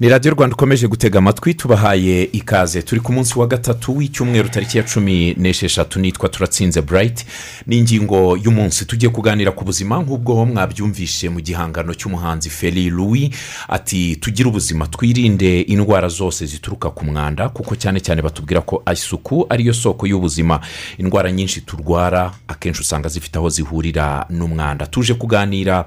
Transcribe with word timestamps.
ni 0.00 0.08
radiyo 0.08 0.34
rwanda 0.34 0.54
ukomeje 0.54 0.88
gutega 0.88 1.18
amatwi 1.18 1.54
tubahaye 1.54 2.22
ikaze. 2.32 2.82
Turi 2.82 3.00
ku 3.00 3.12
munsi 3.12 3.38
wa 3.38 3.46
gatatu 3.46 3.96
w'icyumweru 3.96 4.48
tariki 4.48 4.78
ya 4.78 4.84
cumi 4.84 5.34
n'esheshatu 5.34 6.00
nitwa 6.00 6.28
turatsinze 6.28 6.82
burayiti 6.82 7.24
ni 7.66 7.78
ingingo 7.78 8.36
y'umunsi. 8.44 8.84
Tugiye 8.84 9.10
kuganira 9.12 9.52
ku 9.52 9.64
buzima 9.64 9.98
nk'ubwo 10.02 10.46
mwabyumvishe 10.46 11.28
mu 11.28 11.40
gihangano 11.40 11.94
cy'umuhanzi 11.94 12.50
feri 12.50 12.90
louis 12.90 13.30
ati 13.68 14.16
tugire 14.16 14.48
ubuzima 14.48 14.86
twirinde 14.86 15.60
indwara 15.60 16.08
zose 16.08 16.46
zituruka 16.46 16.90
ku 16.90 17.04
mwanda 17.04 17.48
kuko 17.48 17.74
cyane 17.76 18.00
cyane 18.00 18.22
batubwira 18.22 18.60
ko 18.60 18.82
isuku 18.92 19.46
ariyo 19.50 19.74
soko 19.74 20.06
y'ubuzima. 20.06 20.60
Indwara 20.98 21.32
nyinshi 21.32 21.60
turwara 21.60 22.32
akenshi 22.48 22.80
usanga 22.80 23.08
zifite 23.08 23.36
aho 23.38 23.48
zihurira 23.48 24.26
n'umwanda. 24.30 24.86
Tuje 24.86 25.14
kuganira 25.14 25.84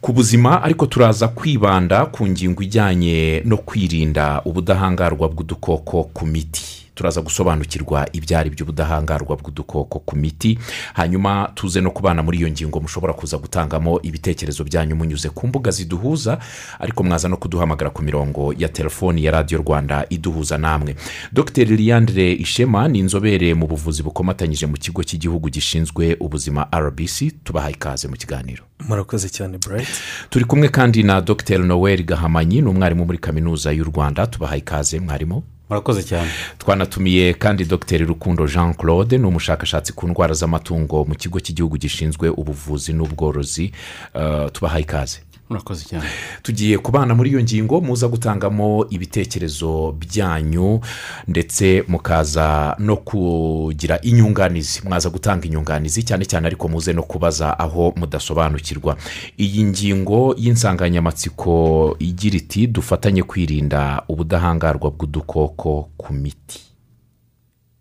ku 0.00 0.12
buzima 0.12 0.62
ariko 0.62 0.86
turaza 0.86 1.28
kwibanda 1.28 2.06
ku 2.06 2.26
ngingo 2.28 2.62
ijyanye 2.62 3.41
no 3.44 3.56
kwirinda 3.56 4.42
ubudahangarwa 4.44 5.28
bw'udukoko 5.28 6.04
ku 6.14 6.26
miti. 6.26 6.81
Turaza 6.94 7.20
gusobanukirwa 7.22 8.08
ibyari 8.12 8.50
by'ubudahangarwa 8.50 9.36
bw'udukoko 9.36 9.98
ku 9.98 10.16
miti. 10.16 10.58
Hanyuma 10.94 11.50
tuze 11.54 11.80
no 11.80 11.90
kubana 11.90 12.22
muri 12.22 12.38
iyo 12.38 12.48
ngingo 12.50 12.80
mushobora 12.80 13.12
kuza 13.12 13.38
gutangamo 13.38 14.00
ibitekerezo 14.02 14.64
byanyu 14.64 14.96
munyuze 14.96 15.28
ku 15.30 15.46
mbuga 15.48 15.70
ziduhuza 15.70 16.38
ariko 16.78 17.02
mwaza 17.04 17.28
no 17.28 17.36
kuduhamagara 17.36 17.90
ku 17.90 18.02
mirongo 18.02 18.54
ya 18.58 18.68
telefoni 18.68 19.24
ya 19.24 19.30
radiyo 19.32 19.62
rwanda 19.62 20.06
iduhuza 20.10 20.58
namwe. 20.58 20.96
Dr. 21.32 21.64
Liyandire 21.64 22.32
ishema 22.32 22.88
ni 22.88 22.98
inzobere 22.98 23.54
mu 23.54 23.66
buvuzi 23.66 24.02
bukomatanyije 24.02 24.66
mu 24.66 24.76
kigo 24.76 25.02
cy'igihugu 25.02 25.48
gishinzwe 25.50 26.16
ubuzima 26.20 26.66
rbc 26.74 27.32
tubahaye 27.44 27.74
ikaze 27.74 28.08
mu 28.08 28.16
kiganiro. 28.16 28.64
Murakoze 28.88 29.28
cyane 29.28 29.58
burayiti 29.58 29.92
turi 30.30 30.44
kumwe 30.44 30.68
kandi 30.68 31.02
na 31.02 31.20
dr. 31.20 31.58
Noel 31.58 32.02
gahamanyi 32.04 32.60
ni 32.62 32.68
umwarimu 32.68 33.04
muri 33.04 33.18
kaminuza 33.18 33.72
y'u 33.72 33.84
rwanda. 33.84 34.26
Tubahaye 34.26 34.58
ikaze 34.60 35.00
mwarimu. 35.00 35.42
Murakoze 35.72 36.02
cyane. 36.02 36.28
Twanatumiye 36.58 37.34
kandi 37.34 37.64
dr. 37.64 38.04
Rukundo 38.06 38.46
jean 38.46 38.74
claude 38.74 39.18
ni 39.18 39.26
umushakashatsi 39.26 39.92
ku 39.92 40.08
ndwara 40.08 40.34
z'amatungo 40.34 41.04
mu 41.08 41.14
kigo 41.16 41.40
cy'igihugu 41.40 41.76
gishinzwe 41.80 42.28
ubuvuzi 42.28 42.92
n'ubworozi. 42.92 43.72
Uh, 44.14 44.50
tubahaye 44.52 44.82
ikaze. 44.84 45.18
Murakoze 45.52 45.84
cyane. 45.84 46.08
Tugiye 46.42 46.78
kubana 46.78 47.14
muri 47.14 47.30
iyo 47.30 47.42
ngingo 47.42 47.80
muza 47.80 48.08
gutangamo 48.08 48.86
ibitekerezo 48.90 49.92
byanyu 49.92 50.80
ndetse 51.28 51.84
mukaza 51.88 52.76
no 52.78 52.96
kugira 52.96 54.00
inyunganizi. 54.00 54.80
Mwaza 54.88 55.10
gutanga 55.10 55.44
inyunganizi 55.46 56.02
cyane 56.02 56.24
cyane 56.24 56.46
ariko 56.48 56.68
muze 56.68 56.92
no 56.92 57.02
kubaza 57.02 57.58
aho 57.58 57.92
mudasobanukirwa. 57.96 58.96
Iyi 59.38 59.64
ngingo 59.64 60.34
y'insanganyamatsiko 60.38 61.52
igira 61.98 62.36
iti 62.36 62.66
dufatanye 62.66 63.22
kwirinda 63.22 64.02
ubudahangarwa 64.08 64.90
bw'udukoko 64.90 65.90
ku 65.96 66.12
miti. 66.14 66.60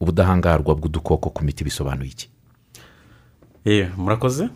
Ubudahangarwa 0.02 0.75
bw'udukoko 0.75 1.30
ku 1.30 1.44
miti 1.44 1.63
bisobanuye 1.63 2.09
iki? 2.11 2.28
Yewe 3.66 3.89
murakoze? 3.97 4.50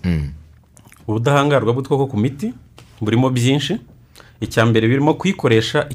Ubudahangarwa 1.07 1.73
bw'udukoko 1.73 2.07
ku 2.07 2.17
miti? 2.17 2.53
Burimo 3.05 3.29
byinshi 3.29 3.77
icya 4.41 4.65
mbere 4.65 4.87
birimo 4.87 5.13
kuyikoresha 5.13 5.87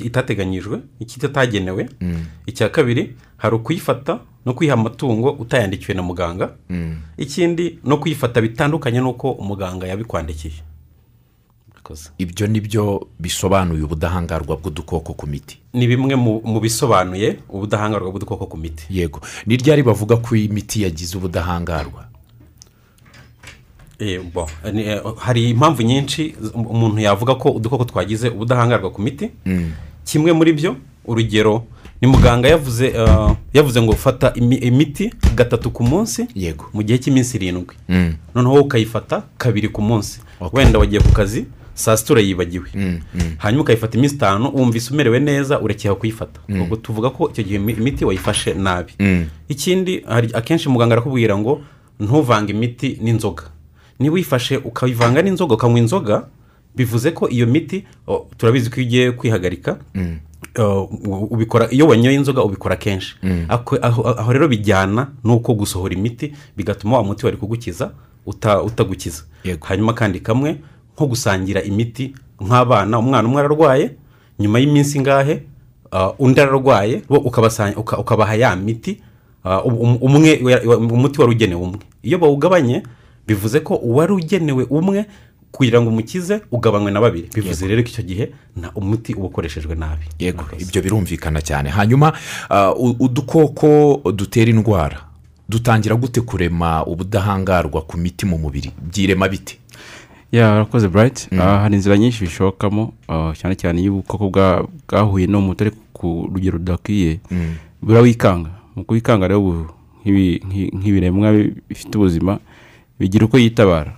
itateganyijwe 0.00 0.80
ikitagenewe 1.00 1.88
icya 2.46 2.68
kabiri 2.68 3.14
hari 3.36 3.54
ukuyifata 3.56 4.18
no 4.46 4.54
kuyiha 4.54 4.74
amatungo 4.74 5.30
utayandikiwe 5.30 5.94
na 5.94 6.02
muganga. 6.02 6.50
Ikindi 7.18 7.78
no 7.84 7.96
kuyifata 7.98 8.40
bitandukanye 8.40 9.00
n'uko 9.00 9.30
umuganga 9.32 9.86
yabikwandikiye. 9.86 10.54
Ibyo 12.18 12.46
ni 12.46 12.60
byo 12.60 13.06
bisobanuye 13.20 13.82
ubudahangarwa 13.82 14.56
bw'udukoko 14.56 15.14
ku 15.14 15.26
miti. 15.26 15.58
Ni 15.74 15.86
bimwe 15.86 16.14
mu 16.18 16.60
bisobanuye 16.60 17.38
ubudahangarwa 17.48 18.10
bw'udukoko 18.10 18.46
ku 18.46 18.56
miti. 18.56 18.86
Yego. 18.90 19.20
Ni 19.46 19.56
ryari 19.56 19.82
bavuga 19.82 20.16
ko 20.16 20.34
iyi 20.36 20.48
miti 20.48 20.82
yagize 20.82 21.14
ubudahangarwa? 21.18 22.05
Hari 25.16 25.50
impamvu 25.50 25.82
nyinshi 25.82 26.34
umuntu 26.54 27.00
yavuga 27.00 27.34
ko 27.34 27.50
udukoko 27.50 27.84
twagize 27.84 28.28
ubudahangarwa 28.28 28.90
ku 28.90 29.02
miti. 29.02 29.30
Kimwe 30.04 30.32
muri 30.32 30.52
byo 30.52 30.76
urugero 31.04 31.64
ni 32.00 32.08
muganga 32.08 32.48
yavuze 32.48 32.92
yavuze 33.54 33.82
ngo 33.82 33.92
fata 33.92 34.32
imiti 34.36 35.10
gatatu 35.34 35.70
ku 35.70 35.82
munsi 35.84 36.26
yego. 36.34 36.64
mu 36.74 36.82
gihe 36.82 36.98
cy'iminsi 36.98 37.36
irindwi. 37.36 37.74
Noneho 38.34 38.52
wowe 38.52 38.60
ukayifata 38.64 39.22
kabiri 39.38 39.68
ku 39.68 39.82
munsi. 39.82 40.20
Wenda 40.52 40.78
wagiye 40.78 41.00
ku 41.00 41.12
kazi 41.12 41.44
saa 41.74 41.96
sita 41.96 42.12
urayibagiwe. 42.12 42.68
Hanyuma 43.38 43.62
ukayifata 43.62 43.98
iminsi 43.98 44.14
itanu 44.14 44.50
wumvise 44.54 44.92
umerewe 44.94 45.20
neza 45.20 45.60
urekera 45.60 45.94
kuyifata. 45.94 46.40
Ubwo 46.62 46.76
tuvuga 46.76 47.10
ko 47.10 47.30
icyo 47.32 47.44
gihe 47.44 47.56
imiti 47.56 48.04
wayifashe 48.04 48.54
nabi. 48.54 48.92
Ikindi 49.48 50.04
akenshi 50.32 50.68
muganga 50.68 50.94
arakubwira 50.94 51.38
ngo 51.38 51.60
ntuvange 52.00 52.52
imiti 52.52 52.98
n'inzoga. 53.02 53.42
Niba 53.98 54.14
uyifashe 54.14 54.56
ukayivanga 54.56 55.22
n'inzoga 55.22 55.54
ukanywa 55.54 55.78
inzoga 55.78 56.16
bivuze 56.76 57.10
ko 57.10 57.28
iyo 57.28 57.46
miti 57.46 57.84
turabizi 58.36 58.70
ko 58.70 58.80
iyo 58.80 58.86
ugiye 58.86 59.12
kwihagarika 59.12 59.76
ubikora 61.30 61.68
iyo 61.70 61.86
wanyoye 61.86 62.16
inzoga 62.16 62.42
ubikora 62.44 62.76
kenshi. 62.76 63.14
Aho 63.48 64.32
rero 64.32 64.48
bijyana 64.48 65.08
n'uko 65.24 65.54
gusohora 65.54 65.94
imiti 65.94 66.32
bigatuma 66.56 66.96
wa 66.96 67.04
muti 67.04 67.24
wari 67.26 67.36
kugukiza 67.36 67.90
utagukiza. 68.26 69.22
Hanyuma 69.60 69.92
kandi 69.94 70.20
kamwe 70.20 70.56
nko 70.96 71.06
gusangira 71.06 71.62
imiti 71.62 72.14
nk'abana 72.40 72.98
umwana 72.98 73.28
umwe 73.28 73.40
ararwaye 73.40 73.90
nyuma 74.38 74.58
y'iminsi 74.58 74.98
ingahe 74.98 75.42
undi 76.18 76.40
ararwaye 76.40 77.02
ukabaha 77.98 78.34
ya 78.34 78.56
miti 78.56 79.00
umwe 80.00 80.40
umuti 80.90 81.20
wari 81.20 81.32
ugenewe 81.32 81.60
umwe. 81.62 81.78
Iyo 82.02 82.18
bawugabanye 82.18 82.82
bivuze 83.26 83.60
ko 83.60 83.74
uwari 83.76 84.12
ugenewe 84.12 84.64
umwe 84.70 85.06
kugira 85.52 85.80
ngo 85.80 85.88
umukize 85.88 86.40
ugabanywe 86.52 86.90
na 86.92 87.00
babiri. 87.00 87.28
Bivuze 87.34 87.66
rero 87.66 87.82
ko 87.82 87.88
icyo 87.88 88.02
gihe 88.04 88.24
umuti 88.74 89.14
uba 89.14 89.26
ukoreshejwe 89.26 89.74
nabi. 89.74 90.04
Yego. 90.18 90.44
Ibyo 90.58 90.82
birumvikana 90.82 91.40
cyane. 91.40 91.70
Hanyuma 91.70 92.12
udukoko 93.00 94.00
dutera 94.12 94.50
indwara 94.50 95.00
dutangira 95.48 95.94
gute 95.96 96.20
kurema 96.20 96.84
ubudahangarwa 96.86 97.82
ku 97.82 97.96
miti 97.98 98.26
mu 98.26 98.38
mubiri 98.38 98.70
byirema 98.92 99.28
biti 99.28 99.58
yarakoze 100.32 100.88
burayiti 100.88 101.28
hari 101.36 101.74
inzira 101.74 101.96
nyinshi 101.98 102.24
bishobokamo 102.24 102.92
cyane 103.38 103.54
cyane 103.56 103.80
iyo 103.80 103.92
ubukoko 103.92 104.28
bwahuye 104.88 105.26
n'umuti 105.26 105.62
ariko 105.64 105.76
ku 105.92 106.28
rugero 106.34 106.58
rudakwiye 106.58 107.20
burawikanga. 107.82 108.50
Mu 108.76 108.84
kuwikanga 108.84 109.28
rero 109.28 109.70
nk'ibiremwa 110.04 111.32
bifite 111.68 111.94
ubuzima 111.96 112.38
bigira 113.00 113.24
uko 113.26 113.38
yitabara. 113.38 113.96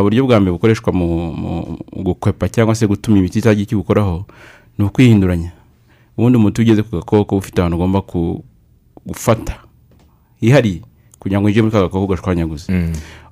Uburyo 0.00 0.24
bwa 0.26 0.40
mbere 0.40 0.52
bukoreshwa 0.52 0.92
mu 0.92 1.78
gukwepa 1.92 2.48
cyangwa 2.48 2.74
se 2.74 2.86
gutuma 2.86 3.18
imiti 3.18 3.38
itagira 3.38 3.62
icyo 3.62 3.76
ibukoraho 3.78 4.24
ni 4.78 4.84
ukwihinduranya. 4.84 5.52
Ubundi 6.16 6.38
umuti 6.38 6.62
ugeze 6.62 6.82
ku 6.82 6.96
gakoko 6.96 7.36
ufite 7.36 7.58
ahantu 7.60 7.76
ugomba 7.76 8.00
gufata. 9.06 9.60
Hihariye. 10.40 10.80
Kugira 11.18 11.40
ngo 11.40 11.46
ujye 11.48 11.62
muri 11.62 11.72
ka 11.72 11.80
gakoko 11.84 12.06
gashwanyaguze. 12.06 12.72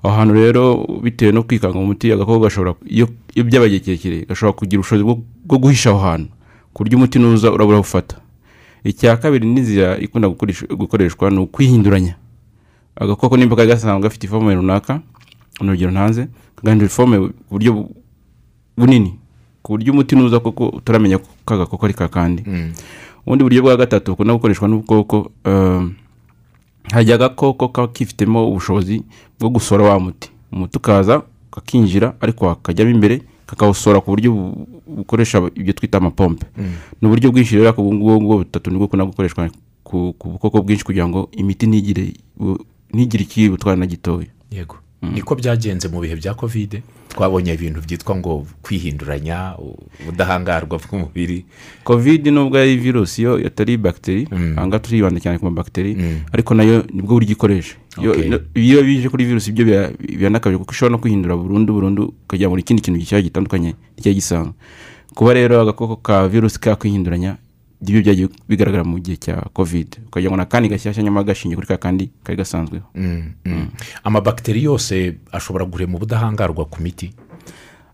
Aho 0.03 0.13
hantu 0.15 0.33
rero 0.33 0.85
bitewe 1.03 1.31
no 1.31 1.43
kwikanga 1.43 1.79
umuti 1.79 2.11
agakoko 2.11 2.39
gashobora 2.39 2.75
iyo 2.89 3.07
byabaye 3.45 3.75
igihe 3.77 3.97
kirekire 3.97 4.25
gashobora 4.29 4.53
kugira 4.57 4.79
ubushobozi 4.79 5.03
bwo 5.45 5.57
guhisha 5.57 5.89
aho 5.89 5.99
hantu. 5.99 6.29
Ku 6.73 6.83
buryo 6.83 6.97
umuti 6.97 7.19
nuza 7.19 7.51
urabura 7.51 7.79
ufata. 7.79 8.17
Icya 8.83 9.17
kabiri 9.17 9.47
n'inzira 9.47 9.97
ikunda 9.97 10.27
gukoreshwa 10.77 11.29
ni 11.31 11.39
ukwihinduranya. 11.39 12.15
Agakoko 12.95 13.37
nimba 13.37 13.55
kari 13.55 13.67
gasanzwe 13.67 14.01
gafite 14.03 14.23
ifome 14.27 14.55
runaka 14.55 15.01
urugero 15.61 15.91
ntanze 15.91 16.27
kagahindura 16.55 16.87
ifome 16.87 17.17
ku 17.19 17.33
buryo 17.51 17.89
bunini 18.77 19.19
ku 19.61 19.71
buryo 19.73 19.93
umuti 19.93 20.15
nuza 20.15 20.39
koko 20.39 20.69
utaramenya 20.69 21.17
ko 21.17 21.27
ka 21.45 21.57
gakoko 21.57 21.85
ari 21.85 21.93
kakandi 21.93 22.43
ubundi 23.25 23.43
buryo 23.43 23.61
bwa 23.61 23.77
gatatu 23.77 24.11
bukunda 24.11 24.33
gukoreshwa 24.33 24.67
n'ubwoko 24.67 25.31
hajya 26.91 27.15
agakoko 27.15 27.67
kaba 27.69 27.87
kifitemo 27.87 28.47
ubushobozi 28.49 29.03
bwo 29.39 29.49
gusora 29.49 29.83
wa 29.83 29.99
muti. 29.99 30.29
Umuti 30.51 30.77
ukaza 30.77 31.21
kakinjira 31.51 32.13
ariko 32.21 32.49
hakajyamo 32.49 32.91
imbere 32.91 33.21
kakawusora 33.47 34.01
ku 34.01 34.11
buryo 34.11 34.31
bukoresha 34.87 35.41
ibyo 35.55 35.73
twita 35.73 35.97
amapompe. 35.97 36.45
Ni 37.01 37.07
uburyo 37.07 37.31
bwinshi 37.31 37.55
rero 37.55 37.71
ubu 37.77 37.93
ngubu 37.93 38.37
butatu 38.37 38.69
ni 38.69 38.77
bwo 38.77 38.85
bukunda 38.87 39.05
gukoreshwa 39.05 39.49
ku 39.83 40.13
bukoko 40.23 40.61
bwinshi 40.61 40.83
kugira 40.83 41.07
ngo 41.07 41.29
imiti 41.31 41.67
ntigire 41.67 42.13
ntigire 42.93 43.23
ikibutwara 43.23 43.77
na 43.77 43.85
gitoya. 43.85 44.27
Yego. 44.51 44.77
Niko 45.03 45.35
byagenze 45.35 45.87
mu 45.91 45.99
bihe 45.99 46.15
bya 46.15 46.33
kovide 46.33 46.79
twabonye 47.09 47.53
ibintu 47.53 47.81
byitwa 47.83 48.15
ngo 48.15 48.47
kwihinduranya 48.63 49.59
ubudahangarwa 50.01 50.79
bw'umubiri. 50.79 51.45
Kovide 51.83 52.31
nubwo 52.31 52.57
ari 52.57 52.77
virusi 52.77 53.21
yo 53.21 53.35
atari 53.47 53.77
bagiteri 53.77 54.27
aha 54.31 54.63
ngaha 54.67 54.79
turibanda 54.79 55.19
cyane 55.19 55.37
ku 55.37 55.45
mabagiteri 55.45 55.97
ariko 56.31 56.53
na 56.55 56.63
yo 56.63 56.87
ni 56.93 57.01
bwo 57.03 57.19
buryo 57.19 57.35
ikoresha 57.35 57.75
iyo 58.55 58.79
bije 58.83 59.09
kuri 59.11 59.25
virusi 59.27 59.51
ibyo 59.51 59.65
biranakabije 59.99 60.59
kuko 60.63 60.71
ishobora 60.71 60.91
no 60.95 61.01
kwihindura 61.03 61.35
burundu 61.35 61.73
burundu 61.73 62.03
ukajya 62.23 62.49
muri 62.49 62.61
ikindi 62.63 62.81
kintu 62.81 62.99
gishyashya 63.03 63.27
gitandukanye 63.27 63.75
n'icyari 63.99 64.15
gisanzwe 64.15 64.53
kuba 65.13 65.33
rero 65.35 65.61
agakoko 65.61 65.95
ka 65.99 66.25
virusi 66.31 66.57
kakwihinduranya 66.63 67.37
ibyo 67.89 68.01
byagiye 68.01 68.27
bigaragara 68.49 68.83
mu 68.83 68.99
gihe 68.99 69.17
cya 69.17 69.35
kovide 69.53 69.97
ukagira 70.07 70.29
ngo 70.31 70.37
ni 70.37 70.43
akandi 70.43 70.69
gashyashya 70.69 71.03
nyamara 71.03 71.23
gashingiye 71.27 71.55
kuri 71.55 71.67
ka 71.67 71.77
kandi 71.77 72.09
kari 72.23 72.37
gasanzweho 72.37 72.85
Mm, 72.95 73.23
mm. 73.45 73.67
amabagiteri 74.03 74.63
yose 74.63 75.15
ashobora 75.31 75.65
gurema 75.65 75.95
ubudahangarwa 75.97 76.65
ku 76.65 76.81
miti? 76.81 77.13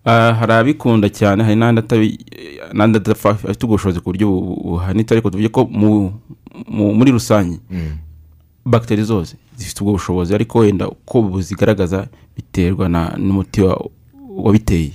Ah, 0.05 0.33
hari 0.33 0.53
abikunda 0.53 1.09
cyane 1.09 1.43
hari 1.43 1.55
n'andi 1.55 3.11
afite 3.11 3.63
ubushobozi 3.65 3.99
ku 3.99 4.09
buryo 4.09 4.27
bu- 4.31 4.55
buhanitse 4.63 5.11
ariko 5.13 5.29
tuvuge 5.29 5.49
ko 5.49 5.65
mu- 5.67 6.13
mu- 6.67 6.93
muri 6.95 7.11
rusange 7.11 7.59
bagiteri 8.65 9.03
zose 9.03 9.35
zifite 9.57 9.81
ubwo 9.81 9.93
bushobozi 9.99 10.33
ariko 10.35 10.59
wenda 10.59 10.87
uko 10.87 11.21
buzigaragaza 11.21 12.07
biterwa 12.35 12.87
n'umuti 13.17 13.61
wa- 13.61 13.89
wabiteye. 14.29 14.91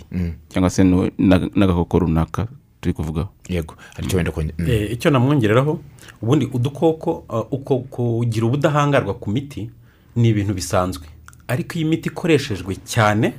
Cyangwa 0.48 0.70
se 0.70 0.84
n'agakoko 0.84 1.98
runaka. 1.98 2.48
Turi 2.84 2.94
kuvugaho 2.94 3.28
yego 3.48 3.74
ari 3.96 4.06
cyo 4.08 4.16
wenda 4.16 4.32
kongera? 4.32 4.54
Mm. 4.58 4.70
Eh, 4.70 4.92
icyo 4.92 5.10
namwongereraho 5.10 5.80
ubundi 6.22 6.46
udukoko 6.52 7.24
uh, 7.28 7.52
uko 7.52 7.78
kugira 7.78 8.46
ubudahangarwa 8.46 9.14
ku 9.14 9.30
miti 9.30 9.70
ni 10.16 10.28
ibintu 10.28 10.54
bisanzwe. 10.54 11.06
Ariko 11.48 11.78
iyo 11.78 11.86
imiti 11.86 12.08
ikoreshejwe 12.08 12.76
cyane 12.84 13.32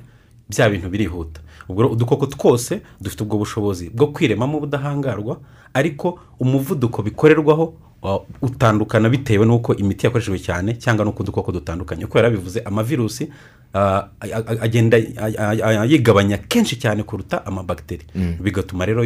bya 0.49 0.69
bintu 0.69 0.89
birihuta. 0.89 1.41
Ubwo 1.69 1.87
udukoko 1.87 2.25
twose 2.25 2.81
dufite 3.01 3.23
ubwo 3.23 3.37
bushobozi 3.37 3.89
bwo 3.89 4.07
kwiremamo 4.07 4.57
ubudahangarwa 4.57 5.37
ariko 5.73 6.19
umuvuduko 6.39 7.01
bikorerwaho 7.03 7.73
uh, 8.01 8.21
utandukana 8.41 9.09
bitewe 9.09 9.45
n'uko 9.45 9.75
imiti 9.75 10.05
yakoreshejwe 10.05 10.39
cyane 10.39 10.73
cyangwa 10.73 11.05
n'uko 11.05 11.23
udukoko 11.23 11.51
dutandukanye. 11.51 12.05
Uko 12.05 12.17
yarabivuze 12.17 12.59
amavirusi 12.65 13.29
agenda 14.61 14.97
a- 14.97 15.31
a- 15.37 15.79
a- 15.81 15.85
yigabanya 15.85 16.37
kenshi 16.37 16.75
cyane 16.75 17.03
kuruta 17.03 17.45
amabagiteri 17.45 18.05
bigatuma 18.41 18.85
rero 18.85 19.03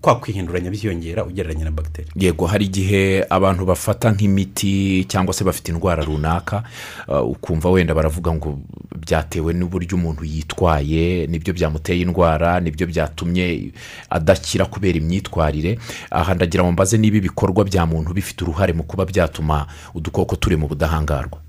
kwa 0.00 0.20
kwihinduranya 0.20 0.70
byiyongera 0.70 1.24
ugereranya 1.24 1.64
na 1.64 1.70
bagiteri 1.70 2.08
yego 2.16 2.46
hari 2.46 2.64
igihe 2.64 3.26
abantu 3.30 3.64
bafata 3.66 4.10
nk'imiti 4.12 5.04
cyangwa 5.08 5.34
se 5.34 5.44
bafite 5.44 5.68
indwara 5.72 6.04
runaka 6.04 6.62
uh, 7.08 7.20
ukumva 7.30 7.70
wenda 7.70 7.94
baravuga 7.94 8.34
ngo 8.34 8.58
byatewe 8.96 9.52
n'uburyo 9.52 9.96
umuntu 9.96 10.24
yitwaye 10.24 11.26
ni 11.26 11.38
byo 11.38 11.52
byamuteye 11.54 12.00
indwara 12.02 12.60
ni 12.60 12.70
byo 12.70 12.86
byatumye 12.86 13.72
adakira 14.10 14.64
kubera 14.64 14.98
imyitwarire. 14.98 15.78
Aha 16.10 16.34
ndagira 16.34 16.64
ngo 16.64 16.72
mbaze 16.72 16.98
niba 16.98 17.16
ibikorwa 17.16 17.64
bya 17.64 17.86
muntu 17.86 18.14
bifite 18.14 18.44
uruhare 18.44 18.72
mu 18.72 18.82
kuba 18.82 19.04
byatuma 19.04 19.66
udukoko 19.94 20.36
turi 20.36 20.56
mu 20.56 20.68
budahangarwa. 20.68 21.38
aha 21.38 21.43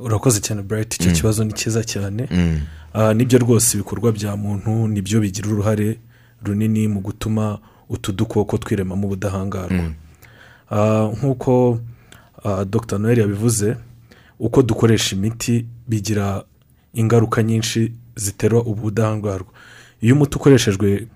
urakoze 0.00 0.40
cyane 0.40 0.62
burayiti 0.62 0.96
icyo 1.00 1.12
kibazo 1.12 1.44
ni 1.44 1.52
cyiza 1.52 1.84
cyane. 1.84 2.28
Ah, 2.92 3.14
ni 3.14 3.24
byo 3.24 3.38
rwose 3.38 3.76
ibikorwa 3.76 4.12
bya 4.12 4.36
muntu 4.36 4.88
ni 4.88 5.02
byo 5.02 5.20
bigira 5.20 5.48
uruhare 5.48 5.98
runini 6.44 6.88
mu 6.88 7.00
gutuma 7.00 7.58
utu 7.88 8.12
dukoko 8.12 8.58
twiremamo 8.58 9.06
ubudahangarwa. 9.06 9.92
Ah, 10.70 11.08
nk'uko 11.16 11.78
ah, 12.44 12.64
dr. 12.64 12.98
Noel 12.98 13.18
yabivuze 13.18 13.76
uko 14.38 14.62
dukoresha 14.62 15.16
imiti 15.16 15.66
bigira 15.88 16.44
ingaruka 16.94 17.42
nyinshi 17.42 17.92
zitera 18.16 18.58
ubudahangarwa. 18.58 19.48
Iyo 20.00 20.14
umuti 20.14 20.36
ukoreshejwe 20.36 21.06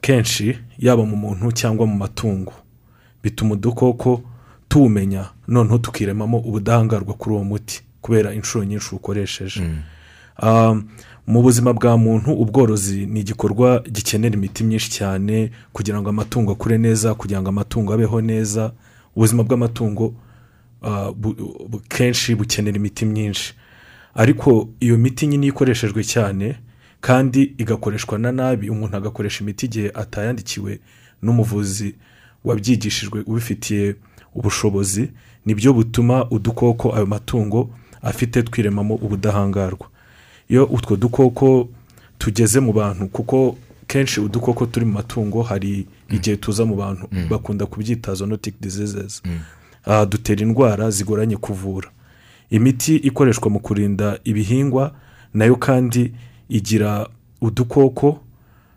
kenshi 0.00 0.58
yaba 0.78 1.04
mu 1.06 1.16
muntu 1.16 1.52
cyangwa 1.52 1.86
mu 1.86 1.96
matungo 1.96 2.52
bituma 3.22 3.52
udukoko 3.54 4.22
tuwumenya 4.68 5.24
noneho 5.48 5.78
tukiremamo 5.78 6.38
ubudahangarwa 6.38 7.14
kuri 7.14 7.34
uwo 7.34 7.44
muti. 7.44 7.82
Kubera 8.06 8.30
inshuro 8.34 8.62
nyinshi 8.64 8.94
ukoresheje. 8.94 9.62
Ah, 10.42 10.74
mu 11.26 11.42
buzima 11.42 11.72
bwa 11.72 11.98
muntu 11.98 12.30
ubworozi 12.32 13.06
ni 13.06 13.20
igikorwa 13.20 13.82
gikenera 13.90 14.34
imiti 14.36 14.64
myinshi 14.64 14.90
cyane 14.90 15.50
kugira 15.72 15.98
ngo 16.00 16.08
amatungo 16.10 16.52
akure 16.52 16.78
neza 16.78 17.14
kugira 17.18 17.40
ngo 17.42 17.48
amatungo 17.48 17.90
abeho 17.92 18.20
neza. 18.20 18.72
Ubuzima 19.16 19.42
bw'amatungo 19.42 20.14
bu- 21.16 21.80
kenshi 21.88 22.34
bukenera 22.34 22.76
imiti 22.76 23.04
myinshi. 23.06 23.54
Ariko 24.14 24.68
iyo 24.80 24.98
miti 24.98 25.26
nyine 25.26 25.46
iyo 25.46 25.54
ikoreshejwe 25.54 26.04
cyane 26.04 26.56
kandi 27.00 27.54
igakoreshwa 27.58 28.18
na 28.18 28.32
nabi 28.32 28.70
umuntu 28.70 28.96
agakoresha 28.96 29.40
imiti 29.44 29.66
igihe 29.66 29.90
atayandikiwe 29.94 30.80
n'umuvuzi 31.22 31.94
wabyigishijwe 32.44 33.22
ubifitiye 33.26 33.94
ubushobozi 34.34 35.10
ni 35.46 35.54
byo 35.54 35.72
butuma 35.72 36.30
udukoko 36.30 36.94
ayo 36.96 37.06
matungo 37.06 37.70
afite 38.06 38.42
twiremamo 38.42 38.94
ubudahangarwa. 38.94 39.86
Iyo 40.48 40.64
utwo 40.64 40.96
dukoko 40.96 41.68
tugeze 42.18 42.60
mu 42.60 42.72
bantu 42.72 43.08
kuko 43.08 43.56
kenshi 43.86 44.20
udukoko 44.20 44.66
turi 44.66 44.86
mu 44.86 44.92
matungo 44.92 45.42
hari 45.42 45.86
igihe 46.10 46.36
tuza 46.36 46.64
mu 46.64 46.76
bantu 46.76 47.06
bakunda 47.30 47.66
kubyita 47.66 48.14
zonotike 48.14 48.56
diseases. 48.60 49.22
Ah, 49.84 50.06
dutera 50.06 50.42
indwara 50.42 50.90
zigoranye 50.90 51.36
kuvura. 51.36 51.88
Imiti 52.50 52.96
ikoreshwa 52.96 53.50
mu 53.50 53.60
kurinda 53.60 54.18
ibihingwa 54.24 54.94
na 55.34 55.44
yo 55.44 55.56
kandi 55.56 56.12
igira 56.48 57.08
udukoko 57.40 58.20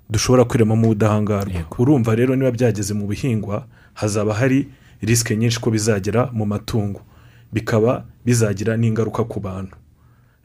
dushobora 0.09 0.45
kwiremamo 0.45 0.85
ubudahangarwa. 0.85 1.61
Urumva 1.77 2.15
rero 2.15 2.35
niba 2.35 2.51
byageze 2.51 2.93
mu 2.93 3.07
bihingwa 3.07 3.65
hazaba 3.93 4.33
hari 4.33 4.67
risike 5.01 5.37
nyinshi 5.37 5.59
ko 5.61 5.71
bizagera 5.71 6.29
mu 6.33 6.45
matungo. 6.45 7.01
Bikaba 7.53 8.05
bizagira 8.25 8.77
n'ingaruka 8.77 9.23
ku 9.23 9.39
bantu. 9.39 9.75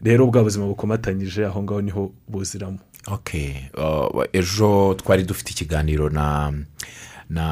Rero 0.02 0.26
bwa 0.26 0.42
buzima 0.42 0.66
bukomatanyije 0.66 1.46
aho 1.46 1.62
ngaho 1.62 1.80
ni 1.82 1.90
ho 1.90 2.12
buziramo. 2.28 2.78
Ok 3.06 3.30
uh, 3.76 4.24
ejo 4.32 4.94
twari 4.94 5.22
dufite 5.24 5.50
ikiganiro 5.52 6.08
na 6.10 6.52
na 7.30 7.46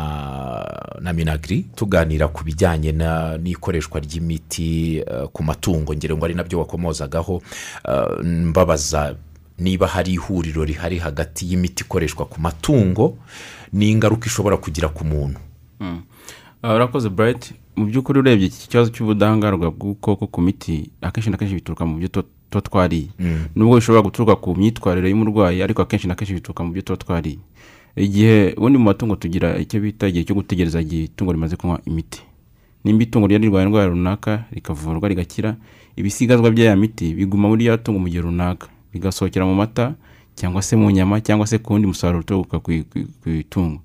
na 1.00 1.12
minagiri 1.12 1.62
tuganira 1.74 2.28
ku 2.28 2.44
bijyanye 2.44 2.92
na- 2.92 3.38
n'ikoreshwa 3.38 4.00
ry'imiti 4.00 5.00
uh, 5.04 5.28
ku 5.32 5.42
matungo 5.42 5.94
ngira 5.94 6.16
ngo 6.16 6.24
ari 6.24 6.34
na 6.34 6.42
byo 6.44 6.58
wakomozagaho. 6.58 7.42
Uh, 7.84 8.24
mbabaza 8.24 9.16
niba 9.58 9.86
hari 9.86 10.12
ihuriro 10.12 10.64
rihari 10.64 10.98
hagati 10.98 11.46
y'imiti 11.50 11.84
ikoreshwa 11.84 12.26
ku 12.26 12.40
matungo 12.40 13.16
n'ingaruka 13.72 14.26
ishobora 14.26 14.56
kugira 14.56 14.88
ku 14.88 15.04
muntu? 15.04 15.40
Ah, 16.62 16.74
urakoze 16.74 17.08
burayiti 17.08 17.54
mu 17.76 17.84
by'ukuri 17.86 18.18
urebye 18.18 18.46
iki 18.46 18.68
kibazo 18.68 18.90
cy'ubudahangarwa 18.92 19.70
bw'ubukoko 19.70 20.26
ku 20.26 20.40
miti 20.42 20.90
akenshi 21.00 21.30
na 21.30 21.36
kenshi 21.36 21.54
bituruka 21.54 21.86
mu 21.86 21.96
byo 21.98 22.08
tuba 22.08 22.60
twariye. 22.60 23.08
Nubwo 23.56 23.76
bishobora 23.80 24.02
guturuka 24.04 24.36
ku 24.36 24.54
myitwarire 24.56 25.08
y'umurwayi 25.10 25.62
ariko 25.62 25.82
akenshi 25.82 26.08
na 26.08 26.14
kenshi 26.14 26.34
bituruka 26.36 26.64
mu 26.64 26.72
byo 26.72 26.82
tuba 26.82 26.96
twariye. 26.96 27.38
Igihe 27.96 28.54
ubundi 28.56 28.78
mu 28.78 28.84
matungo 28.84 29.16
tugira 29.16 29.56
icyo 29.58 29.80
bita 29.80 30.08
igihe 30.08 30.24
cyo 30.24 30.34
gutegereza 30.36 30.80
igihe 30.80 31.04
itungo 31.08 31.32
rimaze 31.32 31.56
kunywa 31.56 31.80
imiti. 31.88 32.20
Nimba 32.84 33.02
itungo 33.04 33.26
ryari 33.26 33.44
rirwaye 33.48 33.66
indwara 33.66 33.88
runaka 33.88 34.44
rikavurwa 34.52 35.08
rigakira 35.08 35.56
ibisigazwa 35.96 36.50
by'aya 36.50 36.76
miti 36.76 37.14
biguma 37.14 37.48
muri 37.48 37.66
ya 37.66 37.78
tungo 37.78 37.98
mu 38.00 38.08
gihe 38.08 38.20
runaka. 38.20 38.68
Bigasohokera 38.92 39.44
mu 39.48 39.54
mata 39.54 39.94
cyangwa 40.34 40.62
se 40.62 40.76
mu 40.76 40.90
nyama 40.90 41.20
cyangwa 41.20 41.46
se 41.46 41.58
ku 41.58 41.72
wundi 41.72 41.86
musaruro 41.86 42.20
uturuka 42.20 42.58
ku 42.60 42.72
itungo. 43.30 43.80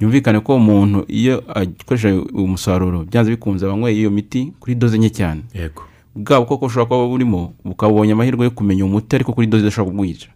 Byumvikane 0.00 0.40
ko 0.40 0.56
umuntu 0.56 1.04
iyo 1.08 1.42
akoresha 1.48 2.14
umusaruro 2.34 3.04
byanze 3.04 3.30
bikunze 3.30 3.66
abanyweye 3.66 3.98
iyo 3.98 4.10
miti 4.10 4.52
kuri 4.60 4.74
doze 4.74 4.98
nke 4.98 5.10
cyane. 5.10 5.42
Yego. 5.54 5.82
Bwa 6.14 6.40
bukoko 6.40 6.66
bushobora 6.66 6.86
kuba 6.88 7.08
burimo 7.08 7.52
bukabonye 7.64 8.12
amahirwe 8.12 8.44
yo 8.44 8.50
kumenya 8.50 8.84
umuti 8.84 9.16
ariko 9.16 9.32
kuri 9.32 9.46
doze 9.46 9.62
idashobora 9.64 9.90
kumwica 9.96 10.28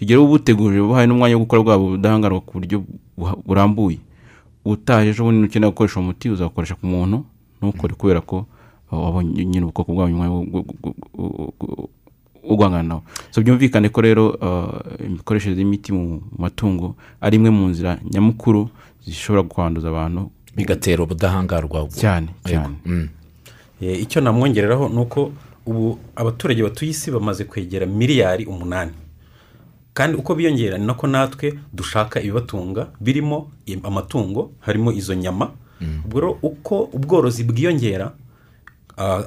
uba 0.00 0.20
ubuteguje 0.22 0.80
buhaye 0.80 1.06
n'umwanya 1.08 1.34
wo 1.36 1.42
gukora 1.48 1.62
bwa 1.62 1.78
budahangarwa 1.78 2.40
ku 2.44 2.60
buryo 2.60 2.84
burambuye. 3.46 3.98
Utaje 4.64 5.10
ejo 5.10 5.24
bundi 5.24 5.46
ukeneye 5.48 5.70
gukoresha 5.72 6.00
umuti 6.00 6.30
uzakoresha 6.30 6.74
ku 6.76 6.86
muntu 6.86 7.24
ntukore 7.58 7.94
kubera 7.96 8.20
ko 8.20 8.46
wabonye 8.92 9.44
nyine 9.44 9.64
ubukoko 9.64 9.92
bwawe 9.96 10.12
guhangana 12.54 12.82
nawe. 12.82 13.02
So 13.30 13.42
byumvikane 13.42 13.88
ko 13.90 14.00
rero 14.00 14.30
uh, 14.38 15.02
imikoreshereze 15.06 15.60
y'imiti 15.60 15.92
mu 15.92 16.22
matungo 16.38 16.94
ari 17.20 17.36
imwe 17.36 17.50
mu 17.50 17.66
nzira 17.68 17.98
nyamukuru 18.12 18.68
zishobora 19.04 19.42
kwanduza 19.42 19.88
abantu. 19.88 20.30
Bigatera 20.56 21.02
ubudahangarwa 21.02 21.88
cyane 21.90 22.28
cyane. 22.44 22.76
Mm. 22.86 23.08
Eh, 23.80 24.00
icyo 24.02 24.20
namwongereraho 24.20 24.88
ni 24.88 24.98
uko 24.98 25.32
ubu 25.66 25.98
abaturage 26.16 26.62
batuye 26.62 26.90
isi 26.90 27.10
bamaze 27.10 27.44
kwegera 27.44 27.86
miliyari 27.86 28.44
umunani. 28.46 28.92
Kandi 29.94 30.16
uko 30.16 30.34
biyongera 30.34 30.78
ni 30.78 30.86
nako 30.86 31.06
natwe 31.06 31.58
dushaka 31.72 32.20
ibibatunga 32.20 32.86
birimo 33.00 33.50
im- 33.66 33.80
amatungo 33.86 34.50
harimo 34.60 34.92
izo 34.92 35.14
nyama. 35.14 35.50
Ubwo 36.04 36.20
rero 36.20 36.38
uko 36.42 36.88
ubworozi 36.92 37.44
bwiyongera 37.44 38.12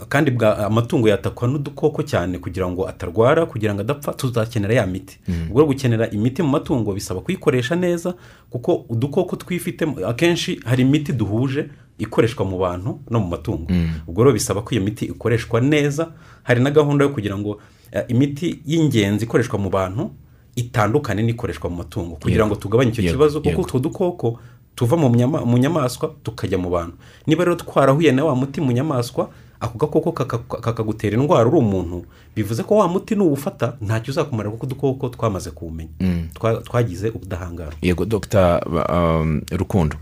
kandi 0.09 0.31
bwa 0.31 0.57
amatungo 0.57 1.09
yatakwa 1.09 1.47
n'udukoko 1.47 2.03
cyane 2.03 2.37
kugira 2.41 2.67
ngo 2.69 2.87
atarwara 2.89 3.45
kugira 3.45 3.73
ngo 3.73 3.81
adapfa 3.81 4.13
tuzakenera 4.13 4.73
ya 4.73 4.87
miti. 4.87 5.19
Ubwo 5.49 5.59
rero 5.61 5.65
gukenera 5.67 6.09
imiti 6.09 6.41
mu 6.43 6.49
matungo 6.49 6.93
bisaba 6.93 7.21
kuyikoresha 7.21 7.75
neza 7.75 8.13
kuko 8.49 8.85
udukoko 8.89 9.35
twifite 9.35 9.85
akenshi 10.07 10.59
hari 10.65 10.81
imiti 10.83 11.13
duhuje 11.13 11.69
ikoreshwa 11.97 12.45
mu 12.45 12.57
bantu 12.57 12.99
no 13.09 13.19
mu 13.19 13.27
matungo. 13.27 13.67
Ubwo 14.07 14.23
rero 14.23 14.33
bisaba 14.33 14.61
ko 14.61 14.73
iyo 14.75 14.83
miti 14.83 15.05
ikoreshwa 15.05 15.61
neza 15.61 16.11
hari 16.43 16.61
na 16.63 16.71
gahunda 16.71 17.05
yo 17.05 17.11
kugira 17.13 17.37
ngo 17.37 17.61
eh, 17.91 18.03
imiti 18.07 18.61
y'ingenzi 18.65 19.25
ikoreshwa 19.25 19.59
mu 19.59 19.69
bantu 19.69 20.09
itandukane 20.55 21.21
n'ikoreshwa 21.23 21.69
mu 21.69 21.75
matungo. 21.75 22.15
Kugira 22.15 22.47
ngo 22.47 22.55
tugabanye 22.55 22.89
icyo 22.91 23.03
kibazo 23.13 23.41
kuko 23.41 23.61
utwo 23.61 23.79
dukoko 23.79 24.39
tuva 24.75 24.97
mu 24.97 25.57
nyamaswa 25.57 26.13
tukajya 26.23 26.57
mu 26.57 26.69
bantu. 26.69 26.93
Niba 27.27 27.43
rero 27.45 27.55
twarahuye 27.55 28.11
na 28.11 28.25
wa 28.25 28.35
muti 28.35 28.61
mu 28.61 28.71
nyamaswa 28.71 29.29
ako 29.59 29.77
gakoko 29.77 30.11
kaka- 30.11 30.61
kakagutera 30.61 31.17
indwara 31.17 31.49
uri 31.49 31.57
umuntu 31.57 32.05
bivuze 32.35 32.63
ko 32.63 32.75
wa 32.75 32.87
muti 32.87 33.15
nuwufata 33.15 33.73
ntacyo 33.81 34.11
uzakumarira 34.11 34.51
kuko 34.51 34.65
udukoko 34.65 35.09
twamaze 35.09 35.51
kuwumenya. 35.51 35.89
Twa- 36.33 36.61
twagize 36.63 37.09
ubudahangarwa. 37.09 37.73
Yego 37.81 38.05
dogita 38.05 38.61
um, 38.65 39.41
rukundo 39.51 39.95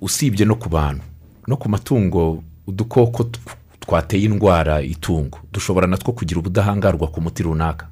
usibye 0.00 0.44
no 0.46 0.54
ku 0.56 0.68
bantu 0.68 1.02
no 1.48 1.56
ku 1.56 1.68
matungo 1.68 2.42
udukoko 2.66 3.22
tw- 3.22 3.40
twateye 3.80 4.24
indwara 4.24 4.82
itungo 4.82 5.38
dushobora 5.52 5.86
natwo 5.86 6.12
kugira 6.12 6.40
ubudahangarwa 6.40 7.08
ku 7.08 7.20
muti 7.20 7.42
runaka. 7.42 7.86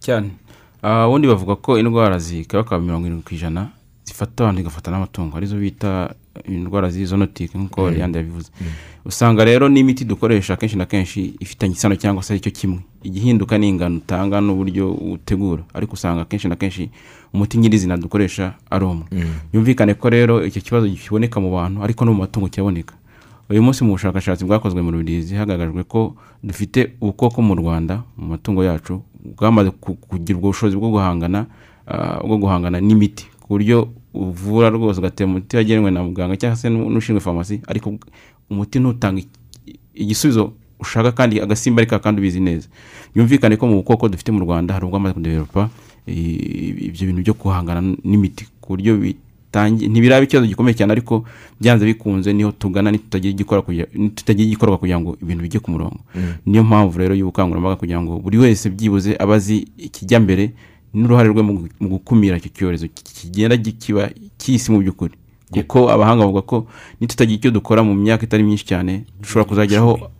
Cyane. 0.00 0.30
Ah, 0.82 1.06
ubundi 1.08 1.28
bavuga 1.28 1.56
ko 1.56 1.78
indwara 1.78 2.18
zikabakaba 2.18 2.82
mirongo 2.82 3.06
irindwi 3.06 3.24
ku 3.28 3.34
ijana 3.34 3.68
zifata 4.04 4.44
abantu 4.44 4.58
zigafata 4.60 4.90
n'amatungo 4.90 5.36
ari 5.36 5.46
zo 5.46 5.56
bita 5.56 6.14
indwara 6.48 6.90
z'izonotike 6.90 7.58
nk'uko 7.58 7.90
yandi 7.90 8.18
yabivuze. 8.18 8.50
Usanga 9.04 9.44
rero 9.44 9.68
n'imiti 9.68 10.04
dukoresha 10.04 10.56
kenshi 10.56 10.76
na 10.76 10.86
kenshi 10.86 11.34
ifitanye 11.40 11.72
isano 11.74 11.94
cyangwa 11.96 12.22
se 12.22 12.32
ari 12.32 12.40
cyo 12.40 12.50
kimwe. 12.50 12.80
Igihinduka 13.02 13.58
ni 13.58 13.68
ingano 13.68 13.96
utanga 13.96 14.40
n'uburyo 14.40 14.92
utegura. 14.92 15.62
Ariko 15.74 15.92
usanga 15.94 16.24
kenshi 16.24 16.48
na 16.48 16.56
kenshi 16.56 16.90
umuti 17.34 17.58
nyirizina 17.58 17.96
dukoresha 17.96 18.54
ari 18.70 18.84
umwe. 18.84 19.04
Yumvikane 19.52 19.94
ko 19.94 20.10
rero 20.10 20.44
icyo 20.46 20.60
kibazo 20.62 20.90
kiboneka 20.90 21.40
mu 21.40 21.50
bantu 21.50 21.82
ariko 21.82 22.04
no 22.04 22.12
mu 22.12 22.18
matungo 22.26 22.48
kiraboneka 22.48 22.94
uyu 23.50 23.62
munsi 23.62 23.84
mu 23.84 23.92
bushakashatsi 23.94 24.42
bwakozwe 24.44 24.82
mu 24.82 24.90
rubirizi 24.90 25.34
hagaragajwe 25.38 25.84
ko 25.86 26.16
dufite 26.42 26.98
ubukoko 27.00 27.38
mu 27.42 27.54
rwanda 27.54 28.02
mu 28.18 28.26
matungo 28.34 28.64
yacu 28.66 29.02
bwamaze 29.38 29.70
ku- 29.70 29.94
kugira 29.94 30.34
ubwo 30.38 30.50
bushobozi 30.50 30.74
bwo 30.76 30.90
guhangana 30.90 31.46
ah, 31.86 32.18
bwo 32.26 32.38
guhangana 32.42 32.80
n'imiti. 32.82 33.26
Ku 33.46 33.54
buryo 33.54 33.88
uvura 34.14 34.70
rwose 34.74 34.98
ugatera 34.98 35.30
umuti 35.30 35.56
wagenwe 35.56 35.90
na 35.90 36.02
muganga 36.02 36.34
cyangwa 36.36 36.56
se 36.56 36.66
n'u- 36.68 36.90
n'ushinzwe 36.90 37.20
farumasi 37.22 37.60
ariko 37.70 37.94
umuti 38.50 38.78
ntutanga 38.82 39.22
igisubizo 39.94 40.52
ushaka 40.80 41.12
kandi 41.12 41.40
agasimba 41.40 41.80
ariko 41.80 41.98
kandi 41.98 42.20
ubizi 42.20 42.40
neza. 42.40 42.68
Yumvikane 43.14 43.56
ko 43.56 43.66
mu 43.66 43.76
bukoko 43.80 44.08
dufite 44.08 44.32
mu 44.32 44.40
rwanda 44.44 44.74
hari 44.74 44.84
ubwamaze 44.86 45.14
kudevelopa 45.14 45.70
i- 46.06 46.90
ibyo 46.92 47.06
bintu 47.06 47.22
byo 47.22 47.34
guhangana 47.34 47.80
n'imiti 48.04 48.44
ku 48.60 48.76
buryo 48.76 48.98
ntibiraba 49.56 50.20
ikibazo 50.24 50.46
gikomeye 50.52 50.74
cyane 50.76 50.92
ariko 50.92 51.24
byanze 51.60 51.86
bikunze 51.88 52.28
ni 52.32 52.42
ho 52.44 52.52
tugana 52.52 52.90
nitutagira 52.92 53.32
igikorwa 54.44 54.76
kugira 54.78 55.00
ngo 55.00 55.16
ibintu 55.22 55.42
bijye 55.48 55.60
ku 55.64 55.70
murongo. 55.70 55.96
Niyo 56.46 56.60
mpamvu 56.64 56.98
rero 56.98 57.14
y'ubukangurambaga 57.16 57.76
kugira 57.80 58.00
ngo 58.04 58.18
buri 58.20 58.36
wese 58.38 58.68
byibuze 58.68 59.16
aba 59.18 59.34
azi 59.40 59.64
ikijya 59.80 60.20
mbere 60.20 60.52
n'uruhare 60.96 61.28
rwe 61.28 61.42
mu 61.44 61.52
gu- 61.60 61.70
mu 61.80 61.88
gukumira 62.00 62.36
icyo 62.40 62.50
cyorezo 62.56 62.86
ki- 62.88 63.04
kigenda 63.30 63.56
kiba 63.60 64.08
cy'isi 64.40 64.72
mu 64.72 64.80
by'ukuri. 64.80 65.14
Kuko 65.52 65.86
abahanga 65.94 66.24
bavuga 66.26 66.42
ko 66.42 66.56
nitutagira 67.00 67.36
icyo 67.38 67.50
dukora 67.54 67.82
mu 67.86 67.94
myaka 67.94 68.24
itari 68.26 68.42
myinshi 68.42 68.64
cyane 68.66 69.04
dushobora 69.20 69.44
kuzageraho 69.48 70.10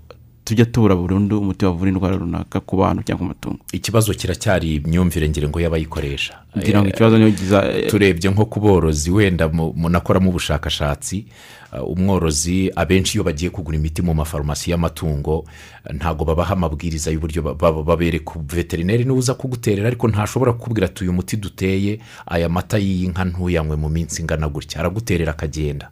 tujya 0.47 0.65
tubura 0.71 0.95
burundu 0.95 1.41
umuti 1.43 1.65
wavura 1.67 1.91
indwara 1.91 2.17
runaka 2.17 2.61
ku 2.63 2.77
bantu 2.79 3.03
cyangwa 3.03 3.19
ku 3.19 3.29
matungo. 3.35 3.59
Ikibazo 3.73 4.15
kiracyari 4.15 4.75
imyumvire 4.79 5.27
ngire 5.29 5.49
ngo 5.51 5.59
y'abayikoresha. 5.61 6.46
Kugira 6.57 6.81
ngo 6.83 6.89
ikibazo 6.89 7.19
niyo 7.19 7.31
giza 7.31 7.63
turebye 7.91 8.31
nko 8.31 8.45
ku 8.47 8.61
borozi 8.61 9.11
wenda 9.11 9.49
mu- 9.49 9.73
munakoramo 9.77 10.31
ubushakashatsi 10.31 11.27
uh, 11.73 11.89
umworozi 11.93 12.73
abenshi 12.77 13.19
iyo 13.19 13.25
bagiye 13.25 13.51
kugura 13.51 13.77
imiti 13.79 14.03
mu 14.03 14.15
mafarumasi 14.15 14.71
y'amatungo 14.71 15.39
uh, 15.39 15.47
ntabwo 15.95 16.25
babaha 16.25 16.53
amabwiriza 16.55 17.11
y'uburyo 17.11 17.43
ba- 17.43 17.55
ba- 17.55 17.83
babereka 17.83 18.33
veterineri 18.49 19.05
ni 19.05 19.11
we 19.11 19.19
uza 19.19 19.35
kuguterera 19.35 19.87
ariko 19.89 20.09
ntashobora 20.09 20.53
kukubwira 20.53 20.87
ati 20.87 21.05
uyu 21.05 21.13
muti 21.13 21.37
duteye 21.37 21.99
aya 22.27 22.49
mata 22.49 22.79
y'inka 22.79 23.25
ntuyanywe 23.25 23.77
mu 23.77 23.89
minsi 23.89 24.23
ingana 24.23 24.49
gutya. 24.49 24.81
Araguterera 24.81 25.31
akagenda. 25.33 25.91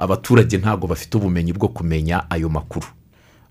Abaturage 0.00 0.56
ntabwo 0.58 0.86
bafite 0.86 1.16
ubumenyi 1.16 1.52
bwo 1.52 1.68
kumenya 1.68 2.30
ayo 2.30 2.48
makuru. 2.48 2.86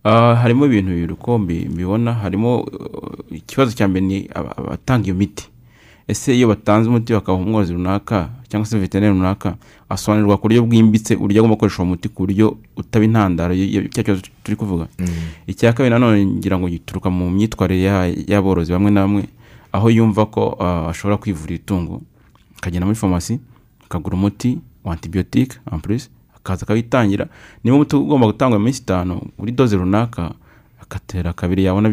Harimo 0.03 0.65
ibintu 0.65 0.91
bibiri 0.91 1.13
uko 1.13 1.37
mbi- 1.37 1.67
mbibona 1.69 2.13
harimo 2.13 2.61
uh, 2.61 3.37
ikibazo 3.37 3.71
cya 3.71 3.87
mbere 3.87 4.05
ni 4.05 4.29
aba- 4.35 4.57
abatanga 4.57 5.05
iyo 5.05 5.15
miti. 5.15 5.47
Ese 6.07 6.33
iyo 6.37 6.47
batanze 6.47 6.89
umuti 6.89 7.13
bakaha 7.13 7.37
umworozi 7.37 7.73
runaka 7.73 8.29
cyangwa 8.47 8.65
se 8.65 8.79
veterineri 8.79 9.13
runaka 9.13 9.55
asobanurirwa 9.89 10.37
ku 10.37 10.41
buryo 10.49 10.63
bwimbitse 10.65 11.15
uburyo 11.15 11.39
agomba 11.41 11.55
gukoresha 11.55 11.83
uwo 11.83 11.89
muti 11.93 12.09
ku 12.09 12.23
buryo 12.25 12.57
utaba 12.77 13.05
intandaro 13.05 13.53
cya 13.93 14.03
kibazo 14.03 14.21
turi 14.43 14.55
kuvuga? 14.57 14.87
Icya 15.47 15.73
kabiri 15.73 15.93
nanone 15.93 16.25
ngira 16.25 16.57
ngo 16.57 16.65
gituruka 16.69 17.09
mu 17.13 17.29
myitwarire 17.29 17.83
ya- 17.83 18.09
y'aborozi 18.27 18.71
bamwe 18.73 18.89
na 18.91 19.01
bamwe 19.05 19.23
aho 19.71 19.89
yumva 19.93 20.25
ko 20.25 20.57
ah, 20.59 20.89
ashobora 20.89 21.17
kwivura 21.21 21.53
itungo 21.55 22.01
akagenda 22.57 22.85
muri 22.89 22.97
farumasi 22.97 23.39
akagura 23.85 24.17
umuti 24.17 24.57
wa 24.83 24.93
antibiyotike 24.97 25.61
ampurisi 25.69 26.09
akaza 26.49 26.63
akawitangira 26.65 27.27
niba 27.63 27.75
umuti 27.77 27.95
ugomba 27.95 28.27
gutangwa 28.27 28.57
mu 28.59 28.65
minsi 28.65 28.81
itanu 28.81 29.21
kuri 29.37 29.51
doze 29.53 29.77
runaka. 29.77 30.33
Agatera 30.81 31.33
kabiri 31.33 31.63
yabona 31.69 31.89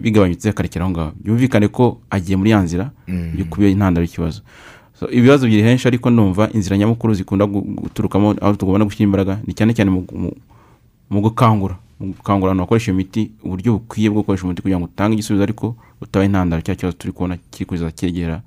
bigabanyutse 0.00 0.48
akarekera 0.48 0.84
aho 0.84 0.90
ngaho. 0.96 1.12
Byumvikane 1.20 1.68
ko 1.68 2.00
agiye 2.10 2.36
muri 2.40 2.50
ya 2.50 2.60
nzira 2.64 2.90
yo 3.36 3.44
kuba 3.44 3.66
intandaro 3.68 4.00
y'ikibazo. 4.04 4.40
Ibibazo 5.12 5.44
biri 5.46 5.62
henshi 5.62 5.88
ariko 5.88 6.08
numva 6.10 6.48
inzira 6.56 6.76
nyamukuru 6.78 7.14
zikunda 7.14 7.44
gu- 7.44 7.60
guturukamo 7.84 8.34
aho 8.40 8.54
tugomba 8.56 8.84
gushyira 8.88 9.04
imbaraga 9.04 9.38
ni 9.46 9.52
cyane 9.52 9.74
cyane 9.76 9.90
mu- 9.92 10.32
gukangura. 11.10 11.76
Mu 12.00 12.06
gukangura 12.16 12.52
abantu 12.52 12.62
bakoresha 12.64 12.90
imiti 12.92 13.30
uburyo 13.44 13.72
bukwiye 13.76 14.08
bwo 14.10 14.20
gukoresha 14.24 14.44
umuti 14.44 14.62
kugira 14.62 14.78
ngo 14.80 14.88
utange 14.88 15.14
igisubizo 15.20 15.42
ariko 15.44 15.76
utaba 16.00 16.24
intandaro. 16.24 16.62
Cya 16.62 16.74
kibazo 16.74 16.96
turi 16.96 17.12
kubona 17.12 17.36
kiri 17.50 17.64
kuza 17.68 17.92
cyegera 17.92 18.40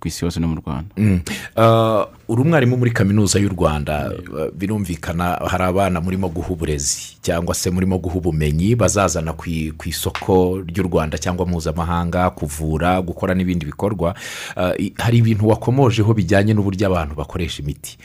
ku 0.00 0.08
isi 0.08 0.24
yose 0.24 0.40
no 0.40 0.48
mu 0.48 0.56
rwanda. 0.60 0.90
Mm. 0.96 1.20
Uh, 1.56 2.04
uri 2.28 2.42
umwarimu 2.42 2.76
muri 2.76 2.90
kaminuza 2.90 3.38
y'u 3.38 3.48
rwanda 3.48 4.10
uh, 4.32 4.50
birumvikana 4.54 5.24
hari 5.46 5.64
abana 5.64 6.00
murimo 6.00 6.28
guha 6.28 6.48
uburezi 6.50 7.16
cyangwa 7.22 7.54
se 7.54 7.70
murimo 7.70 7.98
guha 7.98 8.16
ubumenyi 8.16 8.74
bazazana 8.74 9.32
ku 9.32 9.44
isoko 9.88 10.58
ry'u 10.66 10.82
rwanda 10.82 11.18
cyangwa 11.18 11.46
mpuzamahanga 11.46 12.30
kuvura 12.30 13.02
gukora 13.02 13.34
n'ibindi 13.34 13.66
bikorwa. 13.66 14.14
Hari 14.98 15.18
ibintu 15.18 15.48
wakomojeho 15.48 16.14
bijyanye 16.14 16.54
n'uburyo 16.54 16.86
abantu 16.86 17.14
bakoresha 17.14 17.62
imiti. 17.62 17.98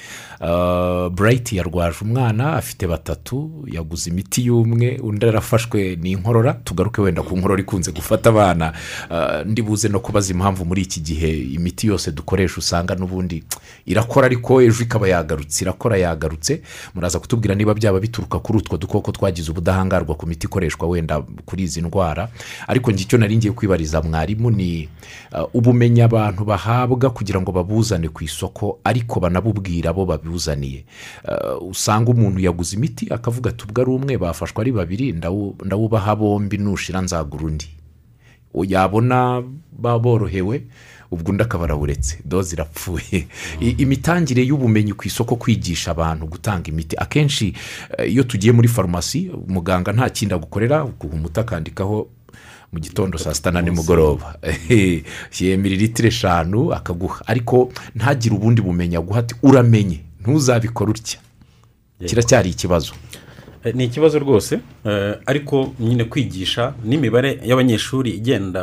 Burayiti 1.12 1.58
yarwaje 1.58 1.98
umwana 2.02 2.54
afite 2.54 2.88
batatu 2.88 3.66
yaguze 3.72 4.10
imiti 4.10 4.46
y'umwe 4.46 5.00
undi 5.04 5.26
arafashwe 5.26 5.96
n'inkorora 6.02 6.54
tugaruke 6.54 7.02
wenda 7.02 7.22
ku 7.24 7.38
nkorora 7.38 7.62
ikunze 7.62 7.92
gufata 7.92 8.30
abana. 8.30 8.74
Ndibuze 9.46 9.90
no 9.90 10.00
kubaza 10.00 10.34
impamvu 10.34 10.66
muri 10.66 10.82
iki 10.82 11.00
gihe 11.02 11.30
imiti 11.38 11.71
yose 11.88 12.12
dukoresha 12.12 12.58
usanga 12.58 12.96
n'ubundi 12.96 13.44
irakora 13.86 14.26
ariko 14.26 14.62
ejo 14.62 14.84
ikaba 14.84 15.08
yagarutse 15.08 15.64
irakora 15.64 15.98
yagarutse. 15.98 16.62
Muraza 16.96 17.20
kutubwira 17.20 17.56
niba 17.56 17.74
byaba 17.74 18.00
bituruka 18.00 18.40
kuri 18.40 18.58
utwo 18.60 18.78
dukoko 18.78 19.12
twagize 19.12 19.52
ubudahangarwa 19.52 20.16
ku 20.16 20.28
miti 20.28 20.48
ikoreshwa 20.48 20.88
wenda 20.88 21.22
kuri 21.46 21.64
izi 21.64 21.82
ndwara. 21.82 22.30
Ariko 22.68 22.92
njye 22.92 23.04
icyo 23.04 23.18
nari 23.18 23.38
ngiye 23.38 23.54
kwibariza 23.54 24.02
mwarimu 24.02 24.52
ni 24.52 24.90
uh, 25.34 25.56
ubumenyi 25.56 26.02
abantu 26.02 26.46
bahabwa 26.46 27.10
kugira 27.10 27.42
ngo 27.42 27.52
babuzane 27.52 28.10
ku 28.10 28.24
isoko 28.24 28.80
ariko 28.84 29.20
banabubwira 29.20 29.90
abo 29.90 30.06
babuzaniye. 30.06 30.86
Uh, 31.28 31.70
usanga 31.70 32.12
umuntu 32.12 32.40
yaguze 32.40 32.76
imiti 32.76 33.08
akavuga 33.14 33.50
ati 33.50 33.64
ubwo 33.66 33.82
ari 33.82 33.92
umwe 33.92 34.18
bafashwe 34.18 34.62
ari 34.62 34.72
babiri 34.72 35.12
ndawu- 35.14 35.56
ndawubaha 35.66 36.16
bombi 36.16 36.58
nushira 36.58 37.02
nzagura 37.02 37.46
undi. 37.46 37.70
Yabona 38.68 39.44
borohewe 39.80 40.64
ubwo 41.12 41.32
undi 41.32 41.44
akaba 41.44 41.64
arawuretse. 41.64 42.20
Doze 42.26 42.56
irapfuye. 42.56 43.28
Imitangire 43.78 44.44
y'ubumenyi 44.44 44.94
ku 44.94 45.08
isoko 45.08 45.36
kwigisha 45.36 45.92
abantu 45.92 46.26
gutanga 46.26 46.70
imiti. 46.70 46.96
Akenshi 46.98 47.54
eh, 47.98 48.12
iyo 48.12 48.24
tugiye 48.24 48.54
muri 48.54 48.68
farumasi 48.68 49.32
muganga 49.48 49.92
nta 49.94 50.10
kindi 50.10 50.34
agukorera 50.34 50.84
guha 50.84 51.16
umuti 51.16 51.40
akandikaho 51.40 52.08
mu 52.72 52.80
gitondo 52.80 53.18
saa 53.18 53.34
sita 53.34 53.52
na 53.52 53.62
nimugoroba. 53.62 54.36
Mililitiro 55.42 56.08
eshanu 56.08 56.74
akaguha. 56.74 57.24
Ariko 57.28 57.72
ntagire 57.96 58.36
ubundi 58.36 58.62
bumenyi 58.62 58.96
aguha 58.96 59.20
ati 59.20 59.36
uramenye 59.44 60.00
ntuzabikore 60.22 60.92
utya. 60.92 61.20
Kiracyari 62.06 62.50
ikibazo. 62.50 62.94
Ni 63.74 63.84
ikibazo 63.86 64.20
rwose. 64.20 64.60
Eh, 64.86 65.14
ariko 65.26 65.74
nyine 65.80 66.04
kwigisha 66.04 66.74
n'imibare 66.86 67.40
y'abanyeshuri 67.46 68.10
igenda 68.12 68.62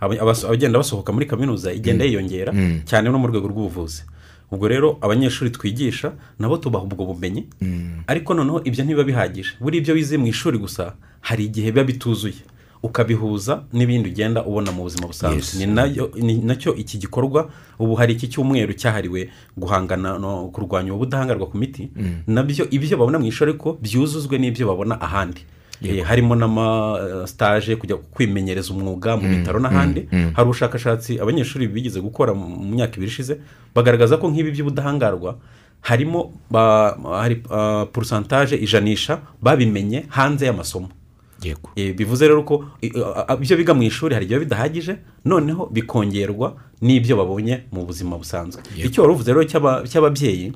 eh, 0.00 0.22
abagenda 0.22 0.78
basohoka 0.78 1.12
muri 1.12 1.26
kaminuza 1.26 1.72
igenda 1.72 2.04
yiyongera 2.04 2.52
cyane 2.84 3.10
no 3.10 3.18
mu 3.18 3.26
rwego 3.28 3.48
rw'ubuvuzi. 3.48 4.02
Ubwo 4.50 4.68
rero 4.68 4.98
abanyeshuri 5.00 5.50
twigisha 5.50 6.12
nabo 6.38 6.56
tubaha 6.56 6.84
ubwo 6.84 7.04
bumenyi. 7.06 7.46
Ariko 8.06 8.34
noneho 8.34 8.60
ibyo 8.64 8.84
ntibiba 8.84 9.04
bihagije. 9.04 9.52
Buri 9.60 9.78
ibyo 9.78 9.94
wize 9.94 10.16
mu 10.18 10.26
ishuri 10.26 10.58
gusa 10.58 10.94
hari 11.20 11.44
igihe 11.46 11.70
biba 11.72 11.84
bituzuye. 11.84 12.42
Ukabihuza 12.82 13.62
n'ibindi 13.72 14.08
ugenda 14.08 14.44
ubona 14.44 14.72
mu 14.72 14.82
buzima 14.82 15.06
busanzwe. 15.06 15.66
Ni 15.66 15.66
nayo- 15.74 16.10
ni 16.16 16.34
na 16.40 16.54
cyo 16.56 16.74
iki 16.74 16.98
gikorwa 16.98 17.50
ubu 17.78 17.94
hari 17.94 18.12
iki 18.14 18.28
cyumweru 18.28 18.72
cyahariwe 18.72 19.28
guhangana 19.56 20.18
no 20.18 20.48
kurwanya 20.52 20.94
ubudahangarwa 20.94 21.46
ku 21.46 21.58
miti 21.58 21.90
na 22.26 22.42
byo 22.42 22.64
ibyo 22.70 22.96
babona 22.96 23.18
mu 23.18 23.26
ishuri 23.26 23.50
ariko 23.52 23.76
byuzuzwe 23.82 24.38
n'ibyo 24.38 24.66
babona 24.66 25.00
ahandi. 25.00 25.40
Eh, 25.82 26.04
harimo 26.04 26.36
n'amasitaje 26.36 27.76
kujya 27.76 27.96
kwimenyereza 27.96 28.68
umwuga 28.74 29.16
mu 29.16 29.28
bitaro 29.28 29.58
n'ahandi. 29.60 30.08
Hari 30.36 30.44
ubushakashatsi 30.48 31.20
abanyeshuri 31.20 31.68
bigeze 31.68 32.00
gukora 32.00 32.34
mu 32.34 32.46
myaka 32.76 32.96
ibiri 32.96 33.08
ishize 33.12 33.40
bagaragaza 33.74 34.16
ko 34.20 34.28
nk'ibi 34.28 34.50
by'ubudahangarwa 34.52 35.36
harimo 35.80 36.32
ba- 36.50 36.96
hari 37.16 37.36
porosantaje 37.92 38.56
ijanisha 38.56 39.20
babimenye 39.42 40.04
hanze 40.08 40.46
y'amasomo. 40.46 40.88
Eh, 40.88 40.99
bivuze 41.96 42.28
rero 42.28 42.42
ko 42.42 42.64
eh, 42.82 42.92
a- 43.28 43.34
ibyo 43.40 43.56
biga 43.56 43.74
mu 43.74 43.82
ishuri 43.82 44.14
hari 44.14 44.26
igihe 44.26 44.40
bidahagije 44.44 44.96
noneho 45.24 45.66
bikongerwa 45.72 46.56
n'ibyo 46.80 47.16
babonye 47.16 47.64
mu 47.72 47.84
buzima 47.86 48.18
busanzwe. 48.18 48.62
Icyo 48.76 49.02
wari 49.02 49.12
uvuze 49.14 49.30
rero 49.32 49.44
cy'aba- 49.44 49.82
cy'ababyeyi 49.88 50.52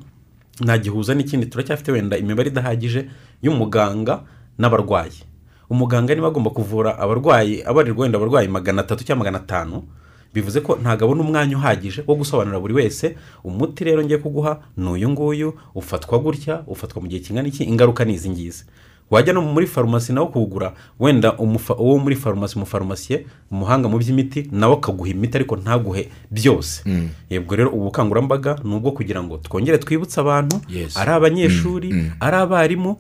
ntagihuza 0.61 1.14
n'ikindi 1.14 1.47
turacyafite 1.47 1.93
wenda 1.93 2.17
imibare 2.19 2.49
idahagije 2.50 3.09
y'umuganga 3.43 4.23
n'abarwayi. 4.59 5.25
Umuganga 5.71 6.14
niba 6.14 6.29
agomba 6.29 6.50
kuvura 6.50 6.99
abarwayi 6.99 7.62
abarirwa 7.64 8.03
wenda 8.03 8.19
abarwayi 8.19 8.49
magana 8.49 8.83
atatu 8.83 9.05
cyangwa 9.05 9.25
magana 9.25 9.38
atanu 9.43 9.83
bivuze 10.35 10.61
ko 10.61 10.76
ntabwo 10.83 11.05
abona 11.05 11.23
umwanya 11.23 11.57
uhagije 11.57 12.03
wo 12.07 12.14
gusobanurira 12.14 12.61
buri 12.61 12.75
wese 12.75 13.17
umuti 13.45 13.85
rero 13.85 14.03
ngiye 14.05 14.19
kuguha 14.19 14.61
ni 14.76 14.88
uyu 14.91 15.09
nguyu 15.11 15.55
ufatwa 15.75 16.19
gutya 16.19 16.62
ufatwa 16.67 17.03
mu 17.03 17.09
gihe 17.09 17.21
kingana 17.23 17.49
iki 17.49 17.64
ingaruka 17.64 18.05
ni 18.05 18.14
izi 18.14 18.31
ngizi. 18.31 18.64
Wajya 19.11 19.32
no 19.32 19.42
muri 19.42 19.66
farumasi 19.66 20.12
nawe 20.12 20.26
kuwugura 20.26 20.73
wenda 21.00 21.37
uwo 21.78 21.99
muri 21.99 22.16
farumasi 22.16 22.56
umufarumasiye 22.56 23.26
umuhanga 23.50 23.88
mu 23.88 23.99
by'imiti 23.99 24.49
nawe 24.52 24.75
akaguha 24.75 25.11
imiti 25.11 25.37
ariko 25.37 25.56
ntaguhe 25.56 26.08
byose. 26.30 26.82
Yebwo 27.30 27.56
rero 27.56 27.70
ubu 27.70 27.84
bukangurambaga 27.84 28.58
ni 28.64 28.75
ubwo 28.75 28.90
kugira 28.92 29.23
ngo 29.23 29.37
twongere 29.38 29.78
twibutse 29.78 30.20
abantu 30.20 30.56
ari 30.99 31.11
abanyeshuri 31.11 31.88
ari 32.20 32.37
abarimu 32.37 32.96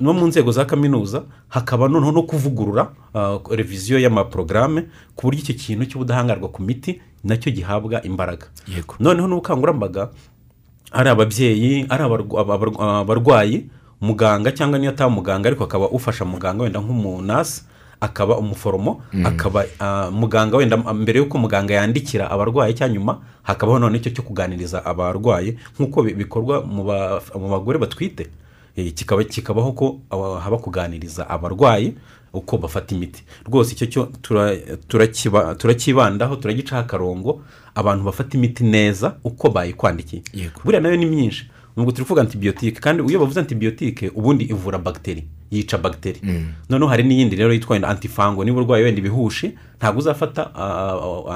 no 0.00 0.12
mu 0.14 0.26
nzego 0.26 0.50
za 0.52 0.64
kaminuza 0.64 1.22
hakaba 1.48 1.88
noneho 1.88 2.12
no 2.12 2.22
kuvugurura 2.22 2.90
uh, 3.14 3.38
reviziyo 3.54 3.98
y'amaporogaramu 3.98 4.82
ku 5.14 5.26
buryo 5.26 5.40
icyo 5.42 5.54
kintu 5.54 5.84
cy'ubudahangarwa 5.86 6.48
ku 6.48 6.62
miti 6.62 7.00
na 7.24 7.36
cyo 7.36 7.50
gihabwa 7.52 8.02
imbaraga. 8.02 8.46
Yego. 8.70 8.94
noneho 9.00 9.26
n'ubukangurambaga 9.28 10.10
ari 10.92 11.08
ababyeyi 11.10 11.86
ari 11.88 12.02
abarwa- 12.04 12.40
abarwa- 12.40 13.00
abarwayi 13.02 13.66
muganga 14.00 14.52
cyangwa 14.52 14.78
niyo 14.78 14.90
ataba 14.90 15.10
muganga 15.10 15.48
ariko 15.48 15.64
akaba 15.64 15.88
ufasha 15.88 16.24
muganga 16.24 16.62
wenda 16.62 16.80
nk'umunasi 16.80 17.62
akaba 18.00 18.38
umuforomo 18.38 19.02
akaba 19.24 19.64
ah, 19.80 20.10
muganga 20.10 20.56
wenda 20.56 20.76
mbere 20.76 21.18
y'uko 21.18 21.38
muganga 21.38 21.74
yandikira 21.74 22.30
abarwayi 22.30 22.74
cyangwa 22.74 22.94
nyuma 22.94 23.18
hakabaho 23.42 23.78
none 23.78 23.98
icyo 23.98 24.10
cyo 24.10 24.22
kuganiriza 24.22 24.84
abarwayi 24.86 25.58
nk'uko 25.78 26.02
bi- 26.02 26.14
bikorwa 26.14 26.62
mu 26.62 26.84
ba- 26.84 27.20
mu 27.34 27.48
bagore 27.48 27.78
batwite. 27.78 28.26
Eh, 28.76 28.92
kikaba 28.94 29.24
kikabaho 29.24 29.72
ko 29.72 29.98
haba 30.38 30.58
kuganiriza 30.62 31.26
abarwayi 31.30 31.94
uko 32.32 32.58
bafata 32.58 32.94
imiti. 32.94 33.24
Rwose 33.50 33.72
icyo 33.74 33.86
cyo 33.86 34.02
tura- 34.22 34.54
turakiba- 34.88 35.54
turakibandaho 35.58 36.36
turagicaho 36.36 36.82
akarongo 36.86 37.40
abantu 37.74 38.04
bafata 38.04 38.38
imiti 38.38 38.62
neza 38.64 39.16
uko 39.24 39.50
bayikwandikiye. 39.50 40.22
Buriya 40.64 40.80
na 40.80 40.88
yo 40.88 40.96
ni 40.96 41.06
myinshi. 41.06 41.50
Nubwo 41.78 41.92
turi 41.92 42.04
kuvuga 42.04 42.20
antibiyotike 42.22 42.80
kandi 42.80 43.02
iyo 43.06 43.20
bavuze 43.20 43.40
antibiyotike 43.40 44.08
ubundi 44.14 44.44
ivura 44.44 44.78
bagiteri 44.78 45.24
yica 45.50 45.78
bagiteri 45.78 46.20
noneho 46.70 46.90
hari 46.90 47.02
n'iyindi 47.02 47.36
rero 47.36 47.52
yitwa 47.52 47.76
antifango 47.88 48.44
niba 48.44 48.60
urwaye 48.60 48.84
wenda 48.84 48.98
ibihushi 49.00 49.54
ntabwo 49.78 49.98
uzafata 50.00 50.42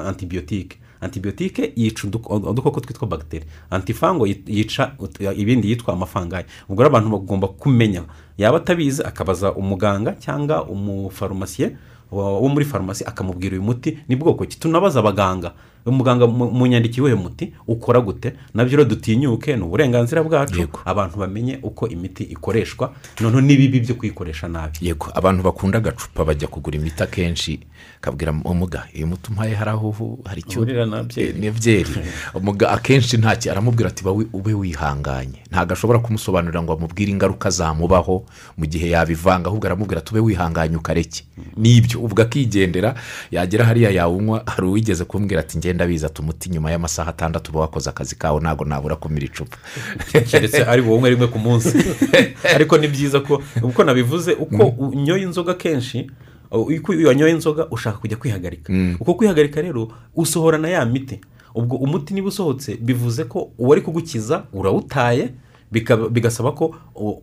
antibiyotike 0.07 0.77
antibiyotike 1.01 1.73
yica 1.77 2.07
uduko- 2.09 2.51
udukoko 2.51 2.81
twitwa 2.81 3.09
bagiteri 3.09 3.45
antifango 3.71 4.27
yi- 4.27 4.43
yica 4.47 4.93
ibindi 5.37 5.71
yitwa 5.71 5.95
amafangayi 5.95 6.45
ubwo 6.69 6.83
rero 6.83 6.91
abantu 6.97 7.11
bagomba 7.11 7.49
kumenya. 7.49 8.03
Yaba 8.39 8.57
atabizi 8.57 9.03
akabaza 9.03 9.53
umuganga 9.55 10.13
cyangwa 10.13 10.65
umufarumasiye 10.69 11.77
wo 12.13 12.49
muri 12.49 12.65
farumasi 12.65 13.05
akamubwira 13.05 13.53
uyu 13.57 13.63
muti 13.63 13.99
ni 14.09 14.17
bwoko 14.17 14.45
ki? 14.47 14.59
Tunabaza 14.61 15.01
abaganga. 15.01 15.53
Umuganga 15.87 16.27
mu 16.27 16.51
mu 16.51 16.67
nyandiko 16.67 16.97
iwuhe 16.97 17.15
muti 17.15 17.53
ukora 17.67 18.01
gute? 18.01 18.33
Nabyo 18.55 18.77
rero 18.77 18.85
dutinyuke 18.89 19.57
ni 19.57 19.63
uburenganzira 19.63 20.23
bwacu. 20.23 20.61
Abantu 20.85 21.19
bamenye 21.19 21.59
uko 21.63 21.89
imiti 21.89 22.23
ikoreshwa 22.25 22.93
noneho 23.21 23.41
n'ibibi 23.41 23.81
byo 23.81 23.95
kuyikoresha 23.95 24.49
nabi. 24.49 24.79
Yego. 24.81 25.11
Abantu 25.15 25.43
bakunda 25.43 25.79
agacupa 25.79 26.25
bajya 26.25 26.49
kugura 26.49 26.77
imiti 26.79 27.03
akenshi 27.03 27.61
kabwira 28.01 28.33
umuga 28.45 28.87
uyu 28.97 29.07
muti 29.07 29.31
umpaye 29.31 29.55
hari 29.55 29.71
aho 29.71 30.19
hari 30.25 30.41
icyo? 30.41 30.65
Byeri." 31.05 31.41
Ni 31.41 31.51
byeri. 31.51 31.91
Umuga 32.35 32.71
akenshi 32.71 33.17
ntacyo 33.17 33.53
aramubwira 33.53 33.89
ati 33.89 34.05
"Ba 34.05 34.11
wi- 34.13 34.29
ube 34.33 34.55
wihanganye. 34.55 35.43
Ntabwo 35.51 35.73
ashobora 35.73 35.99
kumusobanurira 35.99 36.63
ngo 36.63 36.73
amubwire 36.73 37.11
ingaruka 37.13 37.51
zamubaho 37.51 38.25
mu 38.59 38.67
gihe 38.67 38.91
yabivanga 38.91 39.49
ahubwo 39.51 39.67
aramubwira 39.67 39.99
ati 40.01 40.11
ube 40.15 40.21
wihanganye 40.21 40.77
ukareke. 40.77 41.25
Nibyo 41.57 42.01
ubwo 42.01 42.23
akigendera 42.23 42.95
yagera 43.31 43.65
hariya 43.65 43.91
yawunywa 43.91 44.43
hari 44.47 44.67
uwigeze 44.67 45.05
kumbwira 45.05 45.41
ati 45.41 45.59
ngenda 45.73 45.87
biza 45.87 46.07
ati 46.07 46.21
umuti 46.21 46.51
nyuma 46.51 46.71
y'amasaha 46.71 47.11
atandatu 47.11 47.51
uba 47.51 47.61
wakoze 47.61 47.91
akazi 47.91 48.17
kawe 48.17 48.41
ntabwo 48.41 48.65
nabura 48.65 48.97
kumira 48.97 49.27
icupa. 49.27 49.57
Keretse 50.13 50.65
ari 50.65 50.83
wowe 50.83 51.11
rimwe 51.11 51.27
ku 51.27 51.39
munsi. 51.39 51.79
Ariko 52.57 52.79
ni 52.79 52.89
byiza 52.89 53.21
ko 53.21 53.43
uko 53.63 53.85
nabivuze 53.85 54.33
uko 54.33 54.67
unyoye 54.67 55.23
inzoga 55.23 55.55
kenshi 55.55 56.11
iyo 56.93 57.09
wanyoye 57.09 57.33
inzoga 57.33 57.67
ushaka 57.71 57.99
kujya 57.99 58.17
kwihagarika. 58.17 58.73
Uko 59.01 59.15
kwihagarika 59.15 59.63
rero 59.63 59.89
usohorana 60.15 60.69
ya 60.69 60.85
miti. 60.87 61.21
Ubwo 61.55 61.77
umuti 61.77 62.15
niba 62.15 62.29
usohotse 62.29 62.77
bivuze 62.77 63.25
ko 63.25 63.51
uwari 63.59 63.81
kugukiza 63.81 64.45
urawutaye 64.53 65.31
bigasaba 66.11 66.53
ko 66.53 66.75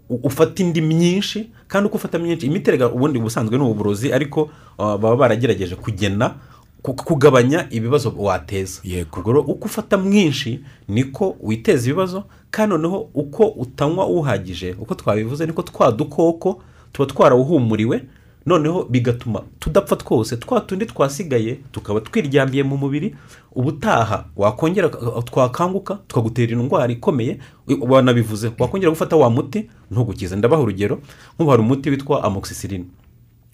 ufata 0.10 0.64
indi 0.64 0.82
myinshi 0.82 1.52
kandi 1.68 1.88
uko 1.88 1.98
ufata 1.98 2.20
myinshi 2.20 2.46
imiti 2.46 2.72
ubundi 2.72 3.20
ubusanzwe 3.20 3.58
ni 3.58 3.64
uburozi 3.64 4.14
ariko 4.14 4.42
uh, 4.78 4.98
baba 4.98 5.16
baragerageje 5.16 5.76
kugena 5.76 6.30
ku- 6.30 6.59
kugabanya 6.82 7.68
ibibazo 7.70 8.14
wateza. 8.18 8.82
Yego. 8.84 9.40
uko 9.42 9.66
ufata 9.66 9.98
mwinshi 9.98 10.60
niko 10.88 11.36
witeza 11.42 11.90
ibibazo 11.90 12.24
kandi 12.52 12.76
noneho 12.76 13.10
uko 13.14 13.48
utanywa 13.48 14.08
uhagije 14.08 14.76
uko 14.80 14.96
twabivuze 14.96 15.46
niko 15.46 15.62
twa 15.62 15.92
dukoko 15.92 16.62
tuba 16.92 17.06
twarawuhumuriwe 17.06 18.04
noneho 18.46 18.84
bigatuma 18.84 19.42
tudapfa 19.60 19.96
twose 19.96 20.38
twa 20.38 20.62
tundi 20.62 20.86
twasigaye 20.86 21.54
tukaba 21.72 22.02
twiryamiye 22.02 22.64
mu 22.64 22.78
mubiri 22.78 23.16
ubutaha 23.56 24.26
wakongera 24.36 24.90
twakanguka 25.26 25.98
tukagutera 26.08 26.52
indwara 26.52 26.94
ikomeye 26.94 27.40
wanabivuze 27.82 28.52
wakongera 28.60 28.90
gufata 28.90 29.16
wa 29.16 29.30
muti 29.30 29.70
ntugukize. 29.92 30.36
Ndabaha 30.36 30.62
urugero 30.62 31.00
nk'ubu 31.36 31.50
hari 31.52 31.62
umuti 31.62 31.90
witwa 31.90 32.24
amoxicilline 32.24 32.86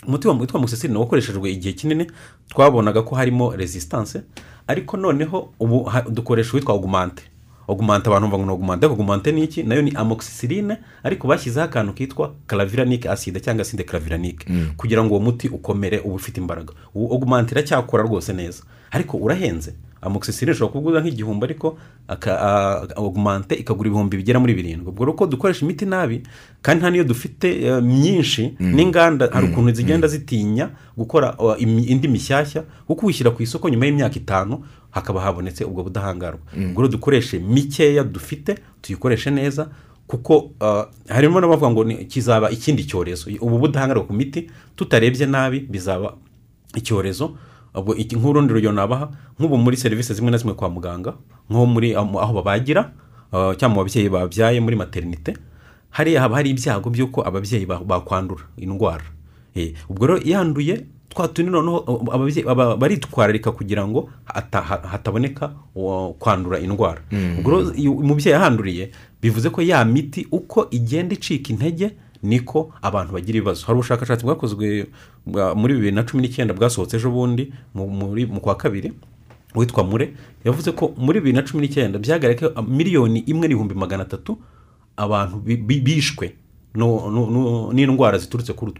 umuti 0.07 0.27
wa- 0.27 0.33
witwa 0.33 0.57
amoxicilline 0.59 0.99
wakoreshejwe 0.99 1.51
igihe 1.51 1.73
kinini 1.73 2.07
twabonaga 2.49 3.01
ko 3.01 3.15
harimo 3.15 3.55
resistance 3.55 4.21
ariko 4.67 4.97
noneho 4.97 5.53
ubu 5.59 5.83
ha- 5.83 6.01
dukoresha 6.09 6.51
uwitwa 6.53 6.73
augmente. 6.73 7.23
Augmente 7.67 8.09
abantu 8.09 8.27
bavuga 8.27 8.55
ngo 8.55 8.73
ariko 8.73 8.87
augmente 9.01 9.31
ni 9.31 9.43
iki? 9.43 9.63
Nayo 9.63 9.81
ni 9.81 9.91
amoxicilline 9.95 10.77
ariko 11.03 11.27
bashyizeho 11.27 11.65
akantu 11.65 11.93
kitwa 11.93 12.33
claviranic 12.47 13.05
acide 13.05 13.39
cyangwa 13.39 13.61
acide 13.61 13.83
claviranic 13.83 14.45
kugira 14.77 15.03
ngo 15.03 15.13
uwo 15.15 15.19
muti 15.23 15.47
ukomere 15.49 15.99
uba 15.99 16.15
ufite 16.15 16.37
imbaraga. 16.41 16.73
Uwo 16.95 17.13
augmente 17.13 17.51
iracyakora 17.51 18.03
rwose 18.03 18.33
neza. 18.33 18.63
Ariko 18.91 19.17
urahenze. 19.17 19.73
Amoxicilline 20.05 20.55
ishobora 20.55 20.71
kuguza 20.73 20.99
nk'igihumbi 21.01 21.43
ariko 21.45 21.77
aka- 22.07 22.39
a- 22.41 22.87
augmente 22.95 23.55
ikagura 23.55 23.87
ibihumbi 23.89 24.17
bigera 24.17 24.39
muri 24.39 24.53
birindwi. 24.53 24.89
Ubwo 24.89 25.11
uko 25.11 25.25
dukoresha 25.27 25.65
imiti 25.65 25.85
nabi 25.85 26.21
kandi 26.61 26.79
nta 26.81 26.89
n'iyo 26.91 27.03
dufite 27.03 27.47
eh, 27.65 27.81
myinshi 27.83 28.53
n'inganda 28.59 29.29
hari 29.33 29.47
ukuntu 29.51 29.71
zigenda 29.73 30.07
zitinya 30.07 30.69
gukora 30.97 31.35
indi 31.59 32.07
mishyashya 32.07 32.63
kuko 32.87 33.05
uyishyira 33.05 33.31
ku 33.31 33.43
isoko 33.43 33.69
nyuma 33.69 33.85
y'imyaka 33.85 34.15
itanu 34.15 34.63
hakaba 34.91 35.21
habonetse 35.21 35.63
ubwo 35.65 35.83
budahangarwa. 35.83 36.39
Ubwo 36.55 36.81
rero 36.81 36.91
dukoreshe 36.91 37.39
mikeya 37.39 38.03
dufite 38.03 38.55
tuyikoreshe 38.81 39.31
neza 39.31 39.67
kuko 40.07 40.37
uh, 40.61 40.85
harimo 41.09 41.41
n'abavuga 41.41 41.69
ngo 41.71 41.81
kizaba 42.07 42.51
ikindi 42.51 42.83
cyorezo. 42.85 43.25
Ubu 43.41 43.57
budahangarwa 43.59 44.05
ku 44.05 44.13
miti 44.13 44.47
tutarebye 44.75 45.25
nabi 45.25 45.59
bizaba 45.59 46.13
icyorezo. 46.75 47.35
Ubwo 47.75 47.93
nk'urundi 47.95 48.53
rugero 48.53 48.73
nabaha 48.73 49.09
nk'ubu 49.39 49.57
muri 49.57 49.77
serivisi 49.77 50.13
zimwe 50.13 50.31
na 50.31 50.37
zimwe 50.37 50.53
kwa 50.53 50.69
muganga 50.69 51.13
nko 51.49 51.65
muri 51.65 51.95
aho 51.95 52.19
aho 52.19 52.33
babagira 52.33 52.91
uh, 53.33 53.53
cyangwa 53.57 53.69
mu 53.69 53.83
babyeyi 53.83 54.09
babyaye 54.09 54.59
muri 54.59 54.75
materinite 54.75 55.33
hariya 55.89 56.21
haba 56.21 56.35
hari 56.35 56.49
ibyago 56.49 56.89
by'uko 56.89 57.21
ababyeyi 57.27 57.65
ba- 57.65 57.79
bakwandura 57.83 58.43
indwara. 58.57 59.03
Eh, 59.55 59.73
ubwo 59.89 60.07
rero 60.07 60.19
yanduye 60.25 60.85
twa 61.09 61.27
tundi 61.27 61.51
noneho 61.51 62.03
ababyeyi 62.11 62.43
aba- 62.49 62.75
baritwararika 62.77 63.51
kugira 63.51 63.87
ngo 63.87 64.09
hata- 64.25 64.61
ha- 64.61 64.83
hataboneka 64.91 65.51
uh, 65.75 66.11
kwandura 66.19 66.59
indwara. 66.59 67.01
Ubwo 67.39 67.51
rero 67.51 67.73
iyo 67.75 67.91
umubyeyi 67.93 68.35
ahanduriye 68.35 68.91
bivuze 69.21 69.49
ko 69.49 69.61
ya 69.61 69.85
miti 69.85 70.27
uko 70.31 70.67
igenda 70.71 71.15
icika 71.15 71.49
intege 71.55 71.91
niko 72.25 72.73
abantu 72.81 73.13
bagira 73.13 73.37
ibibazo. 73.37 73.65
Hari 73.65 73.77
ubushakashatsi 73.79 74.25
bwakozwe 74.25 74.87
bwa- 75.27 75.55
muri 75.55 75.73
bibiri 75.77 75.91
na 75.95 76.03
cumi 76.03 76.21
n'icyenda 76.25 76.53
bwasohotse 76.53 76.97
ejo 76.97 77.11
bundi 77.11 77.53
mu- 77.73 78.41
kwa 78.41 78.55
kabiri 78.57 78.93
witwa 79.55 79.83
mure 79.83 80.13
yavuze 80.45 80.71
ko 80.75 80.93
muri 80.97 81.19
bibiri 81.21 81.35
na 81.37 81.43
cumi 81.47 81.61
n'icyenda 81.67 81.99
byagaragaye 81.99 82.51
ko 82.53 82.61
miliyoni 82.61 83.19
imwe 83.29 83.47
n'ibihumbi 83.47 83.75
magana 83.75 84.03
atatu 84.03 84.37
abantu 84.97 85.37
bi- 85.45 85.57
bi- 85.57 85.81
bishwe. 85.81 86.33
N'indwara 87.73 88.17
ziturutse 88.17 88.53
kuri 88.53 88.71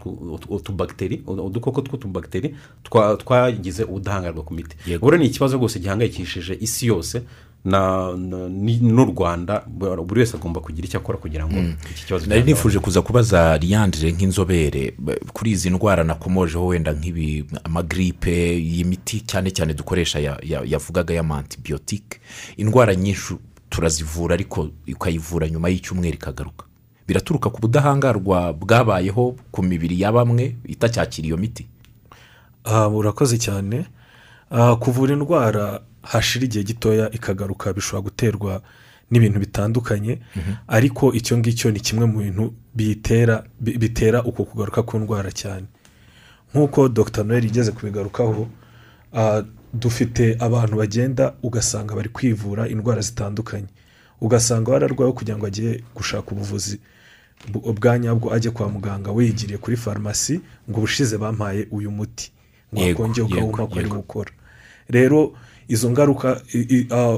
utubagiteri 0.48 1.22
udukoko 1.26 1.80
tw'utubagiteri 1.80 2.54
twa- 2.84 3.16
twagize 3.16 3.84
ubudahangarwa 3.84 4.42
ku 4.44 4.54
miti. 4.54 4.76
Ubwo 5.00 5.16
ni 5.16 5.26
ikibazo 5.26 5.56
rwose 5.56 5.78
gihangayikishije 5.80 6.58
isi 6.60 6.86
yose 6.86 7.22
n'u 7.66 9.04
rwanda 9.04 9.62
buri 9.66 10.20
wese 10.20 10.36
agomba 10.36 10.60
kugira 10.60 10.86
icyo 10.88 10.98
akora 11.00 11.18
kugira 11.18 11.46
ngo 11.46 11.58
iki 11.90 12.06
kibazo 12.06 12.26
nari 12.26 12.42
nifuje 12.42 12.78
kuza 12.78 13.02
kubaza 13.02 13.58
liyandire 13.58 14.12
nk'inzobere 14.12 14.94
kuri 15.32 15.50
izi 15.50 15.70
ndwara 15.70 16.04
nakomojeho 16.04 16.66
wenda 16.66 16.92
nk'ibi 16.92 17.44
amagiripe 17.64 18.58
iyi 18.58 18.84
miti 18.84 19.20
cyane 19.20 19.50
cyane 19.50 19.74
dukoresha 19.74 20.18
ya- 20.20 20.38
ya- 20.42 20.62
yavugaga 20.64 21.14
y'amantibiyotike 21.14 22.20
indwara 22.56 22.94
nyinshi 22.94 23.34
turazivura 23.70 24.34
ariko 24.34 24.68
ukayivura 24.94 25.48
nyuma 25.48 25.68
y'icyumweru 25.68 26.14
ikagaruka. 26.14 26.64
Biraturuka 27.08 27.50
ku 27.50 27.60
budahangarwa 27.60 28.52
bwabayeho 28.52 29.36
ku 29.50 29.62
mibiri 29.62 30.00
ya 30.00 30.12
bamwe 30.12 30.56
itacyakira 30.66 31.26
iyo 31.26 31.36
miti. 31.36 31.66
Ah, 32.64 32.88
urakoze 32.88 33.38
cyane. 33.38 33.86
Ah, 34.50 34.76
kuvura 34.76 35.12
indwara 35.14 35.80
hashira 36.06 36.44
igihe 36.44 36.64
gitoya 36.64 37.10
ikagaruka 37.10 37.72
bishobora 37.72 38.02
guterwa 38.06 38.62
n'ibintu 39.10 39.38
bitandukanye. 39.40 40.18
Ariko 40.68 41.12
icyo 41.14 41.38
ngicyo 41.38 41.70
ni 41.70 41.80
kimwe 41.80 42.06
mu 42.06 42.18
bintu 42.22 42.54
bitera 43.78 44.22
uko 44.24 44.44
kugaruka 44.44 44.82
ku 44.82 44.98
ndwara 44.98 45.30
cyane. 45.32 45.66
Nk'uko 46.54 46.88
dr. 46.88 47.24
Noel 47.24 47.44
igeze 47.44 47.72
kubigarukaho 47.72 48.48
ah, 49.14 49.42
dufite 49.74 50.36
abantu 50.40 50.76
bagenda 50.76 51.34
ugasanga 51.42 51.94
bari 51.94 52.08
kwivura 52.08 52.68
indwara 52.68 53.00
zitandukanye. 53.00 53.66
Ugasanga 54.20 54.72
wararwayeho 54.72 55.12
kugira 55.12 55.36
ngo 55.36 55.46
ajye 55.46 55.82
gushaka 55.94 56.30
ubuvuzi 56.32 56.80
bu- 57.52 57.72
bwa 57.72 57.98
nyabwo 57.98 58.32
ajye 58.34 58.50
kwa 58.50 58.68
muganga 58.68 59.10
wiyigiriye 59.12 59.58
kuri 59.58 59.76
farumasi 59.76 60.40
ngo 60.70 60.78
ubushize 60.78 61.18
bampaye 61.18 61.66
uyu 61.70 61.90
muti. 61.90 62.32
Ngo 62.74 62.80
yego, 62.80 63.02
ukawumva 63.26 63.66
ko 63.66 63.78
ari 63.78 63.88
gukora 63.88 64.30
rero 64.88 65.34
izo 65.68 65.90
ngaruka 65.90 66.42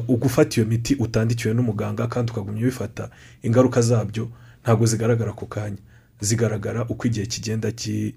ugufata 0.08 0.60
iyo 0.60 0.66
miti 0.66 0.94
utandikiwe 0.94 1.54
n'umuganga 1.54 2.06
kandi 2.06 2.32
ukagumya 2.32 2.62
ubifata 2.62 3.10
ingaruka 3.42 3.80
zabyo 3.80 4.28
ntabwo 4.62 4.86
zigaragara 4.86 5.30
ako 5.30 5.46
kanya. 5.46 5.78
Zigaragara 6.20 6.84
uko 6.88 7.06
igihe 7.06 7.26
kigenda 7.26 7.70
ki- 7.72 8.14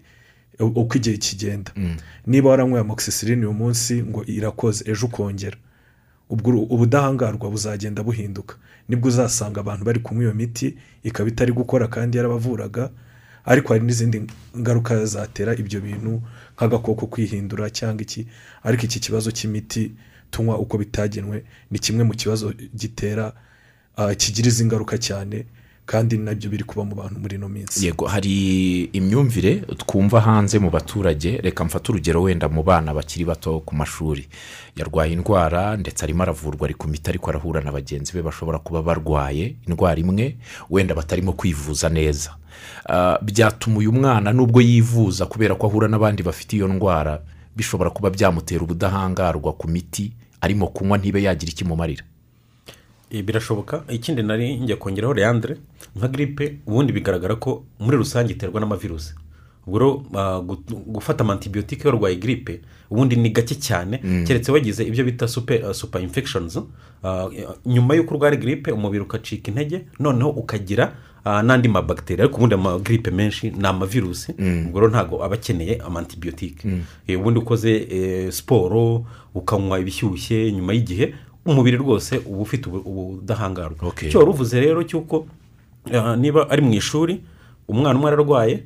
uko 0.60 0.98
igihe 0.98 1.18
kigenda. 1.18 1.72
Niba 2.28 2.50
waranyweye 2.50 2.82
amoxicilline 2.82 3.46
uyu 3.46 3.54
munsi 3.54 4.04
ngo 4.04 4.24
irakoze 4.26 4.84
ejo 4.92 5.06
ukongera. 5.06 5.58
Ubudahangarwa 6.30 7.50
buzagenda 7.52 8.04
buhinduka. 8.04 8.56
Nibwo 8.90 9.08
uzasanga 9.08 9.60
abantu 9.62 9.86
bari 9.86 10.00
kunywa 10.00 10.24
iyo 10.24 10.34
miti 10.34 10.78
ikaba 11.04 11.30
itari 11.30 11.52
gukora 11.52 11.88
kandi 11.88 12.18
yarabavuraga 12.18 12.90
ariko 13.46 13.74
hari 13.74 13.86
n'izindi 13.86 14.22
ngaruka 14.58 15.06
zatera 15.06 15.56
ibyo 15.56 15.82
bintu 15.82 16.22
nk'agakoko 16.58 17.08
kwihindura 17.08 17.70
cyangwa 17.70 18.02
iki. 18.02 18.28
Ariko 18.64 18.84
iki 18.86 19.00
kibazo 19.00 19.32
cy'imiti 19.32 19.92
tunywa 20.32 20.58
uko 20.58 20.78
bitagenwe 20.78 21.44
ni 21.72 21.80
kimwe 21.80 22.04
mu 22.04 22.14
kibazo 22.14 22.54
gitera 22.76 23.34
ah, 23.98 24.16
kigira 24.16 24.48
izi 24.48 24.66
ngaruka 24.66 24.98
cyane 24.98 25.46
kandi 25.86 26.18
na 26.18 26.32
byo 26.36 26.50
biri 26.50 26.64
kuba 26.64 26.86
mu 26.86 26.96
bantu 26.96 27.20
muri 27.20 27.36
ino 27.36 27.50
minsi. 27.50 27.86
Yego 27.86 28.08
hari 28.08 28.84
imyumvire 28.96 29.56
twumva 29.78 30.22
hanze 30.22 30.60
mu 30.60 30.70
baturage 30.70 31.38
reka 31.44 31.66
mfate 31.66 31.92
urugero 31.92 32.22
wenda 32.22 32.48
mu 32.50 32.64
bana 32.64 32.94
bakiri 32.94 33.26
bato 33.26 33.60
ku 33.60 33.76
mashuri. 33.76 34.28
Yarwaye 34.76 35.12
indwara 35.14 35.76
ndetse 35.78 36.06
arimo 36.06 36.24
aravurwa 36.24 36.64
ari 36.66 36.74
ku 36.74 36.88
miti 36.88 37.10
ariko 37.10 37.30
arahura 37.30 37.62
na 37.62 37.72
bagenzi 37.72 38.14
be 38.14 38.22
bashobora 38.22 38.60
kuba 38.60 38.82
barwaye 38.82 39.56
indwara 39.68 40.00
imwe 40.00 40.38
wenda 40.70 40.96
batarimo 40.96 41.34
kwivuza 41.34 41.90
neza. 41.90 42.38
Ah, 42.90 43.18
byatuma 43.22 43.78
uyu 43.78 43.92
mwana 43.92 44.32
nubwo 44.34 44.62
yivuza 44.62 45.26
kubera 45.26 45.56
ko 45.56 45.68
ahura 45.68 45.88
n'abandi 45.88 46.24
bafite 46.24 46.54
iyo 46.56 46.68
ndwara 46.68 47.20
bishobora 47.56 47.90
kuba 47.90 48.10
byamutera 48.10 48.64
ubudahangarwa 48.64 49.54
ku 49.54 49.68
miti 49.68 50.12
arimo 50.42 50.68
kunywa 50.68 50.98
ntibe 50.98 51.22
yagira 51.24 51.52
ikimumarira 51.52 52.04
Eh, 53.12 53.24
birashoboka. 53.24 53.84
Ikindi 53.90 54.24
nari 54.24 54.56
njya 54.58 54.76
kongeraho 54.76 55.14
leandre 55.14 55.58
nka 55.96 56.08
giripe 56.08 56.58
ubundi 56.68 56.94
bigaragara 56.94 57.36
ko 57.36 57.64
muri 57.80 57.98
rusange 57.98 58.34
iterwa 58.34 58.60
n'amavirusi 58.62 59.14
ubwo 59.68 60.06
ah, 60.16 60.40
gu- 60.40 60.64
gufata 60.88 61.24
amantibiyotike 61.24 61.84
iyo 61.84 61.94
urwaye 61.96 62.16
giripe 62.16 62.62
ubundi 62.90 63.16
ni 63.16 63.30
gake 63.30 63.56
cyane. 63.56 63.98
Keretse 64.28 64.52
wagize 64.52 64.84
ibyo 64.84 65.04
bita 65.04 65.28
super, 65.28 65.74
super 65.76 66.02
infections 66.02 66.58
ah, 67.04 67.28
nyuma 67.66 67.96
y'uko 67.96 68.16
urwara 68.16 68.36
giripe 68.36 68.72
umubiri 68.72 69.04
ukacika 69.04 69.52
intege 69.52 69.86
noneho 70.00 70.30
ukagira 70.30 70.86
ah, 70.86 70.96
n'andi 71.26 71.68
mabagiteri 71.68 72.22
ariko 72.22 72.38
ubundi 72.38 72.56
amagiripe 72.56 73.12
menshi 73.12 73.50
ni 73.52 73.68
amavirusi 73.68 74.32
ubwo 74.68 74.80
rero 74.80 74.90
ntabwo 74.92 75.24
aba 75.26 75.36
akeneye 75.36 75.78
amantibiyotike 75.86 76.68
Eh, 77.08 77.20
ubundi 77.20 77.40
ukoze 77.40 77.72
eh, 77.90 78.32
siporo 78.32 79.06
ukanywa 79.36 79.80
ibishyushye 79.80 80.52
nyuma 80.52 80.74
y'igihe 80.74 81.14
umubiri 81.46 81.78
rwose 81.78 82.22
uba 82.26 82.42
ufite 82.42 82.70
ubu- 82.70 82.84
ubudahangarwa. 82.86 83.88
Icyo 84.10 84.20
wari 84.20 84.32
uvuze 84.32 84.60
rero 84.60 84.84
cy'uko 84.84 85.26
ah, 85.94 86.16
niba 86.16 86.50
ari 86.50 86.62
mu 86.62 86.74
ishuri 86.74 87.22
umwana 87.68 88.00
umwe 88.00 88.08
ararwaye 88.12 88.64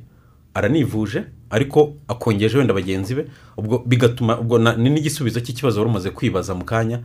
aranivuje 0.54 1.24
ariko 1.50 1.94
akongeje 2.08 2.58
wenda 2.58 2.74
bagenzi 2.74 3.14
be 3.14 3.24
ubwo 3.56 3.78
bigatuma 3.86 4.38
ubwo 4.40 4.58
ni 4.58 4.90
n'igisubizo 4.90 5.40
cy'ikibazo 5.40 5.80
wari 5.80 5.90
umaze 5.90 6.10
kwibaza 6.10 6.54
mu 6.54 6.64
kanya 6.64 7.00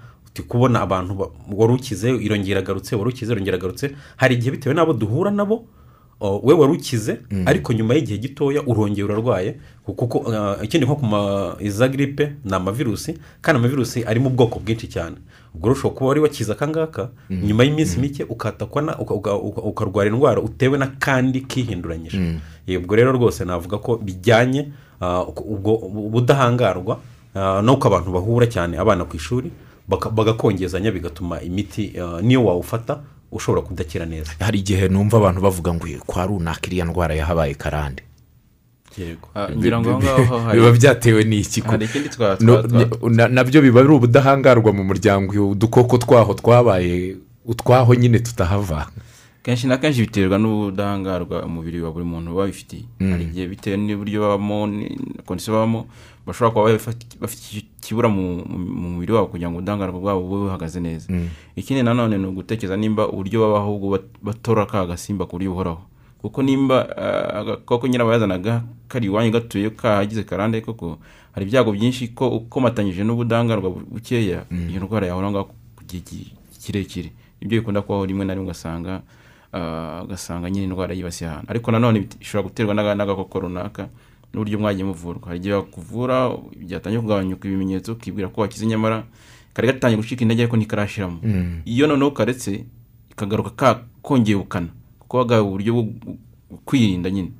kubona 0.48 0.82
abantu 0.82 1.14
ba- 1.14 1.30
wari 1.56 1.74
ukize 1.74 2.10
irongera 2.16 2.60
agarutse 2.60 2.96
wari 2.96 3.10
ukize 3.10 3.32
irongera 3.34 3.58
agarutse 3.58 3.92
hari 4.18 4.36
igihe 4.36 4.52
bitewe 4.52 4.76
n'abo 4.76 4.94
duhura 4.94 5.32
nabo 5.32 5.66
we 6.44 6.54
wari 6.54 6.74
ukize 6.74 7.18
ariko 7.46 7.74
nyuma 7.74 7.94
y'igihe 7.94 8.18
gitoya 8.18 8.62
urongera 8.68 9.06
urarwaye 9.06 9.56
kuko 9.86 10.32
ah, 10.34 10.58
ikindi 10.64 10.86
nko 10.86 10.96
ku 10.96 11.06
ma 11.06 11.56
iza 11.60 11.88
giripe 11.88 12.32
ni 12.46 12.54
amavirusi 12.56 13.18
kandi 13.42 13.60
amavirusi 13.60 14.04
arimo 14.06 14.30
ubwoko 14.30 14.60
bwinshi 14.60 14.88
cyane. 14.88 15.16
Ubwo 15.56 15.72
ushobora 15.72 15.96
kuba 15.98 16.08
wari 16.08 16.20
wakize 16.22 16.52
akangaka 16.52 17.10
nyuma 17.30 17.64
y'iminsi 17.64 18.00
mike 18.00 18.24
ukatakwa 18.24 18.98
ukarwara 19.64 20.10
indwara 20.10 20.42
utewe 20.42 20.78
n'akandi 20.78 21.42
kihinduranyije. 21.42 22.40
Eh, 22.68 22.80
ubwo 22.80 22.96
rero 22.96 23.12
rwose 23.12 23.46
navuga 23.46 23.78
ko 23.78 23.98
bijyanye 23.98 24.72
ah, 25.02 25.24
ubwo 25.26 25.74
ubudahangarwa 25.76 27.00
ah, 27.36 27.62
n'uko 27.62 27.88
abantu 27.88 28.12
bahura 28.14 28.46
cyane 28.48 28.78
abana 28.78 29.06
ku 29.06 29.16
ishuri 29.18 29.52
bagakongezanya 29.98 30.92
bigatuma 30.92 31.42
imiti 31.42 31.94
ah, 32.00 32.22
niyo 32.22 32.46
wawufata 32.46 33.00
ushobora 33.32 33.62
kudakira 33.62 34.06
neza. 34.06 34.32
Hari 34.40 34.60
igihe 34.60 34.88
numva 34.88 35.18
abantu 35.18 35.42
bavuga 35.42 35.74
ngo 35.74 35.88
kwa 36.06 36.26
runaka 36.26 36.68
iriya 36.68 36.86
ndwara 36.86 37.16
yahabaye 37.16 37.54
karande. 37.56 38.04
Yego. 38.98 39.28
Ah, 39.36 39.48
biba 40.54 40.72
byatewe 40.72 41.24
n'iki? 41.24 41.64
Nabyo 43.30 43.62
biba 43.62 43.80
ari 43.80 43.90
ubudahangarwa 43.90 44.74
mu 44.74 44.84
muryango. 44.84 45.32
Udukoko 45.52 45.98
twaho 45.98 46.34
twabaye 46.34 47.16
utwaho 47.46 47.96
nyine 47.96 48.20
tutahava. 48.20 48.88
Kenshi 49.44 49.68
na 49.68 49.78
kenshi 49.78 50.02
biterwa 50.02 50.38
n'ubudahangarwa 50.38 51.46
umubiri 51.46 51.82
wa 51.82 51.92
buri 51.92 52.06
muntu 52.06 52.32
uba 52.32 52.44
wifitiye 52.44 52.84
hari 53.00 53.24
igihe 53.24 53.48
bitewe 53.48 53.78
n'uburyo 53.78 54.22
babamo 54.22 54.70
kondisiyo 55.26 55.54
babamo 55.56 55.88
bashobora 56.26 56.52
kuba 56.54 56.72
bafite 56.74 57.18
bafite 57.20 57.42
iki- 57.42 57.68
ikibura 57.82 58.10
mu 58.10 58.46
mu- 58.46 58.58
mu 58.82 58.88
mubiri 58.96 59.12
wabo 59.14 59.28
kugira 59.34 59.50
ngo 59.50 59.58
ubudahangarwa 59.58 60.00
bwabo 60.00 60.22
bube 60.22 60.46
buhagaze 60.50 60.80
neza. 60.80 61.08
Ikindi 61.56 61.84
nanone 61.84 62.18
ni 62.18 62.28
ugutekereza 62.28 62.78
nimba 62.78 63.08
uburyo 63.10 63.42
babaho 63.42 63.58
ahubwo 63.66 63.88
bat- 63.98 64.18
batora 64.22 64.66
ka 64.66 64.86
gasimba 64.86 65.26
ku 65.26 65.36
buryo 65.38 65.52
buhoraho 65.52 65.82
kuko 66.22 66.42
nimba 66.46 66.86
ah, 66.98 67.40
agakoko 67.42 67.88
nyirabayazanaga 67.90 68.62
kari 68.88 69.08
iwanyu 69.10 69.32
gatuye 69.34 69.70
kahagize 69.74 70.22
karande 70.24 70.62
koko 70.62 71.00
hari 71.34 71.46
ibyago 71.50 71.72
byinshi 71.74 72.14
ko 72.14 72.30
ukomatanyije 72.30 73.02
n'ubudahangarwa 73.04 73.70
bu- 73.74 73.88
bukeya 73.90 74.46
iyo 74.70 74.78
ndwara 74.86 75.08
yahora 75.10 75.32
ngaho 75.34 75.50
ku 75.76 75.82
gihe 75.90 76.04
ki- 76.06 76.32
kirekire. 76.62 77.10
Ibyo 77.42 77.60
bikunda 77.66 77.82
kubaho 77.82 78.06
rimwe 78.06 78.26
na 78.26 78.34
rimwe 78.38 78.46
ugasanga 78.54 79.02
ah, 79.54 80.06
ugasanga 80.06 80.46
nyine 80.54 80.70
indwara 80.70 80.94
yibasiye 80.94 81.26
ahantu. 81.30 81.50
Ariko 81.50 81.72
nanone 81.74 82.06
ishobora 82.22 82.46
guterwa 82.48 82.74
n'aga- 82.78 82.94
n'agakoko 82.96 83.40
runaka 83.40 83.90
n'uburyo 84.34 84.60
mwagiye 84.60 84.86
muvurwa 84.86 85.28
hari 85.28 85.40
igihe 85.40 85.54
bakuvura 85.56 86.32
byatangiye 86.60 87.02
kugabanyuka 87.02 87.48
ibimenyetso 87.48 87.92
ukibwira 87.94 88.28
ko 88.28 88.42
wakize 88.42 88.66
nyamara 88.66 89.04
kari 89.54 89.68
gatangiye 89.68 89.98
gucika 89.98 90.22
intege 90.22 90.42
ariko 90.44 90.58
ntikarashiramo. 90.58 91.20
Iyo 91.66 91.88
noneho 91.88 92.12
karetse 92.12 92.64
kagaruka 93.16 93.50
ka 93.50 93.80
kongeye 94.02 94.36
ubukana 94.36 94.68
kuko 95.00 95.18
wagawe 95.18 95.42
uburyo 95.42 95.74
bwo 95.74 95.86
kwirinda 96.66 97.10
nyine. 97.10 97.32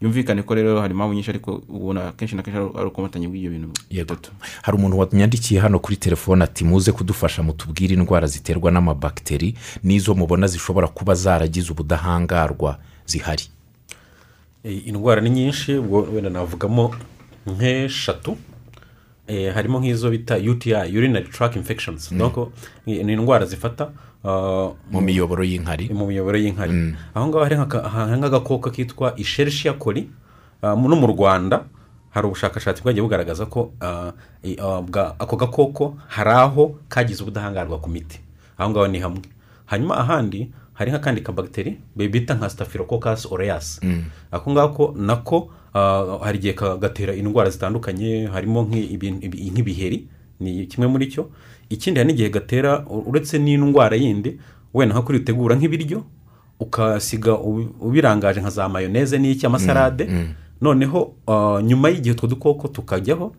Byumvikane 0.00 0.42
ko 0.42 0.54
rero 0.54 0.80
hari 0.80 0.92
impamvu 0.94 1.14
nyinshi 1.14 1.30
ariko 1.30 1.62
ubona 1.68 2.12
kenshi 2.12 2.36
na 2.36 2.42
kenshi 2.42 2.58
ari 2.58 2.86
ukomatanye 2.86 3.28
bw'ibyo 3.28 3.50
bintu. 3.50 3.68
Yego. 3.90 4.16
hari 4.62 4.76
umuntu 4.78 4.98
wanyandikiye 4.98 5.60
hano 5.60 5.78
kuri 5.78 5.96
telefone 5.96 6.44
ati 6.44 6.64
muze 6.64 6.92
kudufasha 6.92 7.42
mutubwire 7.42 7.94
indwara 7.94 8.26
ziterwa 8.26 8.70
n'amabagiteri 8.70 9.54
n'izo 9.82 10.14
mubona 10.14 10.46
zishobora 10.46 10.88
kuba 10.88 11.14
zaragize 11.14 11.70
ubudahangarwa 11.72 12.78
zihari. 13.06 13.44
Indwara 14.68 15.20
ni 15.20 15.30
nyinshi 15.30 15.74
ubwo 15.74 16.02
wenda 16.14 16.30
navugamo 16.30 16.94
nk'eshatu 17.46 18.36
eh, 19.26 19.54
harimo 19.54 19.80
nk'izo 19.80 20.10
bita 20.10 20.36
uti 20.36 20.74
urinary 20.74 21.28
track 21.28 21.56
infections. 21.56 22.12
Donc 22.14 22.52
ni 22.86 23.00
indwara 23.12 23.46
zifata 23.46 23.90
ah, 24.24 24.70
mu 24.90 25.00
miyoboro 25.00 25.44
y'inkari. 25.44 25.88
Mu 25.92 26.06
miyoboro 26.06 26.38
y'inkari. 26.38 26.94
Aho 27.14 27.26
ngaho 27.28 27.44
hari 27.44 28.16
nk'agakoko 28.20 28.70
kitwa 28.70 29.12
isherishiya 29.16 29.72
kori 29.72 30.08
ah, 30.62 30.74
no 30.76 30.96
mu 30.96 31.06
rwanda 31.06 31.64
hari 32.10 32.26
ubushakashatsi 32.26 32.82
bwagiye 32.82 33.02
bugaragaza 33.02 33.46
ko 33.46 33.72
ah, 33.80 34.12
ako 35.18 35.36
gakoko 35.36 35.96
hari 36.08 36.30
aho 36.30 36.76
kagize 36.88 37.22
ubudahangarwa 37.22 37.78
ku 37.80 37.88
miti. 37.90 38.20
Aho 38.58 38.70
ngaho 38.70 38.88
ni 38.88 38.98
hamwe. 38.98 39.22
Hanyuma 39.66 39.96
ahandi 39.96 40.50
hari 40.78 40.90
nk'akandi 40.94 41.20
kabagiteri 41.26 41.74
bita 41.96 42.34
nka 42.38 42.48
staphylococcus 42.50 43.26
aureus. 43.26 43.80
Ako 44.30 44.50
ngako 44.50 44.94
nako 44.96 45.50
ah, 45.74 46.18
hari 46.22 46.38
igihe 46.38 46.54
gatera 46.80 47.12
indwara 47.14 47.50
zitandukanye 47.50 48.26
harimo 48.32 48.62
nk'i- 48.62 48.86
ibi- 48.94 49.18
ibi- 49.26 49.50
nk'ibiheri 49.50 50.06
ni 50.40 50.66
kimwe 50.66 50.86
muri 50.88 51.06
cyo. 51.10 51.30
Ikindi 51.68 51.98
hari 52.00 52.12
n'igihe 52.12 52.30
gatera 52.30 52.86
uretse 52.86 53.38
n'indwara 53.38 53.96
yindi 53.96 54.38
wenda 54.74 54.94
nka 54.94 55.02
kuri 55.02 55.18
utegura 55.18 55.56
nk'ibiryo 55.58 56.02
ukasiga 56.60 57.32
ubi- 57.38 57.68
ubirangaje 57.80 58.40
nka 58.40 58.50
za 58.50 58.68
mayoneze 58.68 59.18
n'iki 59.18 59.46
amasarade 59.46 60.04
noneho 60.60 61.14
ah, 61.26 61.60
nyuma 61.62 61.88
y'igihe 61.88 62.12
utwo 62.14 62.26
dukoko 62.26 62.68
tukajyaho 62.68 63.34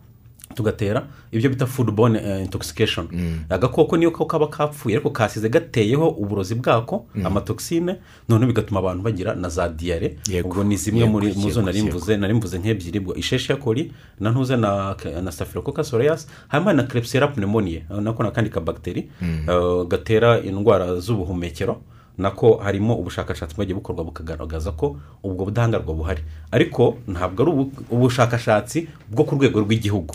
tugatera 0.54 1.06
ibyo 1.32 1.50
bita 1.50 1.66
foodborne 1.66 2.18
eh, 2.18 2.40
intoxication. 2.42 3.08
Agakoko 3.48 3.96
niyo 3.96 4.10
ko 4.10 4.24
kaba 4.26 4.46
kapfuye 4.46 4.96
ariko 4.96 5.10
kasize 5.10 5.48
gateyeho 5.48 6.08
uburozi 6.08 6.54
bwako 6.54 7.06
amatoxine 7.24 7.96
noneho 8.28 8.46
bigatuma 8.52 8.80
abantu 8.80 9.02
bagira 9.02 9.34
na 9.34 9.48
za 9.48 9.68
diyare 9.68 10.16
ubwo 10.50 10.64
ni 10.64 10.76
zimwe 10.76 11.04
mu 11.04 11.50
zo 11.50 11.62
nari 11.62 11.78
yego. 11.78 11.88
mvuze 11.96 12.16
nari 12.16 12.34
mvuze 12.34 12.58
nk'ebyiri. 12.58 12.98
Ubwo 12.98 13.14
isheshe 13.14 13.56
kori 13.56 13.92
na 14.20 14.30
ntuze 14.30 14.56
na 14.56 15.32
staphylococcus 15.32 15.94
aureus 15.94 16.26
hanyuma 16.48 16.72
na 16.72 16.82
klebsiella 16.82 17.28
pneumoniae 17.28 17.84
nako 18.00 18.22
ni 18.22 18.28
akandi 18.28 18.50
kabagiteri 18.50 19.10
eh, 19.22 19.86
gatera 19.88 20.40
indwara 20.42 21.00
z'ubuhumekero 21.00 21.80
nako 22.20 22.60
harimo 22.60 22.92
ubushakashatsi 23.00 23.56
bwagiye 23.56 23.74
bukorwa 23.80 24.04
bukagaragaza 24.04 24.72
ko 24.76 24.96
ubwo 25.24 25.44
budahangarwa 25.48 25.94
buhari. 25.96 26.20
Ariko 26.52 27.00
ntabwo 27.08 27.42
ari 27.42 27.50
ubu- 27.52 27.72
ubushakashatsi 27.90 28.88
bwo 29.08 29.24
ku 29.24 29.34
rwego 29.40 29.60
rw'igihugu. 29.64 30.12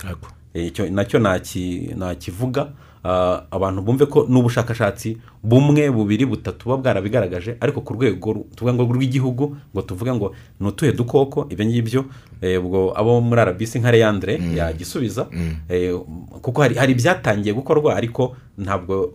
Nacyo 0.93 1.19
naki- 1.19 1.91
nakivuga 1.97 2.69
ah, 3.05 3.43
abantu 3.51 3.81
bumve 3.81 4.05
ko 4.09 4.25
ni 4.29 4.39
ubushakashatsi 4.39 5.17
bumwe 5.43 5.91
bubiri 5.93 6.25
butatu 6.25 6.65
buba 6.65 6.77
bwarabigaragaje 6.81 7.57
ariko 7.61 7.81
ku 7.85 7.93
rwego 7.93 8.45
rw'igihugu 8.65 9.57
ngo 9.75 9.81
tuvuge 9.85 10.13
ngo 10.13 10.33
ni 10.59 10.67
utuhe 10.67 10.91
dukoko 10.91 11.45
ibyo 11.49 11.65
ngibyo 11.65 12.01
eh, 12.41 12.57
ubwo 12.57 12.97
abo 12.97 13.21
muri 13.21 13.41
arabisi 13.41 13.77
nka 13.79 13.91
reyandere 13.91 14.39
yagisubiza 14.57 15.27
eh, 15.69 15.93
kuko 16.41 16.61
hari 16.65 16.91
ibyatangiye 16.97 17.53
gukorwa 17.53 17.93
ariko 17.95 18.33
ntabwo 18.57 19.13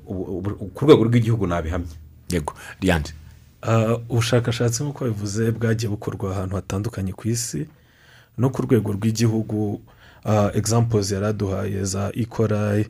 ku 0.74 0.80
rwego 0.86 1.02
rw'igihugu 1.10 1.46
nabihamya. 1.50 1.90
Yego 2.32 2.54
riyandi 2.80 3.10
Ah, 3.62 4.00
ubushakashatsi 4.08 4.82
nk'uko 4.82 5.04
bivuze 5.04 5.50
bwagiye 5.52 5.90
bukorwa 5.92 6.32
ahantu 6.32 6.56
hatandukanye 6.56 7.12
ku 7.12 7.28
isi 7.28 7.68
no 8.38 8.48
ku 8.50 8.62
rwego 8.64 8.92
rw'igihugu 8.96 9.80
egizampozi 10.56 11.14
yari 11.14 11.26
aduhaye 11.36 11.84
za 11.84 12.08
ikorayi 12.16 12.84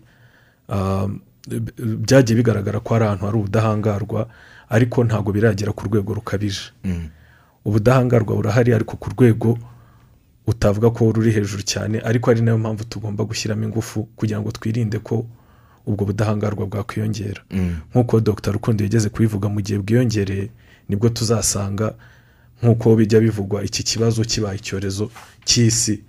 byagiye 2.06 2.36
bigaragara 2.38 2.78
ko 2.80 2.94
hari 2.94 3.04
ahantu 3.04 3.24
hari 3.26 3.36
ubudahangarwa 3.38 4.20
ariko 4.68 5.04
ntabwo 5.04 5.32
biragera 5.32 5.72
ku 5.72 5.82
rwego 5.88 6.14
rukabije. 6.14 6.70
Ubudahangarwa 7.64 8.36
burahari 8.36 8.70
ariko 8.74 8.96
ku 8.96 9.10
rwego 9.10 9.58
utavuga 10.46 10.90
ko 10.90 11.10
ruri 11.12 11.32
hejuru 11.32 11.62
cyane 11.62 11.98
ariko 12.00 12.30
ari 12.30 12.40
na 12.42 12.50
yo 12.54 12.58
mpamvu 12.58 12.84
tugomba 12.84 13.24
gushyiramo 13.24 13.64
ingufu 13.64 14.06
kugira 14.16 14.40
ngo 14.40 14.50
twirinde 14.54 14.98
ko 14.98 15.26
ubwo 15.86 16.04
budahangarwa 16.04 16.66
bwakwiyongera 16.66 17.42
nk'uko 17.92 18.20
dr. 18.20 18.52
Rukundo 18.52 18.84
yageze 18.84 19.08
kubivuga 19.08 19.48
mu 19.48 19.60
gihe 19.60 19.78
bwiyongereye 19.78 20.50
ni 20.88 20.96
bwo 20.96 21.08
tuzasanga 21.08 21.94
nk'uko 22.62 22.96
bijya 22.96 23.20
bivugwa 23.20 23.64
iki 23.64 23.82
kibazo 23.82 24.24
kibaye 24.24 24.56
icyorezo 24.58 25.10
cy'isi. 25.44 26.02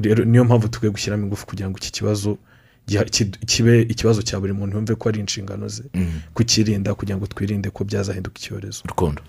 Rero 0.00 0.24
niyo 0.24 0.44
mpamvu 0.44 0.68
tukwiye 0.68 0.90
gushyiramo 0.92 1.24
ingufu 1.26 1.46
kugira 1.46 1.68
ngo 1.70 1.78
iki 1.78 1.92
kibazo 1.92 2.38
kibe 3.46 3.82
ikibazo 3.82 4.22
cya 4.22 4.40
buri 4.40 4.52
muntu 4.52 4.76
yumve 4.76 4.94
ko 4.94 5.08
ari 5.08 5.20
inshingano 5.20 5.68
ze 5.68 5.82
kukirinda 6.34 6.94
kugira 6.94 7.18
ngo 7.18 7.26
twirinde 7.26 7.70
ko 7.70 7.84
byazahinduka 7.84 8.38
icyorezo. 8.38 8.82
Rukundo. 8.86 9.22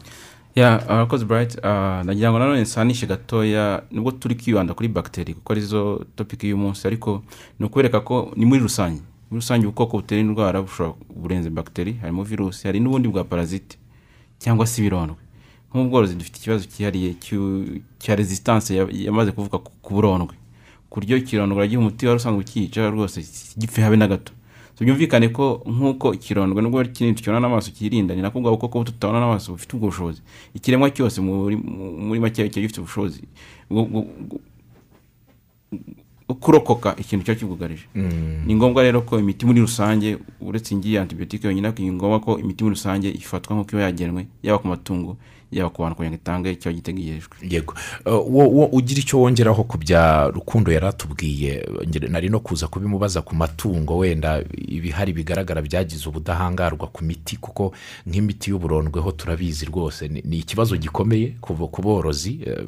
Ya 0.55 0.89
arakoze 0.89 1.25
burayiti 1.25 1.57
nagira 2.05 2.29
ngo 2.31 2.39
nanone 2.39 2.61
nsanishe 2.61 3.07
gatoya 3.07 3.83
nubwo 3.91 4.11
turi 4.11 4.35
kwibanda 4.35 4.73
kuri 4.73 4.87
bagiteri 4.87 5.33
kuko 5.33 5.53
ari 5.53 5.61
zo 5.61 6.05
topiki 6.15 6.49
y'umunsi 6.49 6.87
ariko 6.87 7.23
ni 7.59 7.65
ukwereka 7.65 7.99
ko 8.01 8.31
ni 8.35 8.45
muri 8.45 8.61
rusange. 8.61 9.01
Muri 9.29 9.39
rusange 9.41 9.65
ubukoko 9.67 9.97
butera 9.97 10.21
indwara 10.21 10.61
bushobora 10.61 10.95
burenze 11.15 11.49
bagiteri 11.49 11.93
harimo 12.01 12.23
virusi 12.23 12.67
hari 12.67 12.79
n'ubundi 12.79 13.07
bwa 13.07 13.23
parazite 13.23 13.77
cyangwa 14.39 14.65
se 14.67 14.81
ibirondwe. 14.81 15.17
Nk'ubworozi 15.69 16.15
dufite 16.15 16.37
ikibazo 16.39 16.63
cyihariye 16.65 17.13
cya 17.99 18.15
resistance 18.15 18.73
ya- 18.75 18.89
yamaze 18.91 19.31
kuvuga 19.31 19.57
ku 19.59 19.93
burondwe. 19.93 20.33
Ku 20.89 20.99
buryo 20.99 21.17
ikirondwe 21.17 21.55
uragiha 21.57 21.79
umuti 21.81 22.07
wari 22.07 22.17
usanzwe 22.17 22.41
ukiyica 22.41 22.89
rwose 22.89 23.21
gipfe 23.57 23.81
habe 23.81 23.97
na 23.97 24.07
gato. 24.07 24.33
So 24.75 24.85
byumvikane 24.85 25.29
ko 25.29 25.61
nk'uko 25.67 26.13
ikirondwe 26.17 26.61
nubwo 26.61 26.81
kinini 26.83 27.15
tukibona 27.15 27.39
n'amaso 27.39 27.69
kirinda 27.71 28.15
ni 28.15 28.21
nako 28.21 28.39
bwa 28.41 28.51
bukoko 28.51 28.83
tutabona 28.83 29.19
n'amaso 29.19 29.51
bufite 29.53 29.75
ubwo 29.75 29.87
bushobozi. 29.93 30.21
Ikiremwa 30.57 30.89
cyose 30.89 31.21
muri 31.21 32.19
make 32.19 32.49
kiba 32.49 32.61
gifite 32.65 32.79
ubushobozi 32.81 33.21
kurokoka 36.33 36.95
ikintu 36.97 37.25
cyaba 37.25 37.39
kibwugarije 37.39 37.85
ni 38.45 38.55
ngombwa 38.55 38.83
rero 38.83 39.01
ko 39.01 39.19
imiti 39.19 39.45
muri 39.45 39.59
rusange 39.61 40.17
uretse 40.41 40.73
ingiyi 40.75 40.97
antibiyotike 40.97 41.47
yonyine 41.47 41.73
ni 41.77 41.91
ngombwa 41.91 42.19
ko 42.19 42.39
imiti 42.39 42.63
muri 42.63 42.75
rusange 42.75 43.09
ifatwa 43.09 43.55
nk'uko 43.55 43.71
iba 43.75 43.81
yagenwe 43.83 44.27
yaba 44.43 44.57
ku 44.59 44.67
matungo 44.67 45.17
yaba 45.51 45.69
ku 45.69 45.81
bantu 45.81 45.95
kugira 45.95 46.09
ngo 46.11 46.15
itange 46.21 46.51
icyo 46.51 46.71
gitegerejwe 46.73 47.37
yego. 47.41 47.73
Uh, 48.05 48.13
wo 48.35 48.45
wo 48.49 48.65
ugira 48.65 48.99
icyo 49.01 49.19
wongeraho 49.19 49.63
ku 49.63 49.77
bya 49.77 50.27
rukundo 50.29 50.71
yari 50.71 50.85
atubwiye 50.85 51.65
nari 52.09 52.29
no 52.29 52.39
kuza 52.39 52.67
kubimubaza 52.67 53.21
ku 53.21 53.35
matungo 53.35 53.97
wenda 53.97 54.43
ibihari 54.53 55.13
bigaragara 55.13 55.61
byagize 55.61 56.09
ubudahangarwa 56.09 56.87
ku 56.87 57.03
miti 57.03 57.37
kuko 57.37 57.73
nk'imiti 58.05 58.49
y'uburondweho 58.53 59.11
turabizi 59.11 59.65
rwose 59.65 60.07
ni 60.07 60.37
ikibazo 60.37 60.77
gikomeye 60.77 61.33
ku 61.41 61.81
borozi 61.81 62.39
eh, 62.45 62.65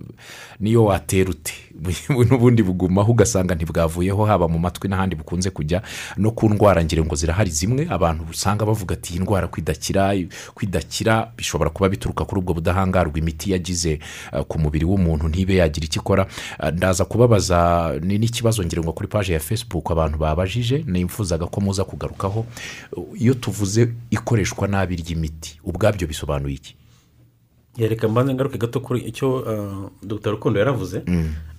niyo 0.59 0.85
watera 0.85 1.29
ute? 1.29 1.53
n'ubundi 2.29 2.63
bugumaho 2.63 3.11
ugasanga 3.11 3.55
ntibwavuyeho 3.55 4.25
haba 4.25 4.47
mu 4.47 4.59
matwi 4.59 4.89
n'ahandi 4.89 5.15
bukunze 5.15 5.49
kujya 5.49 5.81
no 6.17 6.31
ku 6.31 6.49
ndwara 6.49 6.83
ngira 6.83 7.03
ngo 7.03 7.15
zirahari. 7.15 7.49
Zimwe 7.51 7.87
abantu 7.89 8.23
usanga 8.29 8.65
bavuga 8.65 8.93
ati 8.93 9.13
iyi 9.13 9.21
ndwara 9.21 9.47
kwidakira 9.47 10.13
kwidakira 10.53 11.31
bishobora 11.37 11.69
kuba 11.69 11.89
bituruka 11.89 12.25
kuri 12.25 12.41
ubwo 12.41 12.53
budahangarwa. 12.53 13.17
Imiti 13.17 13.51
yagize 13.51 13.99
eh, 14.33 14.43
ku 14.47 14.59
mubiri 14.59 14.85
w'umuntu 14.85 15.27
ntibe 15.27 15.55
yagira 15.55 15.85
icyo 15.85 16.01
ikora. 16.01 16.27
Eh, 16.63 16.73
ndaza 16.73 17.05
kubabaza 17.05 17.91
ni 18.01 18.17
n'ikibazo 18.17 18.63
ngira 18.63 18.81
ngo 18.81 18.93
kuri 18.93 19.07
paji 19.07 19.31
ya 19.31 19.39
facebook 19.39 19.91
abantu 19.91 20.17
babajije 20.17 20.83
nifuzaga 20.87 21.45
ko 21.47 21.61
muza 21.61 21.83
kugarukaho 21.83 22.45
iyo 23.15 23.33
tuvuze 23.33 23.89
ikoreshwa 24.09 24.67
nabi 24.67 24.95
ry'imiti. 24.95 25.59
Ubwabyo 25.63 26.07
bisobanuye 26.07 26.55
iki? 26.55 26.75
Yereka 27.77 28.07
mbanze 28.07 28.33
ngaruke 28.33 28.57
gato 28.57 28.79
kuri 28.79 28.99
icyo 28.99 29.35
uh, 29.35 29.89
dr. 30.03 30.31
Rukundo 30.31 30.59
yaravuze. 30.59 30.97
Eh, 30.97 31.25
ah, 31.25 31.50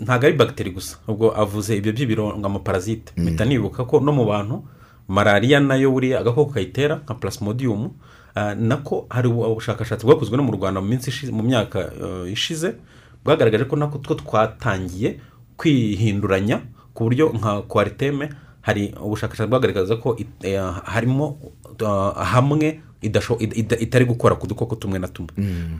ntabwo 0.00 0.26
ari 0.26 0.36
bagiteri 0.36 0.70
gusa. 0.70 0.96
Ubwo 1.08 1.34
avuze 1.34 1.76
ibyo 1.76 1.92
by'ibirungo 1.92 2.46
amaparazite 2.46 3.12
mpita 3.16 3.44
nibuka 3.44 3.84
ko 3.84 4.00
no 4.00 4.12
mu 4.12 4.24
bantu 4.24 4.62
malariya 5.08 5.60
na 5.60 5.74
yo 5.76 5.90
buriya 5.90 6.20
agakoko 6.20 6.52
kayitera 6.52 7.00
nka 7.04 7.14
plasmodium 7.14 7.90
ah, 8.34 8.54
nako 8.54 9.06
hari 9.10 9.28
ubushakashatsi 9.28 10.06
bwakozwe 10.06 10.36
no 10.36 10.42
mu 10.44 10.52
rwanda 10.52 10.80
mu 10.80 10.88
minsi 10.88 11.10
ishize 11.10 11.32
mu 11.32 11.42
myaka 11.42 11.80
eh, 11.80 12.32
ishize 12.32 12.76
bwagaragaje 13.24 13.64
ko 13.64 13.76
nako 13.76 13.98
two 13.98 14.14
twatangiye 14.14 15.20
kwihinduranya 15.56 16.60
ku 16.94 17.04
buryo 17.08 17.32
nka 17.32 17.62
kwariteme 17.66 18.28
hari 18.60 18.92
ubushakashatsi 19.00 19.48
bwagaragaza 19.50 19.96
ko 19.96 20.16
eh, 20.44 20.60
harimo 20.84 21.40
ah, 21.86 22.12
hamwe 22.24 22.80
itari 23.02 24.04
gukora 24.04 24.34
ku 24.34 24.46
dukoko 24.46 24.74
tumwe 24.76 24.98
na 24.98 25.08
tumwe. 25.08 25.30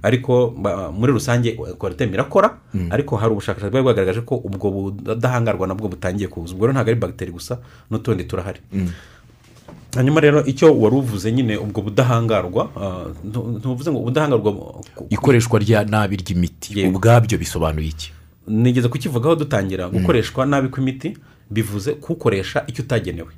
Ariko 0.03 0.55
muri 0.95 1.13
rusange 1.13 1.53
kwariteme 1.79 2.15
irakora 2.15 2.59
ariko 2.91 3.17
hari 3.17 3.33
ubushakashatsi 3.33 3.71
bwari 3.71 3.85
bwagaragaje 3.85 4.21
ko 4.21 4.37
ubwo 4.37 4.71
budahangarwa 4.71 5.67
nabwo 5.67 5.89
butangiye 5.89 6.29
kuza 6.29 6.55
ubwo 6.55 6.67
rero 6.67 6.73
ntabwo 6.79 6.91
ari 6.91 7.01
bagiteri 7.01 7.33
gusa 7.33 7.59
n'utundi 7.91 8.25
turahari. 8.25 8.61
Hanyuma 9.95 10.21
rero 10.21 10.45
icyo 10.47 10.79
wari 10.79 10.97
uvuze 10.97 11.33
nyine 11.33 11.57
ubwo 11.57 11.83
budahangarwa 11.83 12.71
ah, 12.77 13.09
ntu- 13.25 13.59
ntuvuze 13.59 13.91
ngo 13.91 13.99
ubudahangarwa 14.01 14.51
ikoreshwa 15.11 15.59
rya 15.59 15.85
nabi 15.85 16.17
ry'imiti. 16.17 16.75
Ubwabyo 16.89 17.39
bisobanuye 17.39 17.89
iki? 17.89 18.13
Nigeze 18.49 18.89
kukivugaho 18.89 19.37
dutangira. 19.37 19.89
Gukoreshwa 19.89 20.47
nabi 20.47 20.69
kw'imiti 20.69 21.17
bivuze 21.51 21.93
kuwukoresha 21.93 22.65
icyo 22.67 22.85
utagenewe. 22.85 23.33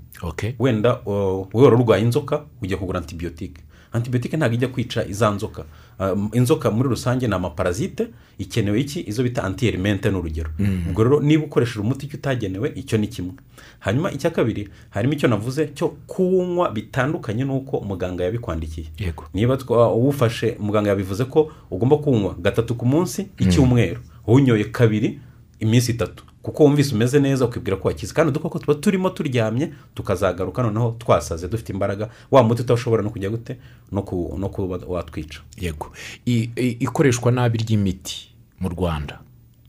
Wenda 0.58 0.98
wowe 1.06 1.46
wari 1.54 1.76
urwaye 1.76 2.02
inzoka 2.02 2.42
ujya 2.62 2.76
kugura 2.76 2.98
antibiyotike 2.98 3.62
antibiyotike 3.92 4.36
ntabwo 4.36 4.54
ijya 4.54 4.68
kwica 4.68 5.06
iza 5.08 5.30
nzoka. 5.30 5.64
Ah, 5.98 6.14
inzoka 6.32 6.70
muri 6.70 6.88
rusange 6.88 7.26
ni 7.28 7.34
amaparazite 7.34 8.06
ikenewe 8.38 8.80
iki? 8.80 9.00
Izo 9.08 9.22
bita 9.22 9.44
antiyerimente 9.44 10.10
ni 10.10 10.16
urugero 10.16 10.50
ubwo 10.90 11.04
rero 11.04 11.20
niba 11.20 11.44
ukoresheje 11.44 11.80
umuti 11.80 12.06
icyo 12.06 12.18
utagenewe 12.18 12.72
icyo 12.74 12.98
ni 12.98 13.08
kimwe. 13.08 13.32
Hanyuma 13.78 14.12
icya 14.12 14.30
kabiri 14.30 14.68
harimo 14.90 15.12
icyo 15.14 15.28
navuze 15.28 15.66
cyo 15.74 15.88
kuwunywa 16.06 16.70
bitandukanye 16.70 17.44
n'uko 17.44 17.76
umuganga 17.76 18.24
yabikwandikiye. 18.24 18.86
Niba 19.34 19.58
uwufashe 19.94 20.56
muganga 20.60 20.90
yabivuze 20.90 21.24
ko 21.24 21.52
ugomba 21.70 21.96
kuwunywa 21.96 22.34
gatatu 22.38 22.74
ku 22.74 22.86
munsi 22.86 23.26
icyumweru. 23.38 24.00
Uwunyoye 24.26 24.64
kabiri 24.64 25.18
iminsi 25.60 25.92
itatu. 25.92 26.24
Kuko 26.42 26.64
wumvise 26.64 26.94
umeze 26.94 27.20
neza 27.20 27.44
ukibwira 27.44 27.76
ko 27.76 27.88
wakize. 27.88 28.14
Kandi 28.14 28.28
udukoko 28.30 28.58
tuba 28.58 28.74
turimo 28.74 29.10
turyamye 29.10 29.72
tukazagaruka 29.94 30.62
noneho 30.62 30.96
twasaze 30.98 31.48
dufite 31.48 31.72
imbaraga. 31.72 32.08
Wa 32.30 32.42
muti 32.42 32.62
utashobora 32.62 33.02
no 33.02 33.10
kujya 33.10 33.30
gute? 33.30 33.56
No 33.92 34.02
ku- 34.02 34.36
no 34.38 34.48
kuba 34.48 34.78
watwica. 34.88 35.40
Yego. 35.60 35.92
Ikoreshwa 36.80 37.32
nabi 37.32 37.58
ry'imiti 37.58 38.28
mu 38.60 38.68
rwanda 38.68 39.18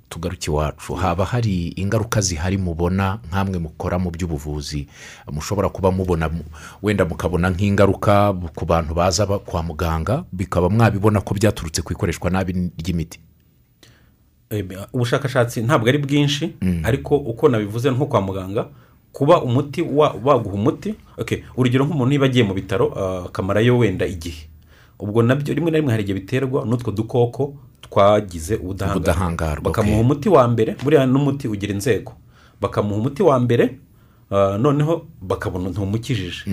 tugaruke 0.10 0.52
iwacu. 0.52 0.94
Haba 0.96 1.26
hari 1.26 1.68
ingaruka 1.76 2.22
zihari 2.22 2.58
mubona 2.58 3.20
nk'amwe 3.32 3.60
mukora 3.60 4.00
mu 4.00 4.12
by'ubuvuzi 4.12 4.88
mushobora 5.32 5.70
kuba 5.70 5.92
mubona 5.92 6.30
mu- 6.30 6.44
wenda 6.84 7.06
mukabona 7.06 7.50
nk'ingaruka 7.50 8.34
ku 8.56 8.66
bantu 8.66 8.94
baza 8.94 9.26
ba- 9.26 9.40
kwa 9.40 9.64
muganga 9.64 10.24
bikaba 10.32 10.70
mwabibona 10.70 11.22
ko 11.22 11.34
byaturutse 11.36 11.82
ku 11.82 11.94
ikoreshwa 11.94 12.30
nabi 12.30 12.72
ry'imiti. 12.80 13.20
Ubushakashatsi 14.94 15.62
ntabwo 15.62 15.90
ari 15.90 15.98
bwinshi 15.98 16.54
ariko 16.84 17.16
uko 17.18 17.50
nabivuze 17.50 17.92
nko 17.92 18.06
kwa 18.06 18.22
muganga 18.22 18.66
kuba 19.12 19.42
umuti 19.42 19.82
wa- 19.82 20.14
baguha 20.18 20.56
umuti 20.56 20.96
okay, 21.18 21.38
urugero 21.58 21.86
nk'umuntu 21.86 22.10
niba 22.10 22.26
agiye 22.26 22.44
mu 22.48 22.54
bitaro 22.54 22.94
ah, 22.96 23.26
akamarayo 23.28 23.78
wenda 23.78 24.06
igihe. 24.06 24.48
Ubwo 25.00 25.22
na 25.24 25.36
byo 25.36 25.54
rimwe 25.54 25.72
na 25.72 25.78
rimwe 25.78 25.92
hari 25.92 26.04
igihe 26.04 26.20
biterwa 26.20 26.66
n'utwo 26.66 26.92
dukoko 26.92 27.54
twagize 27.82 28.56
ubudahangarwa. 28.56 28.96
Bakamuha 29.64 30.00
umuti 30.02 30.30
wa 30.30 30.48
mbere 30.48 30.76
buriya 30.84 31.06
n'umuti 31.06 31.48
ugira 31.48 31.74
inzego. 31.74 32.14
Bakamuha 32.62 32.96
umuti 33.02 33.24
wa 33.24 33.40
mbere 33.40 33.76
ah, 34.32 34.58
noneho 34.58 35.04
bakabona 35.22 35.70
ntumukijije 35.70 36.48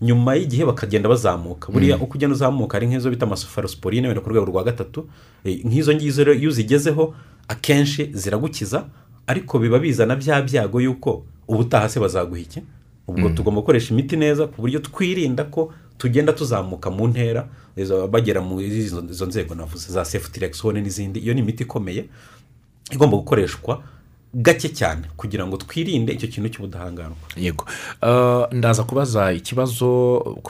nyuma 0.00 0.34
y'igihe 0.38 0.64
bakagenda 0.64 1.08
bazamuka. 1.08 1.72
Buriya 1.72 1.96
uko 1.98 2.14
ugenda 2.14 2.34
uzamuka 2.36 2.76
hari 2.78 2.86
nk'izo 2.86 3.10
bita 3.10 3.26
amasofarosporine 3.26 4.06
wenda 4.08 4.20
ku 4.22 4.30
rwego 4.30 4.46
rwa 4.46 4.62
gatatu 4.64 5.08
Eh, 5.44 5.60
nk'izo 5.66 5.90
ngizo 5.94 6.24
rero 6.24 6.38
iyo 6.38 6.48
uzigezeho 6.54 7.14
akenshi 7.48 8.10
ziragukiza 8.12 8.86
ariko 9.26 9.58
biba 9.58 9.78
bizana 9.78 10.16
bya 10.16 10.42
byago 10.42 10.80
y'uko 10.80 11.24
ubutaha 11.48 11.88
se 11.88 12.00
bazaguha 12.00 12.40
iki? 12.40 12.62
Ubwo 13.08 13.28
tugomba 13.30 13.60
gukoresha 13.60 13.92
imiti 13.94 14.16
neza 14.16 14.46
ku 14.46 14.60
buryo 14.62 14.80
twirinda 14.80 15.44
ko 15.44 15.72
tugenda 15.98 16.32
tuzamuka 16.32 16.90
mu 16.90 17.08
ntera 17.08 17.48
bagera 18.10 18.40
mu 18.40 18.60
izo 18.60 19.26
nzego 19.26 19.54
navuze 19.54 19.92
za 19.92 20.04
sefutirexone 20.04 20.80
n'izindi 20.80 21.20
iyo 21.20 21.34
ni 21.34 21.40
imiti 21.40 21.62
ikomeye 21.68 22.04
igomba 22.90 23.16
gukoreshwa 23.16 23.82
gake 24.34 24.68
cyane 24.68 25.02
kugira 25.16 25.46
ngo 25.46 25.56
twirinde 25.56 26.12
icyo 26.12 26.28
kintu 26.28 26.48
cy'ubudahangarwa. 26.48 27.16
Yego. 27.36 27.64
Uh, 28.02 28.52
ndaza 28.52 28.82
kubaza 28.84 29.32
ikibazo 29.32 29.86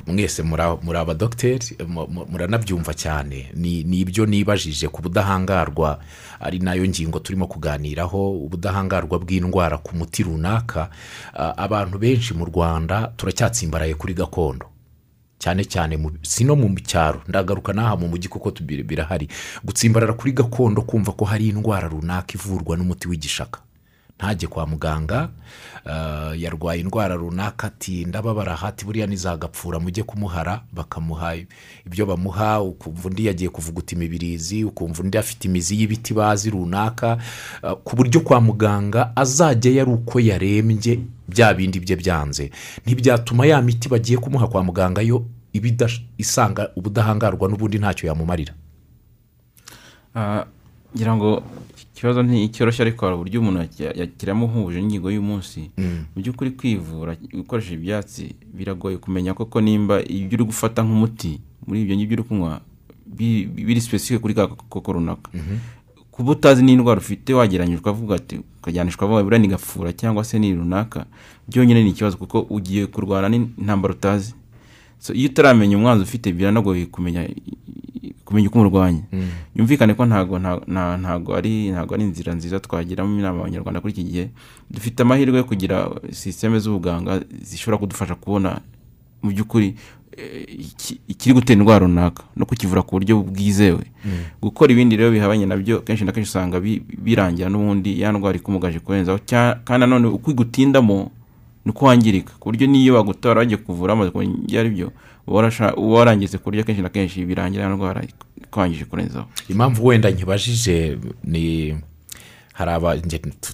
mwese 0.06 0.42
muri- 0.42 0.96
abadogiteri 0.98 1.76
mu- 1.86 2.06
mu- 2.08 2.26
muranabyumva 2.30 2.94
cyane. 2.94 3.50
Ni 3.54 4.00
ibyo 4.00 4.26
nibajije 4.26 4.88
ku 4.88 5.02
budahangarwa 5.02 5.98
ari 6.40 6.58
na 6.58 6.74
yo 6.74 6.84
ngingo 6.88 7.18
turimo 7.20 7.46
kuganiraho 7.46 8.32
ubudahangarwa 8.48 9.18
bw'indwara 9.18 9.78
ku 9.78 9.96
muti 9.96 10.22
runaka. 10.22 10.88
Uh, 11.36 11.52
abantu 11.56 11.98
benshi 11.98 12.34
mu 12.34 12.44
rwanda 12.48 13.12
turacyatsimbaraye 13.16 13.94
kuri 13.94 14.14
gakondo. 14.14 14.66
Cyane 15.38 15.64
cyane 15.68 15.98
si 16.22 16.44
no 16.44 16.56
mu 16.56 16.72
cyaro. 16.80 17.20
Ndagaruka 17.28 17.72
n'aha 17.76 17.96
mu 18.00 18.08
mujyi 18.08 18.28
kuko 18.32 18.48
birahari 18.64 19.28
gutsimbarara 19.64 20.12
kuri 20.16 20.32
gakondo 20.32 20.82
kumva 20.88 21.12
ko 21.12 21.24
hari 21.28 21.48
indwara 21.52 21.88
runaka 21.88 22.32
ivurwa 22.34 22.76
n'umuti 22.76 23.08
w'igishaka. 23.08 23.60
Ntajye 24.18 24.48
kwa 24.48 24.66
muganga 24.66 25.28
ah, 25.86 26.34
yarwaye 26.36 26.80
indwara 26.80 27.14
runaka 27.14 27.66
ati 27.66 28.04
ndababara 28.04 28.56
hati 28.56 28.84
buriya 28.84 29.06
nizagapfura 29.06 29.80
mujye 29.80 30.02
kumuhara 30.02 30.62
bakamuha 30.72 31.36
ibyo 31.86 32.06
bamuha 32.06 32.60
ukumva 32.62 33.08
undi 33.08 33.26
yagiye 33.26 33.50
kuvuguta 33.50 33.96
imibirizi 33.96 34.64
ukumva 34.64 35.02
undi 35.02 35.18
afite 35.18 35.44
imizi 35.48 35.80
y'ibiti 35.80 36.14
bazi 36.14 36.50
runaka 36.50 37.18
ah, 37.62 37.74
ku 37.74 37.96
buryo 37.96 38.20
kwa 38.20 38.40
muganga 38.40 39.16
azajyayo 39.16 39.82
ari 39.82 39.90
uko 39.90 40.20
yarembye 40.20 41.00
bya 41.28 41.54
bindi 41.54 41.80
bye 41.80 41.96
byanze. 41.96 42.50
Ntibyatuma 42.86 43.46
ya 43.46 43.62
miti 43.62 43.88
bagiye 43.88 44.18
kumuha 44.18 44.46
kwa 44.48 44.64
muganga 44.64 45.02
yo 45.02 45.26
iba 45.52 45.88
isanga 46.18 46.70
ubudahangarwa 46.76 47.48
n'ubundi 47.48 47.78
ntacyo 47.78 48.08
yamumarira. 48.08 48.54
Ah, 50.14 50.44
ngira 50.94 51.16
ngo 51.16 51.42
ikibazo 51.94 52.22
nticyoroshye 52.22 52.82
ariko 52.82 53.00
hari 53.06 53.14
uburyo 53.16 53.40
umuntu 53.40 53.58
yaki- 53.60 53.98
yakiramo 54.00 54.46
nk'ubuje 54.46 54.78
ingingo 54.80 55.08
y'umunsi. 55.10 55.70
Mu 56.14 56.18
by'ukuri 56.22 56.50
kwivura 56.58 57.16
gukoresha 57.32 57.74
ibyatsi 57.74 58.34
biragoye 58.54 58.96
kumenya 58.98 59.34
koko 59.34 59.60
nimba 59.60 60.02
ibyo 60.02 60.34
uri 60.38 60.44
gufata 60.50 60.82
nk'umuti 60.82 61.40
muri 61.66 61.82
ibyo 61.82 61.94
ngibyo 61.96 62.14
uri 62.18 62.24
kunywa 62.28 62.60
bi- 63.06 63.46
biri 63.46 63.80
sipesifike 63.80 64.18
kuri 64.22 64.34
ka 64.34 64.46
koko 64.48 64.92
runaka. 64.92 65.30
Kuba 66.14 66.30
utazi 66.32 66.62
n'indwara 66.62 67.00
ufite 67.02 67.34
wageranyije 67.34 67.78
ukavuga 67.82 68.14
ati 68.14 68.38
ukajyanishwa 68.62 69.02
avuga 69.06 69.22
buriya 69.26 69.38
ni 69.42 69.48
gafura 69.48 69.90
cyangwa 69.92 70.22
se 70.24 70.38
ni 70.38 70.54
runaka 70.54 71.06
byonyine 71.48 71.82
ni 71.82 71.90
ikibazo 71.90 72.16
kuko 72.16 72.46
ugiye 72.50 72.86
kurwana 72.86 73.26
n'intambara 73.28 73.94
utazi. 73.94 74.34
So, 74.98 75.12
iyo 75.14 75.28
utaramenya 75.30 75.76
umwanzi 75.76 76.02
ufite 76.06 76.32
biranagoye 76.32 76.86
kumenya 76.86 77.28
kumenya 78.24 78.48
uko 78.48 78.58
umurwanya 78.58 79.02
yumvikane 79.56 79.94
ko 79.94 80.06
ntago 80.06 80.38
nta- 80.38 80.64
nta- 80.66 80.96
ntago 80.96 81.34
ari 81.36 81.70
ntago 81.70 81.94
ari 81.94 82.04
inzira 82.04 82.34
nziza 82.34 82.60
twagiramo 82.60 83.18
inama 83.18 83.40
abanyarwanda 83.40 83.80
kuri 83.80 83.92
iki 83.92 84.04
gihe. 84.04 84.24
Dufite 84.70 85.02
amahirwe 85.02 85.38
yo 85.38 85.44
kugira 85.44 85.90
sisiteme 86.10 86.58
z'ubuganga 86.58 87.20
zishobora 87.42 87.78
kudufasha 87.78 88.14
kubona 88.14 88.60
mu 89.22 89.30
by'ukuri 89.30 89.74
eh, 90.16 90.46
iki- 90.48 91.00
ikiri 91.08 91.34
gutera 91.34 91.58
indwara 91.58 91.86
runaka 91.86 92.22
no 92.36 92.46
kukivura 92.46 92.82
ku 92.82 92.96
buryo 92.96 93.20
bwizewe. 93.22 93.84
Gukora 94.40 94.72
ibindi 94.72 94.96
rero 94.96 95.10
bihabanye 95.10 95.46
na 95.46 95.56
byo 95.56 95.80
kenshi 95.82 96.04
na 96.04 96.12
kenshi 96.12 96.30
usanga 96.30 96.60
bi- 96.60 96.80
birangira 96.80 97.48
n'ubundi 97.50 98.00
ya 98.00 98.12
ndwara 98.12 98.36
ikumugaje 98.38 98.78
kurenzaho 98.80 99.18
kandi 99.64 99.80
nanone 99.80 100.06
uko 100.08 100.30
igutindamo 100.30 101.10
ni 101.64 101.70
uko 101.72 101.86
wangirika 101.88 102.32
ku 102.38 102.48
buryo 102.52 102.66
n'iyo 102.68 102.94
bagutora 102.94 103.40
bagiye 103.42 103.56
kuvura 103.56 103.94
bamaze 103.96 104.10
kumenya 104.12 104.60
ari 104.60 104.70
byo 104.70 104.92
uba 105.26 105.36
warasha- 105.42 105.74
uba 105.76 105.98
warangiza 105.98 106.38
ku 106.38 106.44
buryo 106.50 106.64
kenshi 106.64 106.82
na 106.82 106.88
kenshi 106.88 107.24
birangira 107.24 107.64
ya 107.64 107.70
ndwara 107.70 108.04
ikwangije 108.36 108.84
kurenzaho. 108.84 109.26
Impamvu 109.48 109.86
wenda 109.86 110.10
nkibajije 110.10 110.98
ni 111.24 111.74
hari 112.52 112.70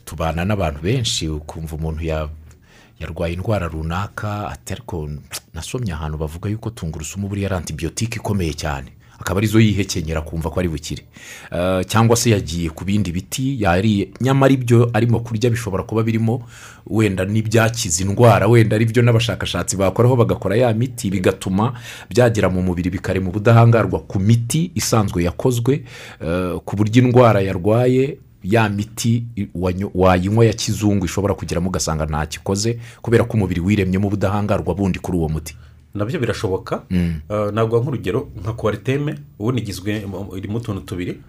tubana 0.05 0.45
n'abantu 0.45 0.81
benshi 0.83 1.29
ukumva 1.29 1.77
umuntu 1.77 2.03
ya- 2.05 2.29
yarwaye 3.01 3.35
indwara 3.35 3.69
runaka 3.69 4.49
ariko 4.73 5.09
nasomye 5.55 5.93
ahantu 5.93 6.19
bavuga 6.19 6.51
yuko 6.51 6.71
tungurusumu 6.71 7.29
buriya 7.29 7.47
ari 7.49 7.57
antibiyotike 7.57 8.17
ikomeye 8.21 8.53
cyane. 8.53 8.93
Akaba 9.21 9.39
ari 9.39 9.47
zo 9.47 9.61
yihekenyera 9.61 10.21
kumva 10.21 10.51
ko 10.51 10.61
ari 10.61 10.69
bukire. 10.69 11.03
Eh, 11.53 11.85
cyangwa 11.87 12.17
se 12.17 12.31
yagiye 12.31 12.71
ku 12.71 12.85
bindi 12.85 13.13
biti 13.13 13.63
yariye 13.63 14.09
nyamara 14.21 14.53
ibyo 14.53 14.91
arimo 14.93 15.21
kurya 15.21 15.51
bishobora 15.51 15.83
kuba 15.83 16.03
birimo 16.03 16.43
wenda 16.87 17.25
n'ibyakiza 17.25 18.03
indwara 18.05 18.47
wenda 18.49 18.77
ari 18.77 18.85
byo 18.85 19.03
n'abashakashatsi 19.03 19.77
bakoraho 19.77 20.17
bagakora 20.17 20.57
ya 20.57 20.75
miti 20.75 21.11
bigatuma 21.11 21.73
byagera 22.11 22.49
mu 22.49 22.63
mubiri 22.63 22.91
bikarema 22.91 23.29
ubudahangarwa 23.29 24.01
ku 24.09 24.19
miti 24.19 24.71
isanzwe 24.75 25.25
yakozwe 25.25 25.85
eh, 26.21 26.57
ku 26.65 26.77
buryo 26.77 27.03
indwara 27.05 27.41
yarwaye 27.41 28.19
ya 28.45 28.69
miti 28.69 29.25
wayinywa 29.95 30.45
ya 30.45 30.53
kizungu 30.53 31.05
ishobora 31.05 31.35
kugeramo 31.35 31.69
ugasanga 31.69 32.07
ntacyo 32.07 32.41
kubera 33.03 33.25
ko 33.25 33.37
umubiri 33.37 33.61
wiremyemo 33.61 34.07
ubudahangarwa 34.09 34.75
bundi 34.75 34.99
kuri 34.99 35.19
uwo 35.19 35.29
muti. 35.29 35.55
Na 35.95 36.05
byo 36.05 36.21
birashoboka. 36.21 36.83
Uh, 37.29 37.51
naguha 37.53 37.83
nk'urugero 37.83 38.29
nka 38.43 38.53
kwariteme 38.53 39.15
ubundi 39.39 39.61
igizwe 39.63 40.07
mu- 40.07 40.37
irimo 40.37 40.59
utuntu 40.59 40.81
tubiri. 40.81 41.21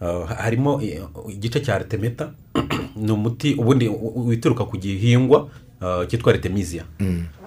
Uh, 0.00 0.28
harimo 0.30 0.80
igice 1.28 1.60
cya 1.60 1.78
retemeta 1.78 2.32
ni 2.96 3.12
umuti 3.12 3.54
ubundi 3.54 3.88
wituruka 4.16 4.64
ku 4.64 4.76
gihingwa 4.76 5.48
uh, 5.80 6.06
cyitwa 6.08 6.32
retemizia 6.32 6.84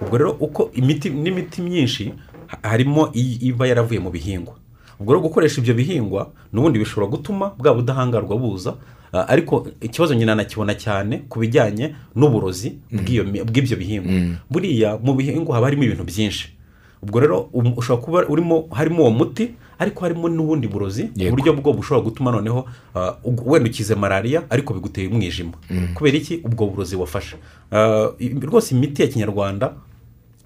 ubwo 0.02 0.18
rero 0.18 0.30
uko 0.40 0.70
imiti 0.74 1.10
n'imiti 1.10 1.62
myinshi 1.62 2.12
ha- 2.46 2.58
harimo 2.62 3.10
iba 3.14 3.66
yaravuye 3.66 4.00
mu 4.00 4.10
bihingwa. 4.10 4.54
Ubwo 5.00 5.12
rero 5.14 5.22
gukoresha 5.22 5.60
ibyo 5.60 5.74
bihingwa 5.74 6.30
n'ubundi 6.52 6.78
bishobora 6.78 7.06
gutuma 7.10 7.50
bwa 7.58 7.74
budahangarwa 7.74 8.36
buza 8.38 8.74
Uh, 9.14 9.20
ariko 9.30 9.66
ikibazo 9.80 10.14
nyina 10.14 10.34
nakibona 10.34 10.74
cyane 10.74 11.22
ku 11.30 11.38
bijyanye 11.38 11.94
n'uburozi 12.18 12.74
mi- 12.90 13.44
bw'ibyo 13.46 13.76
bihingwa. 13.78 14.12
Buriya 14.50 14.98
mu 14.98 15.14
bihingwa 15.14 15.54
haba 15.54 15.66
harimo 15.70 15.82
ibintu 15.86 16.02
byinshi. 16.04 16.50
Ubwo 17.04 17.20
rero 17.20 17.48
um- 17.52 17.74
ushobora 17.76 18.02
kuba 18.04 18.18
urimo 18.32 18.66
harimo 18.72 19.02
uwo 19.04 19.10
muti 19.10 19.54
ariko 19.78 20.00
harimo 20.04 20.28
n'ubundi 20.28 20.68
burozi 20.68 21.10
uburyo 21.28 21.52
bwo 21.52 21.72
bushobora 21.76 22.04
gutuma 22.04 22.30
noneho 22.32 22.64
uh, 22.94 23.44
wenda 23.46 23.68
ukize 23.70 23.94
malariya 23.94 24.42
ariko 24.50 24.74
biguteye 24.74 25.08
umwijima. 25.08 25.52
Kubera 25.94 26.16
iki? 26.16 26.40
Ubwo 26.44 26.66
burozi 26.66 26.96
wafashe. 26.96 27.36
Uh, 27.72 28.14
rwose 28.42 28.74
imiti 28.74 29.02
ya 29.02 29.08
kinyarwanda 29.08 29.74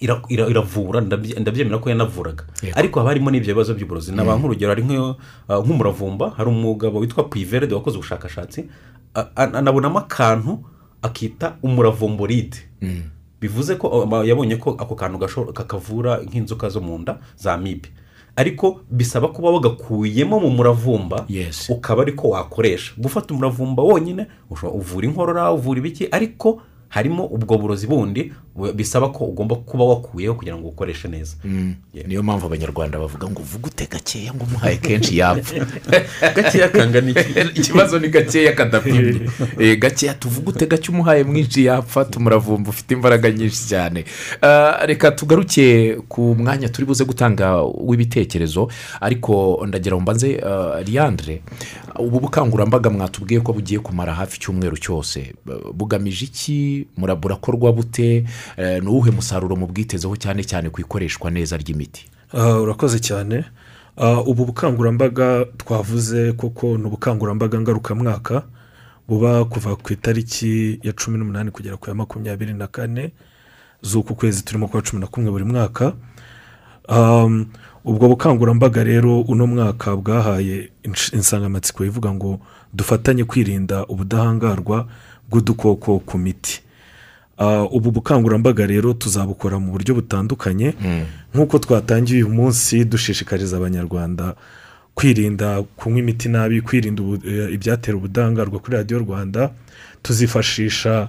ira- 0.00 0.22
ira- 0.28 0.48
iravura 0.48 1.00
ndabye- 1.00 1.40
ndabyemera 1.40 1.78
ko 1.78 1.88
yanavuraga. 1.90 2.44
Ariko 2.74 2.98
haba 3.00 3.10
harimo 3.10 3.30
n'ibyo 3.30 3.54
bibazo 3.54 3.74
by'uburozi. 3.74 4.12
Naba 4.12 4.36
nk'urugero 4.36 4.70
hari 4.72 4.82
ah, 5.48 5.58
nk'umuravumba 5.60 6.30
hari 6.36 6.48
umugabo 6.50 6.98
witwa 6.98 7.24
puiveride 7.24 7.74
wakoze 7.74 7.96
ubushakashatsi 7.98 8.64
anabonamo 9.36 9.98
akantu 9.98 10.58
akita 11.02 11.56
umuravumboride. 11.62 12.56
Bivuze 13.40 13.74
ko 13.76 14.08
yabonye 14.24 14.56
ko 14.56 14.70
ako 14.78 14.94
kantu 14.94 15.18
kakavura 15.52 16.18
nk'inzoka 16.22 16.68
zo 16.68 16.80
mu 16.80 16.98
nda 16.98 17.18
za 17.36 17.56
mibe 17.56 17.88
ariko 18.36 18.80
bisaba 18.90 19.28
kuba 19.28 19.50
wagakuyemo 19.50 20.40
mu 20.40 20.50
muravumba 20.50 21.26
ukaba 21.72 22.02
ariko 22.02 22.28
wakoresha. 22.28 22.92
Gufata 22.98 23.34
umuravumba 23.34 23.82
wonyine 23.82 24.26
uvura 24.50 25.06
inkorora 25.08 25.52
uvura 25.52 25.78
ibiki 25.78 26.06
ariko 26.10 26.62
harimo 26.88 27.24
ubwo 27.26 27.58
burozi 27.58 27.86
bundi 27.86 28.32
bu- 28.56 28.72
bisaba 28.72 29.08
ko 29.08 29.24
ugomba 29.24 29.56
kuba 29.56 29.84
wakuyeho 29.84 30.34
kugira 30.34 30.56
ngo 30.56 30.68
ukoreshe 30.68 31.08
neza. 31.08 31.36
Niyo 32.06 32.22
mpamvu 32.22 32.46
abanyarwanda 32.46 32.98
bavuga 32.98 33.28
ngo 33.30 33.40
uvugute 33.40 33.86
gakeya 33.86 34.34
ngo 34.34 34.44
umuhaye 34.44 34.76
kenshi 34.76 35.18
yapfa? 35.18 35.66
Gakeya 36.36 36.68
kangana 36.68 37.10
iki? 37.10 37.40
Ikibazo 37.60 37.98
ni 37.98 38.08
gakeya 38.08 38.52
kadapimye 38.52 39.20
Eh, 39.58 39.78
gakeya 39.78 40.14
tuvugute 40.14 40.66
gake 40.66 40.90
umuhaye 40.92 41.24
mwinshi 41.24 41.64
yapfa? 41.64 42.04
Tumuravumba 42.04 42.70
ufite 42.70 42.90
imbaraga 42.94 43.30
nyinshi 43.30 43.68
cyane. 43.68 44.04
Ah, 44.42 44.86
reka 44.86 45.10
tugaruke 45.10 45.96
ku 46.08 46.36
mwanya 46.38 46.68
turi 46.68 46.86
buze 46.86 47.04
gutanga 47.04 47.62
w'ibitekerezo. 47.62 48.68
Ariko 49.00 49.64
ndagira 49.68 49.96
ngo 49.96 50.02
mbanze 50.02 50.40
ah, 50.46 50.80
Liandre 50.82 51.42
ubu 51.98 52.20
bukangurambaga 52.20 52.90
mwatubwiye 52.90 53.40
ko 53.40 53.52
bugiye 53.52 53.80
kumara 53.80 54.14
hafi 54.14 54.36
icyumweru 54.36 54.76
cyose. 54.78 55.34
Bu- 55.46 55.72
bugamije 55.72 56.24
iki? 56.24 56.77
Burakorwa 56.96 57.72
bute 57.72 58.24
Eh, 58.56 58.82
ni 58.82 58.88
uwuhe 58.88 59.10
musaruro 59.10 59.56
mubwitezeho 59.56 60.16
cyane 60.16 60.44
cyane 60.44 60.70
ku 60.70 60.80
ikoreshwa 60.80 61.30
neza 61.30 61.56
ry'imiti? 61.56 62.06
Ah, 62.32 62.60
urakoze 62.60 62.98
cyane. 63.00 63.44
Ah, 63.96 64.20
ubu 64.20 64.44
bukangurambaga 64.44 65.44
twavuze 65.56 66.32
koko 66.32 66.78
ni 66.78 66.84
ubukangurambaga 66.86 67.60
ngarukamwaka 67.60 68.42
buba 69.08 69.44
kuva 69.44 69.76
ku 69.76 69.92
itariki 69.92 70.78
ya 70.82 70.92
cumi 70.92 71.18
n'umunani 71.18 71.50
kugera 71.50 71.76
ku 71.76 71.88
ya 71.90 71.94
makumyabiri 71.94 72.52
na 72.54 72.66
kane 72.66 73.12
z'uku 73.82 74.14
kwezi 74.14 74.42
turimo 74.44 74.68
kwa 74.68 74.82
cumi 74.82 75.00
na 75.00 75.06
kumwe 75.06 75.30
buri 75.30 75.44
mwaka. 75.44 75.92
Ubwo 77.84 78.08
bukangurambaga 78.08 78.84
rero 78.84 79.20
uno 79.20 79.46
mwaka 79.46 79.96
bwahaye 79.96 80.68
insanganyamatsiko 81.12 81.84
ivuga 81.84 82.12
ngo 82.12 82.40
dufatanye 82.74 83.24
kwirinda 83.24 83.86
ubudahangarwa 83.86 84.88
bw'udukoko 85.30 85.98
ku 85.98 86.18
miti. 86.18 86.60
Ubu 87.70 87.90
bukangurambaga 87.90 88.66
rero 88.66 88.92
tuzabukora 88.94 89.58
mu 89.58 89.72
buryo 89.72 89.94
butandukanye 89.94 90.74
nk'uko 91.34 91.58
twatangiye 91.58 92.24
uyu 92.24 92.34
munsi 92.34 92.84
dushishikariza 92.84 93.56
abanyarwanda 93.56 94.34
kwirinda 94.94 95.62
kunywa 95.76 95.98
imiti 95.98 96.28
nabi 96.28 96.60
kwirinda 96.60 97.02
eh, 97.24 97.54
ibyatera 97.54 97.96
ubudahangarwa 97.96 98.58
kuri 98.58 98.76
radiyo 98.76 98.98
rwanda. 98.98 99.50
Tuzifashisha 100.02 101.08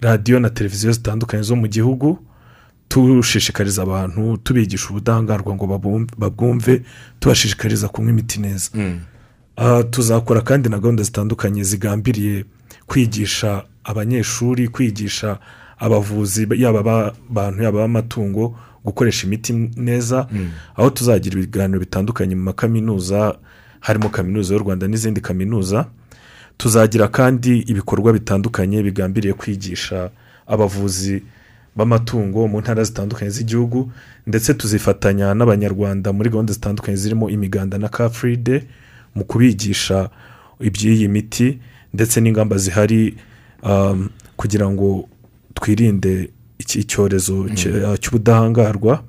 radiyo 0.00 0.40
na 0.40 0.50
televiziyo 0.50 0.92
zitandukanye 0.92 1.42
zo 1.42 1.56
mu 1.56 1.66
gihugu 1.68 2.18
dushishikariza 2.90 3.82
abantu 3.82 4.36
tubigisha 4.36 4.88
ubudahangarwa 4.90 5.54
ngo 5.54 5.66
babwumve 6.18 6.82
tubashishikariza 7.20 7.88
kunywa 7.88 8.10
imiti 8.10 8.40
neza. 8.40 8.70
Ah, 9.56 9.82
tuzakora 9.84 10.40
kandi 10.40 10.68
na 10.68 10.78
gahunda 10.78 11.02
zitandukanye 11.02 11.64
zigambiriye 11.64 12.44
kwigisha 12.86 13.64
abanyeshuri 13.84 14.68
kwigisha 14.68 15.38
abavuzi 15.78 16.46
yaba 16.56 16.80
abantu 17.30 17.62
yaba 17.62 17.78
ab'amatungo 17.84 18.56
gukoresha 18.84 19.26
imiti 19.26 19.52
neza. 19.76 20.28
Aho 20.76 20.90
tuzagira 20.90 21.36
ibiganiro 21.38 21.80
bitandukanye 21.80 22.34
mu 22.34 22.42
makaminuza 22.42 23.36
harimo 23.80 24.08
kaminuza 24.08 24.54
y'u 24.54 24.60
rwanda 24.62 24.86
n'izindi 24.88 25.20
kaminuza. 25.20 25.86
Tuzagira 26.58 27.08
kandi 27.08 27.58
ibikorwa 27.58 28.12
bitandukanye 28.12 28.82
bigambiriye 28.82 29.34
kwigisha 29.34 30.10
abavuzi 30.46 31.22
b'amatungo 31.76 32.48
mu 32.48 32.60
ntara 32.60 32.84
zitandukanye 32.84 33.30
z'igihugu 33.30 33.92
ndetse 34.26 34.54
tuzifatanya 34.54 35.34
n'abanyarwanda 35.34 36.12
muri 36.12 36.30
gahunda 36.30 36.52
zitandukanye 36.52 36.96
zirimo 36.96 37.28
imiganda 37.30 37.78
na 37.78 37.88
ka 37.88 38.08
furide 38.10 38.64
mu 39.14 39.24
kubigisha 39.24 40.08
iby'iyi 40.60 41.08
miti 41.08 41.58
ndetse 41.94 42.20
n'ingamba 42.20 42.56
zihari 42.58 43.16
um, 43.62 44.08
kugira 44.36 44.70
ngo 44.70 45.08
twirinde 45.60 46.30
iki- 46.58 46.78
icyorezo 46.84 47.48
cy- 47.56 47.98
cy'ubudahangarwa. 48.00 49.02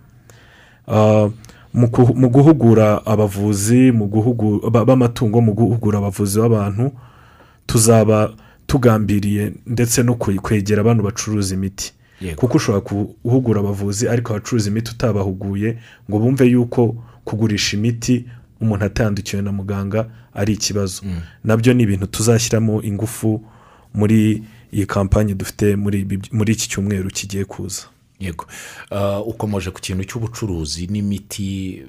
Ah, 0.88 1.30
mu 1.74 2.30
guhugura 2.32 3.06
abavuzi 3.06 3.92
b'amatungo 3.92 5.42
mu 5.42 5.54
guhugura 5.54 5.98
abavuzi 6.00 6.40
b'abantu 6.40 6.92
tuzaba 7.68 8.34
tugambiriye 8.68 9.54
ndetse 9.68 10.04
no 10.04 10.14
kwe- 10.16 10.40
kwegera 10.40 10.82
abantu 10.82 11.04
bacuruza 11.04 11.54
imiti. 11.56 11.94
Kuko 12.36 12.58
ushobora 12.58 12.82
guhugura 13.24 13.60
abavuzi 13.60 14.08
ariko 14.10 14.34
abacuruza 14.34 14.70
imiti 14.70 14.92
utabahuguye 14.92 15.78
ngo 16.10 16.20
bumve 16.20 16.46
yuko 16.50 16.96
kugurisha 17.26 17.78
imiti 17.78 18.26
umuntu 18.62 18.86
atandikiwe 18.86 19.42
na 19.42 19.52
muganga 19.52 20.08
ari 20.34 20.54
ikibazo. 20.54 21.04
Nabyo 21.44 21.74
ni 21.74 21.84
ibintu 21.84 22.08
tuzashyiramo 22.08 22.82
ingufu 22.82 23.42
muri 23.94 24.42
iyi 24.78 24.86
kampani 24.86 25.34
dufite 25.34 25.76
muri 26.32 26.52
iki 26.54 26.70
cyumweru 26.70 27.10
kigiye 27.10 27.46
kuza. 27.46 27.82
Yego. 28.20 28.46
Ah, 28.92 29.20
ukomeje 29.22 29.72
ku 29.72 29.82
kintu 29.82 30.04
cy'ubucuruzi 30.04 30.88
n'imiti 30.88 31.82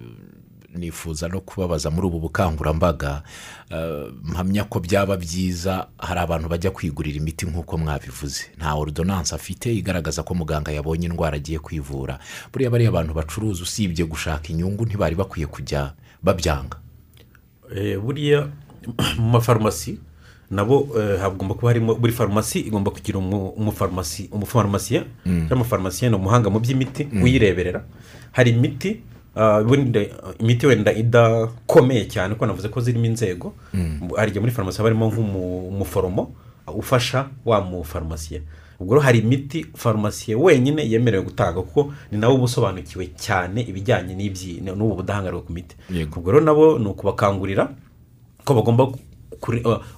nifuza 0.75 1.29
no 1.29 1.41
kubabaza 1.41 1.91
muri 1.91 2.07
ubu 2.07 2.21
bukangurambaga 2.21 3.23
ah, 3.71 4.09
mpamya 4.25 4.65
ko 4.65 4.81
byaba 4.81 5.17
byiza 5.17 5.89
hari 5.99 6.21
abantu 6.21 6.49
bajya 6.49 6.71
kwigurira 6.71 7.17
imiti 7.17 7.47
nk'uko 7.47 7.79
mwabivuze. 7.79 8.45
Nta 8.57 8.75
ordonance 8.75 9.35
afite 9.35 9.67
igaragaza 9.75 10.23
ko 10.23 10.35
muganga 10.35 10.73
yabonye 10.73 11.07
indwara 11.07 11.37
agiye 11.37 11.59
kwivura. 11.59 12.19
Buriya 12.53 12.71
bariya 12.71 12.89
abantu 12.91 13.15
bacuruza 13.15 13.63
usibye 13.63 14.05
gushaka 14.05 14.49
inyungu 14.49 14.85
ntibari 14.85 15.15
bakwiye 15.15 15.47
kujya 15.47 15.93
babyanga. 16.23 16.77
Eh, 17.75 18.01
buriya 18.01 18.49
mu 19.21 19.29
mafarumasi 19.31 19.99
nabo 20.51 20.89
eh, 20.99 21.19
hagomba 21.21 21.55
kuba 21.55 21.69
harimo 21.69 21.95
buri 21.95 22.13
farumasi 22.13 22.61
igomba 22.61 22.91
kugira 22.91 23.19
umu- 23.19 23.49
umufarumasi 23.57 24.29
umufarumasiye 24.33 25.05
cyangwa 25.25 25.57
umufarumasiye 25.57 26.11
ni 26.11 26.17
umuhanga 26.17 26.51
mu 26.51 26.61
by'imiti 26.61 27.09
uyireberera. 27.23 27.85
Hari 28.33 28.51
imiti 28.51 29.01
ah, 29.37 29.63
imiti 30.41 30.67
wenda 30.67 30.93
idakomeye 30.93 32.05
cyane 32.09 32.35
kuko 32.35 32.47
navuze 32.47 32.69
ko 32.69 32.81
zirimo 32.81 33.05
inzego. 33.05 33.53
Hari 34.17 34.31
igihe 34.31 34.41
muri 34.41 34.53
farumasi 34.53 34.79
haba 34.79 34.89
harimo 34.89 35.07
nk'umuforomo 35.13 36.33
ufasha 36.75 37.29
wa 37.45 37.61
mufarumasiye 37.61 38.43
ubwo 38.81 38.95
rero 38.95 39.05
hari 39.05 39.19
imiti 39.19 39.67
farumasiye 39.75 40.37
wenyine 40.37 40.87
yemerewe 40.91 41.25
gutanga 41.25 41.63
kuko 41.63 41.93
ni 42.13 42.19
nawe 42.19 42.35
uba 42.35 42.45
usobanukiwe 42.45 43.07
cyane 43.19 43.61
ibijyanye 43.63 44.15
n'ubu 44.77 44.95
budahangarwa 45.03 45.43
ku 45.43 45.53
miti. 45.53 45.77
Ubwo 46.17 46.33
rero 46.33 46.45
nabo 46.45 46.79
ni 46.79 46.87
ukubakangurira 46.87 47.69
ko 48.45 48.55
bagomba 48.55 48.87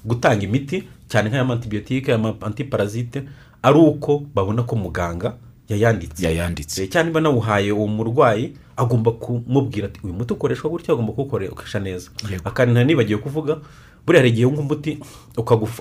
gutanga 0.05 0.43
imiti 0.45 0.84
cyane 1.09 1.30
nk'ay'amantibiyotike 1.30 2.12
antiparazite 2.41 3.22
ari 3.62 3.78
uko 3.78 4.22
babona 4.34 4.62
ko 4.62 4.76
muganga 4.76 5.34
yayanditse. 5.68 6.24
Yayanditse. 6.26 6.82
Eh, 6.82 6.88
cyangwa 6.88 7.07
niba 7.09 7.20
nawuhaye 7.20 7.72
uwo 7.72 7.86
murwayi 7.86 8.53
agomba 8.76 9.11
kumubwira 9.12 9.86
ati 9.86 10.01
uyu 10.05 10.14
muti 10.14 10.32
ukoreshwa 10.32 10.70
gutya? 10.70 10.95
Agomba 10.95 11.12
kuwukoresha 11.12 11.78
neza. 11.80 12.11
Yego. 12.30 12.43
akandi 12.49 12.72
ntanibagiwe 12.72 13.20
kuvuga. 13.20 13.57
Buriya 14.07 14.20
hari 14.22 14.28
igihe 14.30 14.47
wumva 14.47 14.61
umuti 14.62 14.99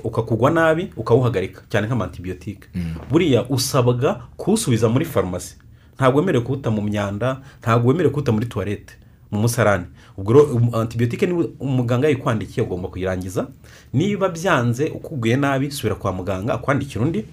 ukakugwa 0.03 0.51
nabi 0.51 0.91
ukawuhagarika. 0.97 1.61
Cyane 1.69 1.87
nk'amantibiyotike 1.87 2.67
buriya 3.11 3.45
usabwa 3.49 4.21
kuwusubiza 4.37 4.89
muri 4.89 5.05
farumasi 5.05 5.55
ntabwo 5.95 6.19
wemerewe 6.19 6.43
kuwuta 6.45 6.71
mu 6.71 6.81
myanda 6.81 7.41
ntabwo 7.61 7.87
wemerewe 7.89 8.11
kuwuta 8.13 8.31
muri 8.31 8.45
tuwarete 8.45 8.93
mu 9.31 9.39
musarani 9.39 9.85
ubwo 10.17 10.41
um- 10.43 10.75
antibiyotike 10.75 11.25
umuganga 11.59 12.07
yayikwandikiye 12.07 12.65
ugomba 12.65 12.87
kuyirangiza. 12.89 13.47
Niba 13.93 14.29
byanze 14.29 14.85
ukubwiye 14.89 15.35
nabi 15.35 15.71
subira 15.71 15.95
kwa 15.95 16.11
muganga 16.13 16.53
akwandikira 16.53 17.01
undi 17.05 17.25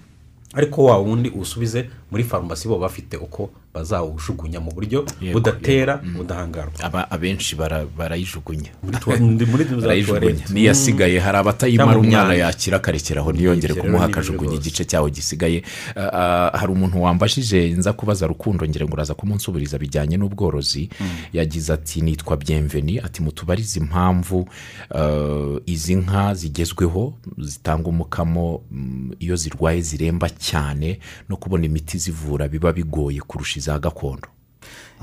ariko 0.55 0.85
wa 0.85 0.99
wundi 0.99 1.29
uwusubize 1.31 1.91
muri 2.11 2.25
farumasi 2.25 2.69
bo 2.69 2.79
bafite 2.79 3.17
uko 3.17 3.51
bazawujugunya 3.75 4.61
mu 4.61 4.71
buryo 4.73 5.05
budatera 5.33 6.01
ubudahangarwa. 6.15 6.73
Aba- 6.81 7.11
abenshi 7.11 7.57
bara- 7.57 7.85
barayijugunya. 7.99 8.71
Muri 8.83 8.97
tuwa- 8.99 9.17
ndi- 9.19 9.47
muri 9.47 9.65
za 9.65 9.77
barayijugunya. 9.77 10.21
tuwarete. 10.21 10.53
Niyo 10.55 10.71
asigaye 10.71 11.19
hari 11.21 11.39
abatayimara 11.39 11.99
umwana 11.99 12.35
yakira 12.35 12.77
akarekeraho 12.77 13.33
ntiyongere 13.33 13.75
kumuha 13.75 14.05
akajugunya 14.09 14.55
igice 14.57 14.85
cyawo 14.85 15.09
gisigaye. 15.11 15.63
Ah, 15.97 16.09
ah, 16.53 16.59
hari 16.59 16.73
umuntu 16.73 17.03
wambajije 17.03 17.69
nza 17.77 17.93
kubaza 17.93 18.27
rukundo 18.27 18.65
ngira 18.67 18.87
ngo 18.87 18.95
uraza 18.97 19.15
kumunsubiriza 19.15 19.79
bijyanye 19.79 20.17
n'ubworozi. 20.17 20.89
Yagize 21.33 21.73
ati 21.73 22.01
nitwa 22.01 22.37
byemveni 22.37 22.99
ati 23.01 23.23
mutubarize 23.23 23.81
impamvu 23.81 24.49
ah, 24.95 25.61
izi 25.67 25.95
nka 25.97 26.35
zigezweho 26.35 27.13
zitanga 27.39 27.89
umukamo 27.89 28.63
mm, 28.71 29.13
iyo 29.21 29.37
zirwaye 29.37 29.81
ziremba 29.83 30.29
cyane 30.33 30.99
no 31.29 31.37
kubona 31.37 31.65
imiti 31.67 31.96
imiti 31.97 32.11
zivura 32.11 32.49
biba 32.49 32.73
bigoye 32.73 33.21
kurusha 33.21 33.59
iza 33.59 33.79
gakondo. 33.79 34.29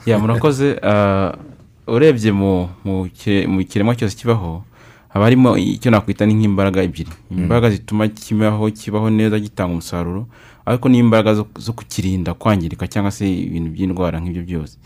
Ya 0.05 0.19
murakoze 0.19 0.77
ah, 0.83 1.33
urebye 1.87 2.31
mu 2.31 2.69
mu 2.85 3.07
kire- 3.09 3.47
mu 3.47 3.63
kiremwa 3.65 3.95
cyose 3.95 4.15
kibaho 4.15 4.63
haba 5.09 5.25
harimo 5.25 5.57
icyo 5.57 5.91
nakwita 5.91 6.25
ni 6.25 6.33
nk'imbaraga 6.33 6.81
ebyiri 6.83 7.11
imbaraga 7.31 7.69
zituma 7.69 8.07
kibaho 8.07 8.71
kibaho 8.71 9.09
neza 9.09 9.39
gitanga 9.39 9.73
umusaruro 9.73 10.25
ariko 10.65 10.89
n'imbaraga 10.89 11.33
zo- 11.35 11.73
kukirinda 11.75 12.33
kwangirika 12.33 12.87
cyangwa 12.87 13.11
se 13.11 13.25
ibintu 13.29 13.69
by'indwara 13.71 14.19
nk'ibyo 14.19 14.43
byose. 14.43 14.77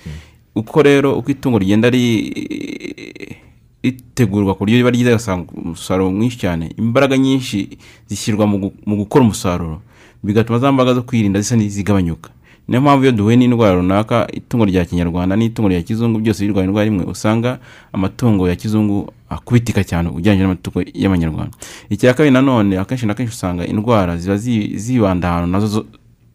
Uko 0.55 0.82
rero 0.82 1.14
uko 1.20 1.32
itungo 1.32 1.60
rigenda 1.60 1.88
ri- 1.89 3.38
ritegurwa 3.84 4.53
ku 4.58 4.60
buryo 4.66 4.78
riba 4.78 4.89
ryiza 4.91 5.10
rigasanga 5.16 5.47
umusaruro 5.53 6.12
mwinshi 6.12 6.38
cyane. 6.43 6.74
Imbaraga 6.78 7.18
nyinshi 7.18 7.78
zishyirwa 8.10 8.47
mu 8.49 8.95
gukora 8.97 9.24
umusaruro. 9.24 9.82
Bigatuma 10.24 10.59
za 10.59 10.72
mbaraga 10.72 10.93
zo 10.93 11.01
kwirinda 11.01 11.39
zisa 11.41 11.55
n'izigabanyuka. 11.55 12.30
Niyo 12.68 12.82
mpamvu 12.82 13.03
iyo 13.03 13.11
duhuye 13.11 13.36
n'indwara 13.38 13.76
runaka 13.76 14.28
itungo 14.34 14.65
rya 14.65 14.86
kinyarwanda 14.86 15.36
n'itungo 15.36 15.70
rya 15.70 15.82
kizungu 15.82 16.20
byose 16.20 16.43
birwaye 16.45 16.68
indwara 16.68 16.88
imwe 16.88 17.05
usanga 17.05 17.59
amatungo 17.93 18.49
ya 18.49 18.55
kizungu 18.55 19.07
akubitika 19.30 19.84
cyane 19.88 20.09
ugereranyije 20.09 20.43
n'amatungo 20.43 20.84
y'amanyarwanda 20.93 21.55
icya 21.89 22.13
kabiri 22.13 22.34
nanone 22.34 22.76
akenshi 22.78 23.05
na 23.07 23.13
kenshi 23.15 23.32
usanga 23.34 23.63
indwara 23.68 24.18
ziba 24.20 24.36
zi- 24.38 24.76
zibanda 24.78 25.30
ahantu 25.32 25.47
na 25.51 25.59
zo 25.59 25.68
zo- 25.68 25.86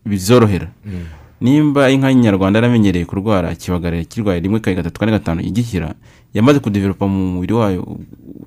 bizorohera. 0.09 0.68
Nimba 1.41 1.91
inka 1.91 2.09
y'inyarwanda 2.11 2.59
yaramenyereye 2.59 3.05
kurwara 3.05 3.53
ikibagarira 3.53 4.05
kirwaye 4.05 4.41
rimwe 4.41 4.61
kabiri 4.61 4.76
gatatu 4.83 5.01
kane 5.01 5.12
gatanu 5.12 5.41
igikira 5.45 5.95
yamaze 6.35 6.59
kudevelopa 6.64 7.05
mu 7.07 7.33
mubiri 7.37 7.53
wayo 7.55 7.99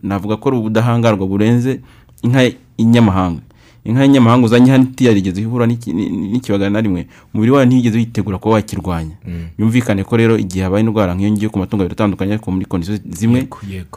navuga 0.04 0.38
ko 0.42 0.50
ari 0.50 0.58
ubudahangarwa 0.58 1.28
burenze 1.28 1.82
inka 2.26 2.42
y'inyamahanga. 2.50 3.42
Inka 3.86 4.02
y'inyamahanga 4.04 4.46
uzanye 4.46 4.72
hano 4.72 4.84
itiyarigeze 4.84 5.42
ihura 5.42 5.66
n'iki- 5.66 5.94
ni- 5.94 6.10
n'ikibagara 6.34 6.70
na 6.70 6.82
rimwe 6.82 7.08
umubiri 7.34 7.52
wayo 7.52 7.66
ntiyigeze 7.66 7.98
witegura 7.98 8.38
kuba 8.38 8.56
wakirwanya. 8.58 9.16
Yumvikane 9.58 10.04
ko 10.04 10.18
rero 10.18 10.38
igihe 10.38 10.64
habaye 10.66 10.82
indwara 10.84 11.14
nk'iyo 11.16 11.32
ngiyo 11.32 11.50
ku 11.54 11.60
matungo 11.60 11.84
abiri 11.86 11.94
atandukanye 11.94 12.34
ariko 12.34 12.52
muri 12.52 12.66
kondisiyo 12.66 12.98
zimwe 13.10 13.46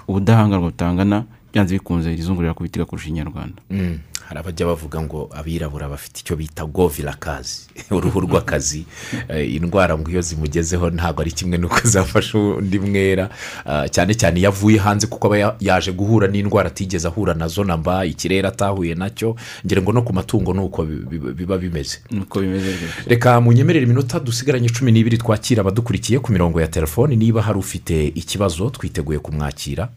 ubudahangarwa 0.09 0.69
butangana 0.71 1.25
byanze 1.53 1.75
bikunze 1.81 2.13
irizungurira 2.13 2.55
kubitika 2.55 2.85
kurusha 2.85 3.09
inyarwanda. 3.09 3.57
Mm, 3.71 3.99
hari 4.29 4.41
abajya 4.41 4.67
bavuga 4.67 5.01
ngo 5.03 5.31
abirabura 5.33 5.89
bafite 5.89 6.21
icyo 6.21 6.37
bita 6.37 6.65
govirakazi 6.69 7.67
uruhu 7.91 8.21
rw'akazi. 8.21 8.85
Eh, 9.29 9.55
indwara 9.57 9.97
ngo 9.99 10.11
iyo 10.11 10.21
zimugezeho 10.21 10.91
ntabwo 10.91 11.23
ari 11.23 11.33
kimwe 11.33 11.57
n'uko 11.59 11.81
zafasha 11.85 12.39
undi 12.39 12.79
mwera. 12.79 13.31
Ah, 13.65 13.89
cyane 13.89 14.13
cyane 14.15 14.41
iyo 14.41 14.49
avuye 14.53 14.79
hanze 14.79 15.07
kuko 15.07 15.27
aba 15.27 15.39
ya- 15.39 15.57
yaje 15.61 15.93
guhura 15.93 16.29
n'indwara 16.29 16.69
atigeze 16.69 17.09
ahura 17.09 17.35
na 17.35 17.49
zo 17.49 17.65
na 17.65 17.77
mba 17.77 18.05
ikirere 18.05 18.49
atahuye 18.49 18.95
na 18.95 19.09
cyo. 19.11 19.37
Ngira 19.67 19.83
ngo 19.83 19.93
no 19.93 20.03
ku 20.03 20.13
matungo 20.13 20.53
ni 20.53 20.61
uko 20.61 20.85
bi- 20.85 21.19
bi- 21.19 21.33
biba 21.33 21.57
bimeze. 21.59 21.99
Nuko 22.11 22.41
bimeze 22.41 22.67
rwose 22.69 23.09
reka 23.09 23.41
munyemerere 23.41 23.85
iminota 23.87 24.21
dusigaranye 24.21 24.69
cumi 24.69 24.93
n'ibiri 24.93 25.19
twakira 25.19 25.61
abadukurikiye 25.65 26.19
ku 26.21 26.33
mirongo 26.33 26.61
ya 26.61 26.69
telefoni. 26.69 27.17
Niba 27.17 27.43
hari 27.43 27.59
ufite 27.59 28.13
ikibazo 28.15 28.71
twiteguye 28.71 29.19
kumwakira. 29.19 29.89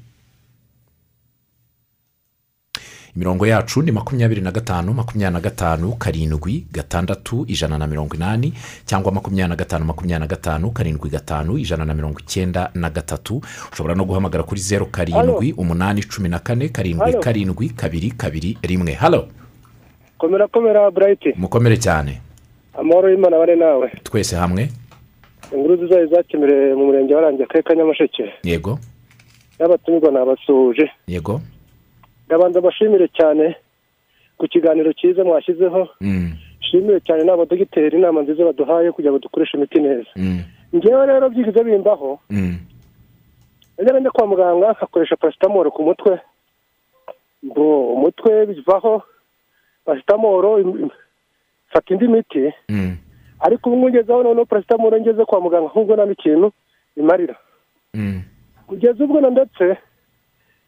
Imirongo 3.16 3.46
yacu 3.48 3.82
ni 3.82 3.92
makumyabiri 3.92 4.42
na 4.42 4.52
gatanu 4.52 4.94
makumyabiri 4.94 5.34
na 5.34 5.40
gatanu 5.40 5.92
karindwi 5.96 6.66
gatandatu 6.72 7.46
ijana 7.48 7.78
na 7.78 7.88
mirongo 7.88 8.16
inani 8.16 8.54
cyangwa 8.86 9.12
makumyabiri 9.12 9.50
na 9.50 9.56
gatanu 9.56 9.86
makumyabiri 9.86 10.20
na 10.20 10.28
gatanu 10.28 10.72
karindwi 10.72 11.10
gatanu 11.10 11.58
ijana 11.58 11.86
na 11.86 11.94
mirongo 11.94 12.20
icyenda 12.20 12.72
na 12.76 12.90
gatatu. 12.90 13.42
Ushobora 13.72 13.96
no 13.96 14.06
guhamagara 14.06 14.44
kuri 14.44 14.62
zeru 14.62 14.86
karindwi 14.86 15.54
umunani 15.58 16.02
cumi 16.04 16.30
na 16.30 16.40
kane 16.40 16.70
karindwi 16.70 17.14
karindwi 17.14 17.70
kabiri 17.70 18.12
kabiri 18.12 18.58
rimwe. 18.64 18.94
Halo. 18.94 19.28
Komera 20.18 20.48
komera 20.48 20.92
burayiti 20.92 21.34
mukomere 21.38 21.78
cyane. 21.78 22.22
Amahoro 22.80 23.10
y'imana 23.10 23.38
bane 23.38 23.56
nawe. 23.56 23.92
Twese 24.04 24.36
hamwe. 24.36 24.70
Inkuru 25.56 25.76
zizayo 25.78 26.08
zakemurewe 26.08 26.76
mu 26.76 26.86
murenge 26.86 27.16
warangiye 27.16 27.44
akarere 27.44 27.64
ka 27.64 27.76
nyamasheke 27.76 28.24
yego. 28.44 28.80
N'abatumirwa 29.60 30.12
nabasuhuje 30.12 30.92
yego. 31.08 31.42
Ndabanza 32.32 32.60
mbashimire 32.64 33.08
cyane 33.12 33.56
ku 34.40 34.48
kiganiro 34.48 34.94
cyiza 34.96 35.24
mwashyizeho. 35.24 35.90
Mm, 36.02 36.32
nshimire 36.64 37.00
cyane 37.04 37.24
n'abadogiteri 37.28 37.98
inama 38.00 38.22
nziza 38.24 38.46
baduhaye 38.48 38.92
kugira 38.96 39.12
ngo 39.12 39.20
dukoreshe 39.20 39.58
imiti 39.60 39.80
neza. 39.84 40.08
Mm, 40.16 40.40
ngewe 40.76 41.06
rero 41.06 41.28
byigize 41.30 41.64
bimbaho. 41.64 42.20
Mm, 42.30 42.56
njya 44.00 44.12
kwa 44.12 44.28
muganga 44.28 44.72
nkakoresha 44.72 45.16
parasitamoro 45.20 45.72
ku 45.76 45.84
mutwe. 45.84 46.20
Ngo 47.46 47.94
umutwe 48.00 48.46
bivaho 48.46 49.04
im- 50.60 50.90
fata 51.70 51.94
indi 51.94 52.08
miti. 52.08 52.54
Mm, 52.70 52.96
ariko 53.40 53.70
ubu 53.70 53.90
ngezeho 53.90 54.24
noneho 54.24 54.46
parasitamoro 54.46 55.00
ngeze 55.00 55.26
kwa 55.26 55.42
muganga 55.44 55.68
ahubwo 55.68 55.96
nta 55.96 56.06
n'ikintu 56.08 56.52
imarira. 56.96 57.36
Mm, 57.94 58.22
kugeza 58.68 59.04
ubwo 59.04 59.20
na 59.22 59.30
ndetse 59.30 59.76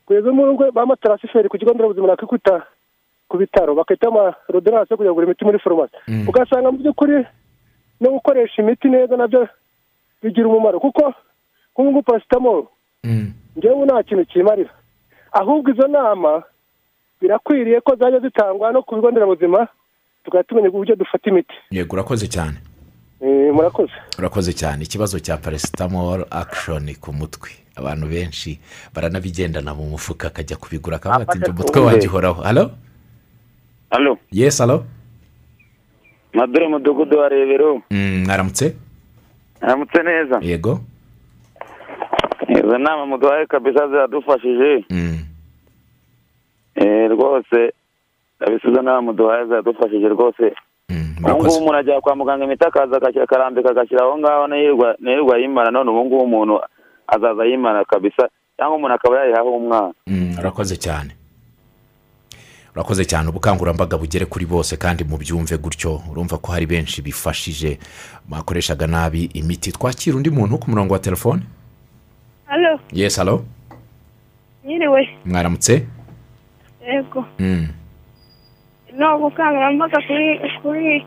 kugeza 0.05 0.29
ubwo 0.31 0.71
bama 0.71 0.95
tarasiferi 0.95 1.49
ku 1.49 1.57
kigo 1.57 1.73
nderabuzima 1.73 2.07
nakwikuta 2.07 2.65
ku 3.29 3.37
bitaro. 3.37 3.75
Bakahita 3.75 4.07
amarodonanse 4.07 4.93
yo 4.93 4.97
kujya 4.97 5.09
kugura 5.11 5.25
imiti 5.27 5.45
muri 5.45 5.59
farumasi 5.59 5.95
Mm. 6.07 6.27
ugasanga 6.29 6.71
mu 6.71 6.77
by'ukuri 6.77 7.25
no 8.01 8.09
gukoresha 8.11 8.61
imiti 8.61 8.89
neza 8.89 9.17
na 9.17 9.27
byo 9.27 9.47
bigira 10.21 10.47
umumaro 10.47 10.79
kuko 10.79 11.13
nk'ubu 11.73 11.89
ngubu 11.91 12.01
parasitamoro 12.03 12.67
mm. 13.03 13.33
ngewe 13.57 13.85
nta 13.85 14.03
kintu 14.03 14.25
kimarira. 14.25 14.69
Ahubwo 15.31 15.71
izo 15.71 15.87
nama 15.87 16.43
birakwiriye 17.21 17.81
ko 17.81 17.95
zajya 17.95 18.19
zitangwa 18.19 18.71
no 18.71 18.83
ku 18.83 18.95
bigo 18.95 19.11
nderabuzima 19.11 19.67
tukajya 20.23 20.43
tumenya 20.43 20.69
uburyo 20.69 20.95
dufata 20.95 21.29
imiti. 21.29 21.55
Yego 21.71 21.95
urakoze 21.95 22.27
cyane. 22.27 22.57
Eh, 23.23 23.53
murakoze. 23.53 23.91
Urakoze 24.19 24.53
cyane. 24.53 24.83
Ikibazo 24.83 25.19
cya 25.19 25.37
parasitamoro 25.37 26.25
akishoni 26.31 26.95
ku 26.95 27.13
mutwe. 27.13 27.49
Abantu 27.75 28.07
benshi 28.07 28.59
baranabigendana 28.93 29.73
mu 29.73 29.89
mufuka 29.89 30.27
akajya 30.27 30.57
kubigura 30.57 30.97
akavuga 30.97 31.31
ati 31.33 31.49
umutwe 31.51 31.81
wanjye 31.81 32.07
uhoraho. 32.07 32.41
Halo 32.43 32.71
halo 33.89 34.17
yesi 34.31 34.61
halo 34.61 34.85
madure 36.33 36.67
mudugudu 36.67 37.17
wa 37.17 37.29
rebero. 37.29 37.81
Mm, 37.91 38.23
mwaramutse 38.25 38.75
aramutse 39.61 40.03
neza. 40.03 40.39
Yego. 40.41 40.79
Izo 42.49 42.77
nama 42.77 43.05
muduhaye 43.05 43.45
kabisa 43.45 43.87
ziradufashije 43.87 44.85
Mm, 44.89 45.19
Eh, 46.75 47.09
rwose 47.11 47.73
kabisa 48.39 48.69
izo 48.69 48.81
nama 48.81 49.01
muduhaye 49.01 49.45
ziradufashije 49.45 50.07
rwose. 50.07 50.53
Mm, 51.29 51.35
ubu 51.35 51.43
ngubu 51.43 51.49
murakoze 51.49 51.59
umuntu 51.59 51.77
ajya 51.79 52.01
kwa 52.01 52.15
muganga 52.15 52.45
imiti 52.45 52.65
akaza 52.65 52.97
agashyira 52.97 53.23
akarambika 53.23 53.69
agashyira 53.69 54.01
aho 54.05 54.17
ngaho 54.17 54.47
ntirirwa 54.47 55.35
ayimara. 55.35 55.71
None 55.71 55.89
ubu 55.91 56.05
ngubu 56.05 56.23
umuntu 56.23 56.59
azaza 57.07 57.43
ayimara 57.43 57.85
kabisa 57.85 58.29
cyangwa 58.57 58.75
umuntu 58.77 58.93
akaba 58.95 59.19
yayihaho 59.19 59.49
umwana 59.57 59.93
Mm, 60.07 60.35
urakoze 60.39 60.75
cyane. 60.77 61.11
Urakoze 62.75 63.05
cyane. 63.05 63.29
Ubukangurambaga 63.29 63.97
bugere 63.97 64.25
kuri 64.25 64.45
bose 64.45 64.77
kandi 64.77 65.03
mubyumve 65.03 65.57
gutyo. 65.57 66.01
Urumva 66.11 66.37
ko 66.37 66.51
hari 66.51 66.65
benshi 66.65 67.01
bifashije. 67.01 67.77
Bakoreshaga 68.29 68.87
nabi 68.87 69.29
imiti. 69.33 69.71
Twakira 69.71 70.17
undi 70.17 70.29
muntu 70.29 70.57
ku 70.57 70.71
murongo 70.71 70.93
wa 70.93 70.99
telefone? 70.99 71.41
Halo. 72.45 72.79
Yesi 72.91 73.19
halo. 73.19 73.45
Nyiriwe 74.65 75.09
mwaramutse? 75.25 75.85
Yego. 76.87 77.25
Mm, 77.39 77.67
ni 78.97 79.05
ubukangurambaga 79.15 79.97
kuri 80.07 80.27
kuri 80.61 81.05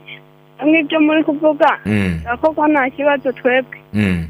nk'ibyo 0.65 0.99
muri 1.01 1.25
kuvuga. 1.25 1.79
Mm, 1.87 2.21
koko 2.41 2.69
nta 2.69 2.91
kibazo 2.91 3.33
twebwe. 3.33 3.79
Mm. 3.93 4.27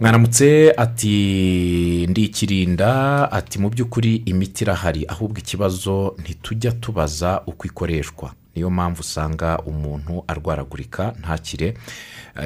mwaramutse 0.00 0.74
ati 0.76 2.06
ndikirinda 2.10 3.32
ati 3.32 3.58
mu 3.58 3.68
by'ukuri 3.70 4.16
imiti 4.16 4.64
irahari 4.64 5.04
ahubwo 5.08 5.38
ikibazo 5.38 6.14
ntitujya 6.18 6.72
tubaza 6.72 7.42
uko 7.46 7.66
ikoreshwa. 7.66 8.32
Niyo 8.54 8.70
mpamvu 8.70 9.00
usanga 9.00 9.58
umuntu 9.58 10.24
arwaragurika 10.28 11.14
ntakire. 11.20 11.74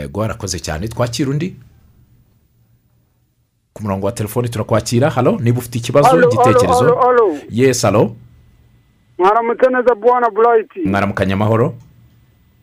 Yego 0.00 0.20
warakoze 0.20 0.58
cyane 0.60 0.88
twakira 0.88 1.30
undi? 1.30 1.56
Ku 3.74 3.82
murongo 3.82 4.06
wa 4.06 4.12
telefoni 4.12 4.48
turakwakira. 4.48 5.10
Halo 5.10 5.38
niba 5.42 5.58
ufite 5.58 5.78
ikibazo 5.78 6.16
igitekerezo. 6.22 6.98
yesi 7.50 7.86
halo 7.86 8.16
mwaramutse 9.18 9.66
neza 9.70 9.94
bwana 9.94 10.30
burayiti 10.30 10.80
mwaramukanye 10.84 11.32
amahoro. 11.32 11.74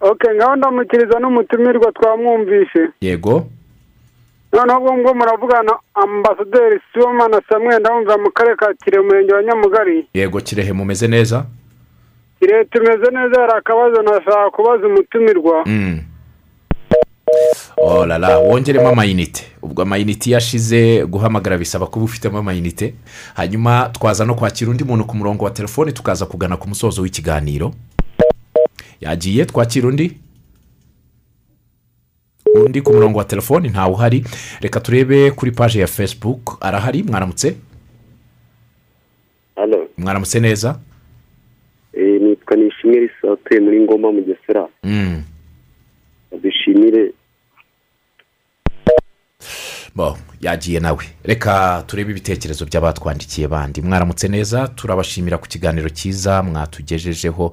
Oke 0.01 0.27
ngaho 0.35 0.55
ndamukiriza 0.55 1.19
n'umutumirwa 1.19 1.91
twamwumvishe 1.91 2.89
yego. 3.01 3.45
Noneho 4.53 4.79
ubwo 4.79 4.93
ngubwo 4.93 5.13
muravugana 5.13 5.73
ambasaderi 5.93 6.79
sibomana 6.93 7.41
samwe 7.49 7.79
ndamwumva 7.79 8.17
mu 8.17 8.31
karere 8.31 8.55
ka 8.55 8.73
kirehe 8.83 9.01
umurenge 9.03 9.33
wa 9.33 9.43
nyamugari. 9.43 10.07
Yego 10.13 10.39
kirehe 10.41 10.73
mumeze 10.73 11.07
neza? 11.07 11.45
Kirehe 12.39 12.65
tumeze 12.65 13.11
neza 13.11 13.41
hari 13.41 13.53
akabazo 13.57 14.01
nashaka 14.01 14.49
kubaza 14.49 14.87
umutumirwa 14.87 15.63
Mm. 15.65 15.99
Oh 17.77 18.05
la 18.05 18.17
la. 18.17 18.37
Wongeremo 18.37 18.87
amayinite 18.89 19.45
ubwo 19.61 19.81
amayinite 19.83 20.29
iyo 20.29 20.37
ashize 20.37 21.05
guhamagara 21.05 21.57
bisaba 21.57 21.87
kuba 21.87 22.05
ufitemo 22.05 22.37
amayinite 22.37 22.93
hanyuma 23.33 23.89
twaza 23.93 24.25
no 24.25 24.35
kwakira 24.35 24.71
undi 24.71 24.83
muntu 24.83 25.05
ku 25.05 25.15
murongo 25.17 25.45
wa 25.45 25.51
telefoni 25.51 25.91
tukaza 25.93 26.25
kugana 26.25 26.57
ku 26.57 26.67
musozo 26.69 27.01
w'ikiganiro. 27.01 27.73
Yagiye 29.01 29.45
twakira 29.45 29.87
undi? 29.87 30.17
Undi 32.65 32.81
ku 32.81 32.93
murongo 32.93 33.17
wa 33.17 33.25
telefoni 33.25 33.69
ntawe 33.69 33.93
uhari. 33.93 34.25
Reka 34.61 34.79
turebe 34.79 35.31
kuri 35.31 35.51
paji 35.51 35.79
ya 35.79 35.87
facebook. 35.87 36.57
Arahari? 36.61 37.03
Mwaramutse? 37.03 37.55
Mwaramutse 39.97 40.39
neza? 40.39 40.79
Nitwa 41.93 42.55
nishimwe 42.57 43.09
utuye 43.33 43.59
muri 43.59 43.79
ngoma 43.81 44.11
mu 44.11 44.21
gesera. 44.21 44.67
Mm. 44.83 45.23
dushimire 46.43 47.13
yagiye 50.41 50.79
nawe. 50.79 51.03
Reka 51.23 51.83
turebe 51.87 52.11
ibitekerezo 52.11 52.65
by'abatwandikiye 52.65 53.47
bandi. 53.47 53.81
Mwaramutse 53.81 54.27
neza 54.27 54.67
turabashimira 54.67 55.37
ku 55.37 55.47
kiganiro 55.47 55.89
cyiza 55.89 56.43
mwatugejejeho 56.43 57.51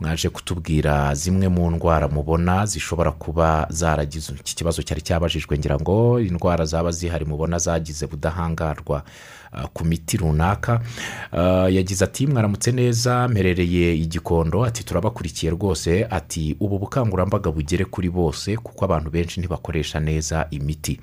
mwaje 0.00 0.28
kutubwira 0.28 1.14
zimwe 1.14 1.48
mu 1.48 1.70
ndwara 1.70 2.08
mubona 2.08 2.66
zishobora 2.66 3.10
kuba 3.12 3.66
zaragize 3.70 4.32
iki 4.40 4.56
kibazo 4.56 4.82
cyari 4.82 5.02
cyabajijwe 5.02 5.58
ngira 5.58 5.76
ngo 5.80 6.20
indwara 6.20 6.64
zaba 6.64 6.90
zihari 6.90 7.24
mubona 7.24 7.58
zagize 7.58 8.04
ubudahangarwa 8.06 9.02
ah, 9.02 9.41
ku 9.72 9.84
miti 9.84 10.16
runaka. 10.16 10.80
Ah, 11.32 11.68
yagize 11.68 12.04
ati 12.04 12.26
mwaramutse 12.26 12.72
neza 12.72 13.28
mperereye 13.28 13.96
igikondo 13.96 14.64
ati 14.64 14.84
turabakurikiye 14.84 15.52
rwose. 15.52 16.06
Ati 16.10 16.56
ubu 16.60 16.78
bukangurambaga 16.78 17.50
bugere 17.50 17.84
kuri 17.84 18.10
bose 18.10 18.56
kuko 18.56 18.84
abantu 18.84 19.10
benshi 19.10 19.40
ntibakoresha 19.40 20.00
neza 20.00 20.46
imiti. 20.50 21.00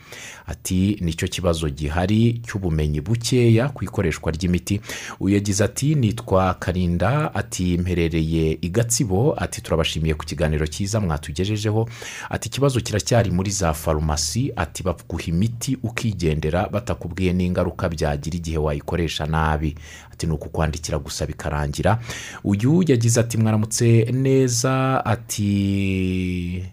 Ati 0.48 0.98
ni 1.02 1.14
cyo 1.14 1.28
kibazo 1.28 1.70
gihari 1.70 2.42
cy'ubumenyi 2.48 3.02
bukeya 3.02 3.70
ku 3.70 3.84
ikoreshwa 3.84 4.32
ry'imiti. 4.32 4.82
Yagize 5.28 5.64
ati 5.64 5.96
nitwa 5.96 6.54
karinda. 6.54 7.34
Ati 7.36 7.78
mperereye 7.78 8.58
i 8.62 8.70
gatsibo. 8.70 9.34
Ati 9.38 9.62
turabashimiye 9.62 10.14
ku 10.14 10.26
kiganiro 10.26 10.68
cyiza 10.68 11.00
mwatugejejeho. 11.00 11.90
Ati 12.30 12.48
ikibazo 12.50 12.80
kiracyari 12.82 13.32
muri 13.32 13.52
za 13.52 13.74
farumasi. 13.74 14.52
Ati 14.56 14.84
baguha 14.84 15.24
imiti 15.28 15.78
ukigendera 15.84 16.68
batakubwiye 16.72 17.34
n'ingaruka 17.34 17.90
byagira 17.90 18.36
igihe 18.40 18.58
wayikoresha 18.58 19.26
nabi. 19.26 19.76
Ati 20.12 20.28
ni 20.28 20.34
ukukwandikira 20.34 21.00
gusa 21.00 21.26
bikarangira. 21.26 22.00
Uyu 22.44 22.84
yagize 22.88 23.20
ati 23.20 23.38
mwaramutse 23.38 24.08
neza. 24.12 25.06
Ati 25.06 26.66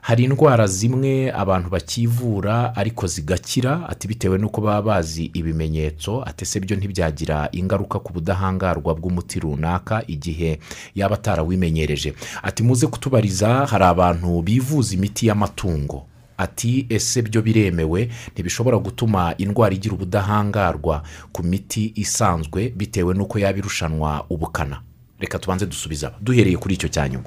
hari 0.00 0.24
indwara 0.24 0.66
zimwe 0.66 1.32
abantu 1.32 1.70
bakivura 1.70 2.76
ariko 2.76 3.06
zigakira. 3.06 3.88
Ati 3.88 4.08
bitewe 4.08 4.38
n'uko 4.38 4.60
baba 4.60 4.82
bazi 4.82 5.24
ibimenyetso. 5.34 6.22
Ati 6.26 6.44
se 6.46 6.60
byo 6.60 6.76
ntibyagira 6.76 7.48
ingaruka 7.52 7.98
ku 7.98 8.12
budahangarwa 8.12 8.94
bw'umuti 8.94 9.40
runaka 9.40 10.04
igihe 10.06 10.58
yaba 10.94 11.14
atarawimenyereje. 11.14 12.14
Ati 12.42 12.62
muze 12.62 12.86
kutubariza 12.86 13.66
hari 13.66 13.84
abantu 13.84 14.42
bivuza 14.42 14.94
imiti 14.94 15.26
y'amatungo. 15.26 16.06
Ati 16.38 16.86
ese 16.88 17.22
byo 17.22 17.42
biremewe? 17.42 18.08
Ntibishobora 18.32 18.78
gutuma 18.78 19.34
indwara 19.38 19.74
igira 19.74 19.94
ubudahangarwa 19.94 21.02
ku 21.32 21.42
miti 21.42 21.92
isanzwe 21.94 22.72
bitewe 22.76 23.14
n'uko 23.14 23.38
yaba 23.38 23.58
irushanwa 23.58 24.24
ubukana. 24.30 24.80
Reka 25.20 25.38
tubanze 25.38 25.66
dusubiza 25.66 26.12
duhereye 26.20 26.56
kuri 26.56 26.74
icyo 26.74 26.88
cya 26.88 27.08
nyuma. 27.08 27.24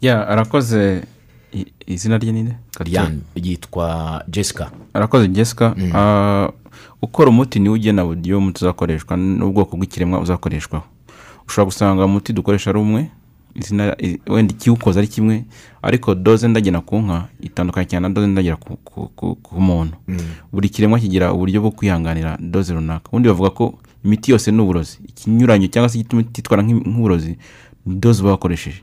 Ya 0.00 0.28
arakoze 0.28 1.02
izina 1.86 2.18
rye 2.18 2.54
Yan 2.86 3.20
yitwa 3.34 4.24
jessica. 4.28 4.70
Arakoze 4.94 5.28
jessica. 5.28 5.74
Ah, 5.94 6.48
ukora 7.02 7.30
umuti 7.30 7.60
ni 7.60 7.68
we 7.68 7.74
ugena 7.74 8.04
uburyo 8.04 8.38
umuti 8.38 8.64
uzakoreshwa 8.64 9.16
n'ubwoko 9.16 9.76
bw'ikiremwa 9.76 10.20
uzakoreshwaho. 10.20 10.84
Ushobora 11.46 11.64
gusanga 11.64 12.04
umuti 12.04 12.32
dukoresha 12.32 12.70
ari 12.70 12.78
umwe 12.78 13.10
izina 13.54 13.96
wenda 14.26 14.54
ikiwukoze 14.54 14.98
ari 14.98 15.08
kimwe 15.08 15.44
ariko 15.82 16.14
doze 16.14 16.48
ndagena 16.48 16.80
ku 16.80 16.98
nka 16.98 17.28
itandukanye 17.40 17.86
cyane 17.86 18.08
na 18.08 18.14
doze 18.14 18.26
ndagera 18.26 18.56
ku, 18.56 19.36
muntu. 19.60 19.94
Buri 20.52 20.68
kiremwa 20.68 20.98
kigira 21.00 21.32
uburyo 21.32 21.60
bwo 21.60 21.70
kwihanganira 21.70 22.38
doze 22.40 22.74
runaka. 22.74 23.08
Ubundi 23.08 23.28
bavuga 23.28 23.50
ko 23.50 23.78
imiti 24.04 24.30
yose 24.32 24.50
ni 24.52 24.60
uburozi. 24.62 24.98
Ikinyuranyo 25.08 25.66
cyangwa 25.68 25.88
se 25.88 25.98
igituma 25.98 26.22
ititwara 26.22 26.62
nk'uburozi 26.62 27.38
ni 27.86 27.94
doze 27.94 28.22
uba 28.22 28.30
wakoresheje. 28.30 28.82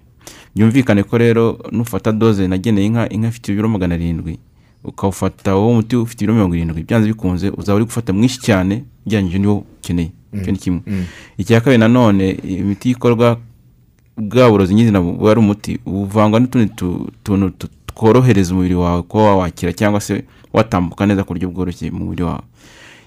Byumvikane 0.56 1.04
ko 1.04 1.18
rero 1.18 1.60
nufata 1.72 2.12
doze 2.12 2.48
nageneye 2.48 2.88
inka 2.88 3.10
inka 3.10 3.28
ifite 3.28 3.52
ibiro 3.52 3.70
magana 3.70 3.96
arindwi 3.96 4.38
ukawufata 4.84 5.56
wowe 5.56 5.72
umuti 5.72 5.96
ufite 5.96 6.22
ibiro 6.24 6.34
mirongo 6.34 6.56
irindwi 6.56 6.84
byanze 6.84 7.08
bikunze 7.08 7.50
uzaba 7.50 7.76
uri 7.76 7.86
gufata 7.86 8.14
mwinshi 8.14 8.40
cyane 8.42 8.84
ugereranyije 9.06 9.40
n'iwo 9.40 9.64
ukeneye. 9.80 10.12
Icyo 10.34 10.52
ni 10.52 10.58
kimwe. 10.58 10.82
Icya 11.38 11.62
kabiri 11.62 11.78
nanone 11.78 12.30
imiti 12.32 12.90
ikorwa 12.90 13.38
bwa 14.18 14.50
burozi 14.50 14.74
nyine 14.74 15.00
buba 15.00 15.32
ari 15.32 15.40
umuti 15.40 15.80
buvangwa 15.86 16.40
n'utundi 16.40 16.70
tu- 16.76 17.10
tuntu 17.24 17.50
tu- 17.50 17.68
tworohereza 17.96 18.54
umubiri 18.54 18.76
wawe 18.76 19.02
kuba 19.02 19.24
wawakira 19.24 19.74
cyangwa 19.74 20.02
se 20.02 20.24
watambuka 20.54 21.06
neza 21.06 21.24
ku 21.24 21.34
buryo 21.34 21.50
bworoshye 21.50 21.92
mu 21.92 22.06
mubiri 22.06 22.24
wawe. 22.24 22.44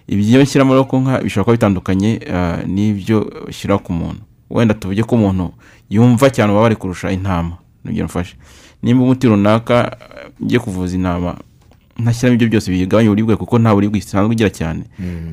Ibyo 0.08 0.42
nshyira 0.42 0.64
muri 0.64 0.80
nka 0.80 1.20
bishobora 1.24 1.44
kuba 1.44 1.56
bitandukanye 1.56 2.20
ah, 2.32 2.58
n'ibyo 2.66 3.24
ushyira 3.48 3.78
ku 3.78 3.92
muntu. 3.92 4.20
Wenda 4.50 4.74
tuvuge 4.74 5.02
ko 5.02 5.14
umuntu 5.16 5.52
yumva 5.90 6.30
cyane 6.30 6.52
ubabare 6.52 6.74
kurusha 6.76 7.10
intama 7.10 7.56
ni 7.84 7.92
byo 7.92 8.04
mfashe. 8.04 8.36
Nimba 8.82 9.04
umuti 9.04 9.26
runaka 9.28 9.96
ngiye 10.42 10.60
kuvuza 10.60 10.96
intama 10.96 11.36
ntashyiramo 11.98 12.34
ibyo 12.36 12.48
byose 12.48 12.70
bigabanya 12.70 13.08
uburibwe 13.10 13.36
kuko 13.36 13.58
nta 13.58 13.74
buribwe 13.74 13.98
isanzwe 13.98 14.30
ugira 14.36 14.50
cyane. 14.50 14.84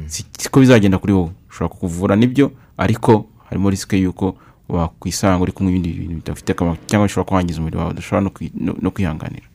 Si 0.07 0.23
siko 0.39 0.59
bizagenda 0.59 0.97
kuri 0.97 1.13
wowe. 1.13 1.31
Ushobora 1.49 1.69
kukuvura 1.69 2.15
ni 2.15 2.27
byo 2.27 2.51
ariko 2.77 3.25
harimo 3.49 3.69
risike 3.69 3.99
y'uko 3.99 4.35
wakwisanga 4.71 5.43
uri 5.43 5.51
kunywa 5.51 5.71
ibindi 5.71 5.89
bintu 5.93 6.15
bidafite 6.15 6.51
akamaro 6.51 6.77
cyangwa 6.87 7.07
bishobora 7.07 7.29
kwangiza 7.29 7.59
umubiri 7.59 7.77
wawe 7.77 7.91
udashobora 7.91 8.21
no 8.21 8.29
kwi- 8.29 8.51
no- 8.55 8.77
no 8.81 8.91
kwihanganira. 8.91 9.45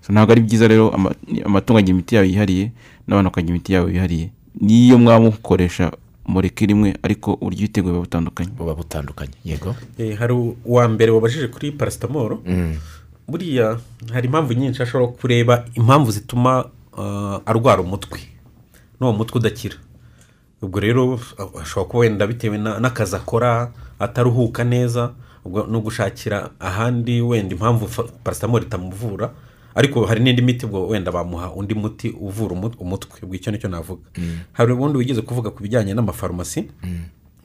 So, 0.00 0.12
ntabwo 0.12 0.32
ari 0.32 0.40
byiza 0.40 0.68
rero 0.68 0.90
ama- 0.94 1.14
amatungo 1.44 1.78
agira 1.78 1.94
imiti 1.94 2.14
yabo 2.14 2.26
yihariye 2.28 2.72
n'abantu 3.06 3.28
bakagira 3.30 3.50
imiti 3.54 3.72
yabo 3.72 3.88
yihariye. 3.90 4.30
N'iyo 4.60 4.98
mwaba 4.98 5.20
mukoresha 5.30 5.92
mureke 6.26 6.66
rimwe 6.66 6.94
ariko 7.02 7.34
uburyo 7.40 7.60
biteguye 7.66 7.92
buba 7.92 8.04
butandukanye 8.06 8.50
buba 8.58 8.74
butandukanye 8.74 9.34
yego. 9.44 9.74
Eh, 9.98 10.18
hari 10.18 10.34
uwa 10.64 10.88
mbere 10.88 11.10
wabajije 11.10 11.48
kuri 11.48 11.72
parasitamoro 11.72 12.42
buriya 13.28 13.78
hari 14.12 14.26
impamvu 14.26 14.52
nyinshi 14.52 14.82
ashobora 14.82 15.12
kureba 15.12 15.64
impamvu 15.74 16.10
zituma 16.10 16.70
ah, 16.98 17.40
arwara 17.46 17.82
umutwe. 17.82 18.20
N'uwo 19.00 19.12
mutwe 19.12 19.38
udakira. 19.38 19.74
Ubwo 20.62 20.80
rero 20.80 21.20
ashobora 21.62 21.88
kuba 21.88 21.98
wenda 22.00 22.26
bitewe 22.26 22.58
na- 22.58 22.78
n'akazi 22.80 23.16
akora 23.16 23.72
ataruhuka 23.98 24.64
neza 24.64 25.12
ubwo 25.44 25.66
no 25.66 25.80
gushakira 25.80 26.50
ahandi 26.60 27.20
wenda 27.20 27.54
impamvu 27.54 27.88
parasitamoro 28.24 28.64
itamuvura 28.64 29.30
ariko 29.74 30.04
hari 30.06 30.20
n'indi 30.20 30.42
miti 30.42 30.66
ubwo 30.66 30.88
wenda 30.88 31.12
bamuha 31.12 31.52
undi 31.52 31.74
muti 31.74 32.08
uvura 32.20 32.52
umu- 32.54 32.74
umutwe 32.78 33.18
ubwo 33.22 33.34
icyo 33.34 33.52
ni 33.52 33.58
cyo 33.58 33.68
navuga. 33.68 34.02
Hari 34.52 34.72
ubundi 34.72 34.98
wigeze 34.98 35.22
kuvuga 35.22 35.50
ku 35.50 35.62
bijyanye 35.62 35.94
n'amafarumasi 35.94 36.68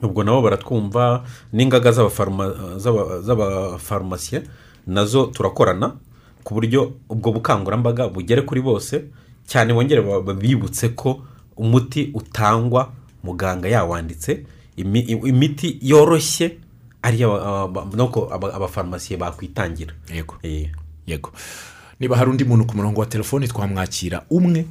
ubwo 0.02 0.24
nabo 0.24 0.42
baratwumva 0.42 1.24
n'ingaga 1.52 1.90
z'abafaruma- 1.92 2.76
z'aba- 2.78 3.20
z'abafarumasiye 3.22 4.42
na 4.86 5.04
zo 5.04 5.26
turakorana 5.32 5.96
ku 6.44 6.54
buryo 6.54 6.92
ubwo 7.08 7.32
bukangurambaga 7.32 8.08
bugere 8.12 8.42
kuri 8.42 8.60
bose 8.60 9.04
cyane 9.46 9.72
bongere 9.72 10.02
ba- 10.02 10.20
babibutse 10.20 10.88
ko 10.92 11.22
umuti 11.56 12.10
utangwa 12.14 12.92
muganga 13.26 13.68
yawanditse 13.68 14.46
imi- 14.78 15.26
imiti 15.28 15.78
yoroshye 15.82 16.56
ariyo 17.02 17.34
abafarumasiye 18.54 19.18
bakwitangira. 19.18 19.94
Yego. 20.14 20.34
Eh. 20.42 20.70
yego. 21.06 21.30
Niba 22.00 22.16
hari 22.16 22.30
undi 22.30 22.44
muntu 22.44 22.66
ku 22.66 22.76
murongo 22.76 23.00
wa 23.00 23.06
telefoni 23.06 23.48
twamwakira. 23.48 24.22
Umwe. 24.30 24.66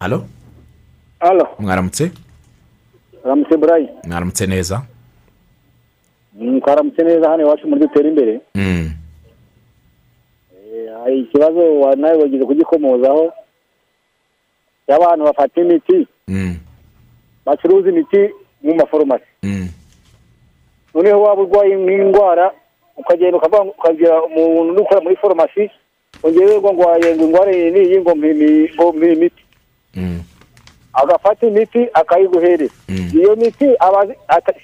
Hano 0.00 0.26
mwaramutse? 1.58 2.10
Ramutse 3.24 3.56
burayi 3.56 3.88
mwaramutse 4.04 4.46
neza? 4.46 4.82
Twaramutse 6.60 7.02
neza 7.02 7.28
hano 7.30 7.42
iwacu 7.42 7.68
muri 7.68 7.80
dutera 7.80 8.08
imbere. 8.08 8.40
Mm. 8.54 8.90
Eh, 10.52 10.90
hari 11.02 11.20
ikibazo 11.20 11.80
wa- 11.80 11.96
nawe 11.96 12.16
wagize 12.22 12.44
kugikomozaho. 12.44 13.32
Cy'abantu 14.86 15.24
bafata 15.24 15.60
imiti. 15.60 16.06
Mm. 16.28 16.56
Bacuruza 17.46 17.88
imiti 17.88 18.30
mu 18.62 18.74
mafarumasi 18.74 19.24
Mm. 19.42 19.68
noneho 20.94 21.22
waba 21.22 21.42
urwaye 21.42 21.76
nk'indwara 21.76 22.52
ukagenda 22.96 23.36
ukabwira 23.38 24.22
umuntu 24.24 24.82
ukora 24.82 25.00
muri 25.00 25.16
farumasi 25.16 25.70
ngewe 26.26 26.58
ngo 26.58 26.72
ndwaye 26.72 27.14
ngo 27.16 27.24
indwara 27.24 27.50
iyi 27.52 27.70
n'iyi 27.70 28.00
ngo 28.00 28.14
mpa 28.14 29.06
imiti 29.12 29.42
Mm. 29.96 30.20
agafata 30.92 31.46
imiti 31.46 31.88
akayiguhereza 31.94 32.74
Mm. 32.88 33.10
iyo 33.18 33.36
miti 33.36 33.66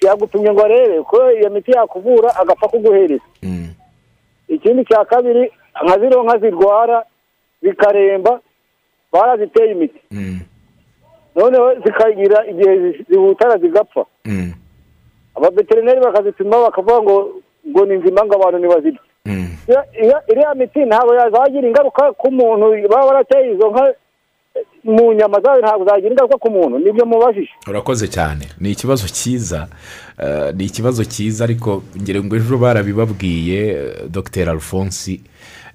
yagutumye 0.06 0.50
ngo 0.52 0.64
arebe 0.64 1.02
ko 1.02 1.32
iyo 1.32 1.50
miti 1.50 1.70
yakuvura 1.70 2.36
agapfa 2.36 2.68
kuguhereza 2.68 3.24
ikindi 4.48 4.84
cya 4.84 5.04
kabiri 5.04 5.50
nka 5.84 5.98
ziriya 5.98 6.22
nka 6.22 6.38
zirwara 6.38 7.04
zikaremba 7.62 8.40
baraziteye 9.12 9.70
imiti. 9.72 10.00
Noneho 11.36 11.74
zikagira 11.84 12.46
igihe 12.50 12.72
zi- 12.82 13.04
zihutara 13.08 13.58
zigapfa. 13.58 14.04
Mm. 14.24 14.52
abaveterineri 15.36 16.00
bakazipima 16.00 16.56
bakavuga 16.62 17.02
ngo 17.02 17.16
ngo 17.68 17.86
ni 17.86 17.94
nzima 17.96 18.24
ngo 18.24 18.34
abantu 18.34 18.58
ntibazirye. 18.58 19.00
Mm. 19.26 19.48
Iriya- 20.30 20.54
miti 20.54 20.78
ntabwo 20.84 21.14
yazagira 21.14 21.68
ingaruka 21.68 22.12
ku 22.12 22.32
muntu 22.32 22.88
baba 22.90 23.06
barateye 23.06 23.52
izo 23.54 23.70
nka 23.70 23.84
mu 24.84 25.12
nyama 25.12 25.40
zayo 25.40 25.60
ntabwo 25.62 25.84
zagira 25.86 26.10
ingaruka 26.10 26.36
ku 26.38 26.50
muntu 26.50 26.78
ni 26.78 26.92
byo 26.92 27.06
mubajije. 27.06 27.52
Urakoze 27.68 28.08
cyane. 28.08 28.44
Ni 28.60 28.70
ikibazo 28.70 29.06
cyiza 29.08 29.68
eh, 30.18 30.54
ni 30.56 30.64
ikibazo 30.64 31.04
cyiza 31.04 31.44
ariko 31.44 31.82
ngira 32.00 32.20
ngo 32.24 32.36
ejo 32.36 32.58
barabibabwiye 32.58 33.60
eh, 33.68 33.94
dr. 34.10 34.50
Alphonse 34.50 35.20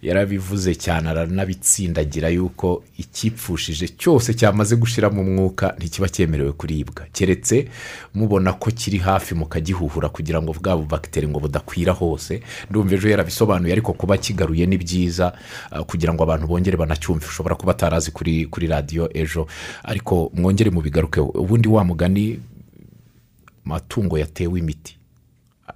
yarabivuze 0.08 0.76
cyane 0.76 1.10
aranabitsindagira 1.10 2.30
yuko 2.30 2.84
icyipfushije 2.98 3.88
cyose 3.98 4.34
cyamaze 4.34 4.76
gushiramo 4.76 5.22
umwuka 5.22 5.74
ntikiba 5.78 6.10
cyemerewe 6.10 6.52
kuribwa. 6.54 7.06
Keretse 7.12 7.68
mubona 8.14 8.54
ko 8.54 8.72
kiri 8.72 8.98
hafi 9.02 9.36
mukagihuhura 9.36 10.10
kugira 10.10 10.42
ngo 10.42 10.54
bwa 10.54 10.78
bubagiteri 10.78 11.28
ngo 11.28 11.40
budakwira 11.40 11.94
hose 11.94 12.42
ndumva 12.70 12.96
ejo 12.96 13.10
yarabisobanuye 13.10 13.72
ariko 13.74 13.94
kuba 13.94 14.18
kigaruye 14.18 14.66
ni 14.66 14.78
byiza 14.78 15.34
eh, 15.76 15.82
kugira 15.90 16.14
ngo 16.14 16.24
abantu 16.24 16.48
bongere 16.48 16.78
banacyumve. 16.78 17.26
Ushobora 17.26 17.56
kuba 17.56 17.72
atarazi 17.74 18.12
kuri 18.12 18.46
kuri 18.46 18.68
radiyo 18.68 19.10
ejo 19.14 19.48
ariko 19.84 20.32
mwongere 20.34 20.70
mubigaruke. 20.70 21.20
Ubundi 21.20 21.68
wa 21.68 21.84
mugani 21.84 22.40
amatungo 23.66 24.18
yatewe 24.18 24.60
imiti 24.60 24.98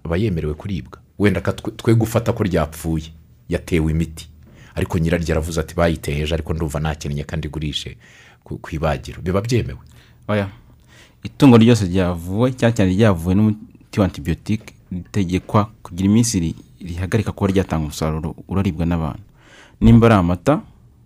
aba 0.04 0.18
yemerewe 0.18 0.54
kuribwa. 0.54 1.00
Wenda 1.20 1.42
twe 1.42 1.96
gufata 1.96 2.34
ko 2.34 2.44
ryapfuye. 2.44 3.12
Yatewe 3.50 3.92
imiti. 3.92 4.30
Ariko 4.76 4.98
nyiraryo 5.00 5.32
aravuze 5.34 5.60
ati 5.60 5.76
bayiteye 5.76 6.22
ejo 6.24 6.34
ariko 6.36 6.54
ndumva 6.54 6.80
ntakennye 6.80 7.24
kandi 7.24 7.48
igurishe 7.48 7.98
ku 8.44 8.60
ibagiro. 8.72 9.22
Biba 9.22 9.42
byemewe. 9.42 9.80
Oya. 10.28 10.48
Itungo 11.24 11.58
ryose 11.58 11.86
ryavuwe 11.86 12.52
cyane 12.56 12.74
cyane 12.76 12.92
ryavuwe 12.96 13.36
n'umuti 13.36 14.00
wa 14.00 14.06
antibiyotike 14.06 14.74
ritegekwa 14.92 15.70
kugira 15.84 16.06
iminsi 16.10 16.40
ri- 16.40 16.56
rihagarika 16.82 17.32
kuba 17.32 17.52
ryatanga 17.52 17.84
umusaruro 17.86 18.36
uraribwa 18.48 18.86
n'abantu. 18.86 19.22
Nimba 19.82 20.08
ari 20.08 20.16
amata 20.16 20.62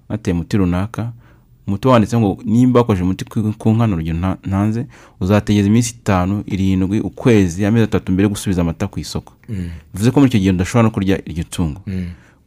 nateye 0.10 0.34
umuti 0.34 0.58
runaka 0.58 1.12
umuti 1.68 1.88
wanditseho 1.88 2.22
ngo 2.22 2.41
nimba 2.46 2.80
wakoresheje 2.80 3.04
umuti 3.04 3.26
ku 3.58 3.70
nka 3.74 3.86
urugero 3.88 4.18
nta- 4.18 4.38
ntanze 4.48 4.86
uzategereza 5.20 5.68
iminsi 5.70 5.91
itanu 6.00 6.44
irindwi 6.46 7.00
ukwezi 7.00 7.66
amezi 7.66 7.84
atatu 7.84 8.12
mbere 8.12 8.24
yo 8.26 8.30
gusubiza 8.30 8.62
amata 8.62 8.88
ku 8.88 9.00
isoko. 9.00 9.34
Bivuze 9.94 10.12
ko 10.12 10.20
muri 10.20 10.30
icyo 10.30 10.39
gihe 10.39 10.52
udashobora 10.52 10.84
no 10.84 10.91
kurya 10.94 11.16
iryo 11.26 11.44
tungo. 11.50 11.82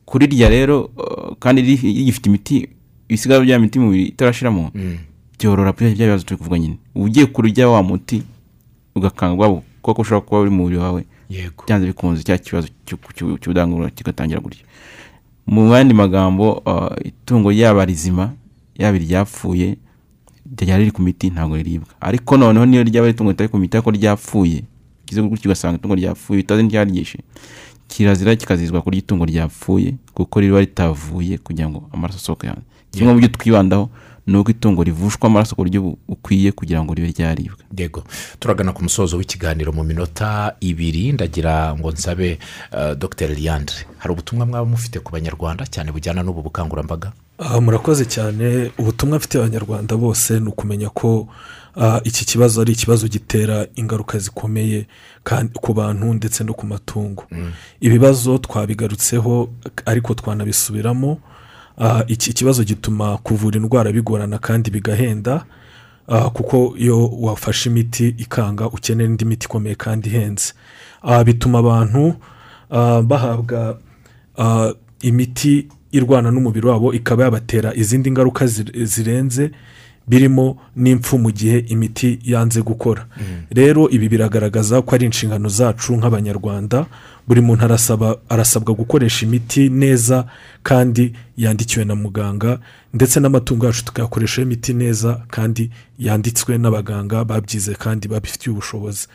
Kurirya 0.06 0.48
rero 0.48 0.90
uh, 0.96 1.34
kandi 1.38 1.62
ri- 1.62 1.82
rigifite 1.82 2.26
imiti 2.28 2.68
ibisigara 3.08 3.44
bya 3.44 3.58
miti 3.58 3.78
mu 3.78 3.84
mubiri 3.86 4.04
itarashiramo 4.14 4.70
byorora 5.38 5.72
bya 5.72 5.90
bibazo 5.94 6.24
turi 6.24 6.38
kuvuga 6.38 6.58
nyine. 6.58 6.78
Uba 6.94 7.04
ugiye 7.04 7.26
kurya 7.26 7.68
wa 7.68 7.82
muti 7.82 8.22
ugakanga 8.94 9.36
bwabo 9.36 9.62
kuko 9.82 10.02
ushobora 10.02 10.26
kuba 10.26 10.40
uri 10.40 10.50
mu 10.50 10.56
mubiri 10.62 10.78
wawe 10.80 11.04
byanze 11.66 11.86
bikunze 11.86 12.22
cya 12.22 12.38
kibazo 12.38 12.68
cy'u- 12.86 12.98
cy'u- 13.14 13.38
cy'ubudangura 13.38 13.90
kigatangira 13.90 14.40
gutya. 14.40 14.64
Mu 15.46 15.74
yandi 15.74 15.94
magambo 15.94 16.62
uh, 16.66 16.94
itungo 17.06 17.52
yaba 17.52 17.84
rizima 17.84 18.32
yaba 18.78 18.96
iryapfuye 18.96 19.76
ryari 20.58 20.84
riri 20.86 20.90
ku 20.94 21.02
miti 21.02 21.30
ntabwo 21.30 21.56
riribwa. 21.56 21.88
Ariko 22.00 22.36
noneho 22.36 22.66
niyo 22.66 22.82
ryaba 22.82 23.06
ari 23.06 23.14
itungo 23.14 23.30
ritari 23.30 23.48
ku 23.50 23.58
miti 23.58 23.76
ariko 23.76 23.90
ryapfuye 23.90 24.62
gutya 25.06 25.46
ugasanga 25.50 25.78
itungo 25.78 25.94
ryapfuye 25.94 26.40
utazi 26.40 26.62
n'iryaryishe 26.62 27.18
kirazira 27.96 28.36
kikazizwa 28.36 28.82
kurya 28.82 28.98
itungo 29.00 29.24
ryapfuye 29.24 29.94
kuko 30.14 30.40
riba 30.40 30.60
ritavuye 30.60 31.38
kugira 31.38 31.68
ngo 31.68 31.88
amaraso 31.92 32.18
asohoke 32.20 32.46
hanze 32.46 32.60
kimwe 32.92 33.12
mu 33.12 33.18
byo 33.18 33.28
twibandaho 33.28 33.88
ni 34.26 34.36
uko 34.36 34.50
itungo 34.50 34.82
rivushwa 34.84 35.26
amaraso 35.30 35.54
ku 35.56 35.62
buryo 35.64 35.80
bu- 35.82 35.98
bukwiye 36.08 36.52
kugira 36.52 36.82
ngo 36.84 36.94
ribe 36.94 37.08
ryaribwa. 37.14 37.56
Yego. 37.78 38.02
Turagana 38.40 38.72
ku 38.72 38.82
musozo 38.82 39.16
w'ikiganiro 39.16 39.72
mu 39.72 39.84
minota 39.84 40.56
ibiri. 40.60 41.12
Ndagira 41.12 41.74
ngo 41.78 41.90
nsabe 41.92 42.38
uh, 42.74 42.92
dr. 42.98 43.28
Liandre 43.30 43.86
hari 43.98 44.12
ubutumwa 44.12 44.46
mwaba 44.46 44.66
mufite 44.66 44.98
ku 45.00 45.12
banyarwanda 45.12 45.62
cyane 45.70 45.92
bujyana 45.92 46.22
n'ubu 46.26 46.42
bukangurambaga? 46.42 47.12
Aha 47.38 47.60
murakoze 47.60 48.04
cyane. 48.04 48.70
Ubutumwa 48.78 49.16
mfite 49.18 49.38
abanyarwanda 49.38 49.96
bose 49.96 50.40
ni 50.40 50.48
ukumenya 50.50 50.88
ko 50.90 51.28
iki 52.04 52.24
kibazo 52.24 52.60
ari 52.60 52.72
ikibazo 52.72 53.08
gitera 53.08 53.66
ingaruka 53.74 54.18
zikomeye 54.18 54.86
ku 55.60 55.74
bantu 55.74 56.14
ndetse 56.14 56.44
no 56.44 56.54
ku 56.54 56.66
matungo. 56.66 57.24
Ibibazo 57.80 58.38
twabigarutseho 58.38 59.48
ariko 59.86 60.14
twanabisubiramo. 60.14 61.18
Ah, 61.78 62.04
iki 62.06 62.32
kibazo 62.32 62.64
gituma 62.64 63.16
kuvura 63.18 63.56
indwara 63.60 63.92
bigorana 63.92 64.38
kandi 64.38 64.70
bigahenda. 64.70 65.44
Ah, 66.08 66.30
kuko 66.30 66.74
iyo 66.78 67.08
wafashe 67.08 67.68
imiti 67.70 68.08
ikanga 68.08 68.66
ukenera 68.66 69.10
indi 69.10 69.24
miti 69.24 69.46
ikomeye 69.46 69.74
kandi 69.74 70.08
ihenze. 70.08 70.52
Ah, 71.02 71.24
bituma 71.24 71.58
abantu 71.58 72.14
ah, 72.70 73.02
bahabwa 73.02 73.78
ah, 74.38 74.72
imiti 75.00 75.68
irwana 75.92 76.30
n'umubiri 76.30 76.66
wabo 76.66 76.92
ikaba 76.94 77.24
yabatera 77.24 77.74
izindi 77.74 78.10
ngaruka 78.10 78.44
zir- 78.46 78.84
zirenze 78.84 79.50
birimo 80.08 80.56
n'impfu 80.76 81.18
mu 81.18 81.30
gihe 81.30 81.58
imiti 81.68 82.18
yanze 82.24 82.62
gukora. 82.62 83.06
Rero 83.50 83.90
ibi 83.90 84.08
biragaragaza 84.08 84.82
ko 84.82 84.94
ari 84.94 85.04
inshingano 85.06 85.48
zacu 85.48 85.96
nk'abanyarwanda 85.96 86.86
buri 87.26 87.40
muntu 87.40 87.64
arasaba 87.64 88.16
arasabwa 88.28 88.74
gukoresha 88.74 89.26
imiti 89.26 89.68
neza 89.70 90.26
kandi 90.62 91.12
yandikiwe 91.36 91.84
na 91.84 91.94
muganga 91.94 92.58
ndetse 92.94 93.20
n'amatungo 93.20 93.66
yacu 93.66 93.84
tukayakoresha 93.84 94.42
imiti 94.42 94.74
neza 94.74 95.20
kandi 95.30 95.70
yanditswe 95.98 96.58
n'abaganga 96.58 97.24
babyize 97.24 97.74
kandi 97.74 98.08
babifitiye 98.08 98.52
ubushobozi. 98.52 99.06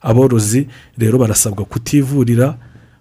Aborozi 0.00 0.68
rero 0.98 1.18
barasabwa 1.18 1.64
kutivurira 1.64 2.56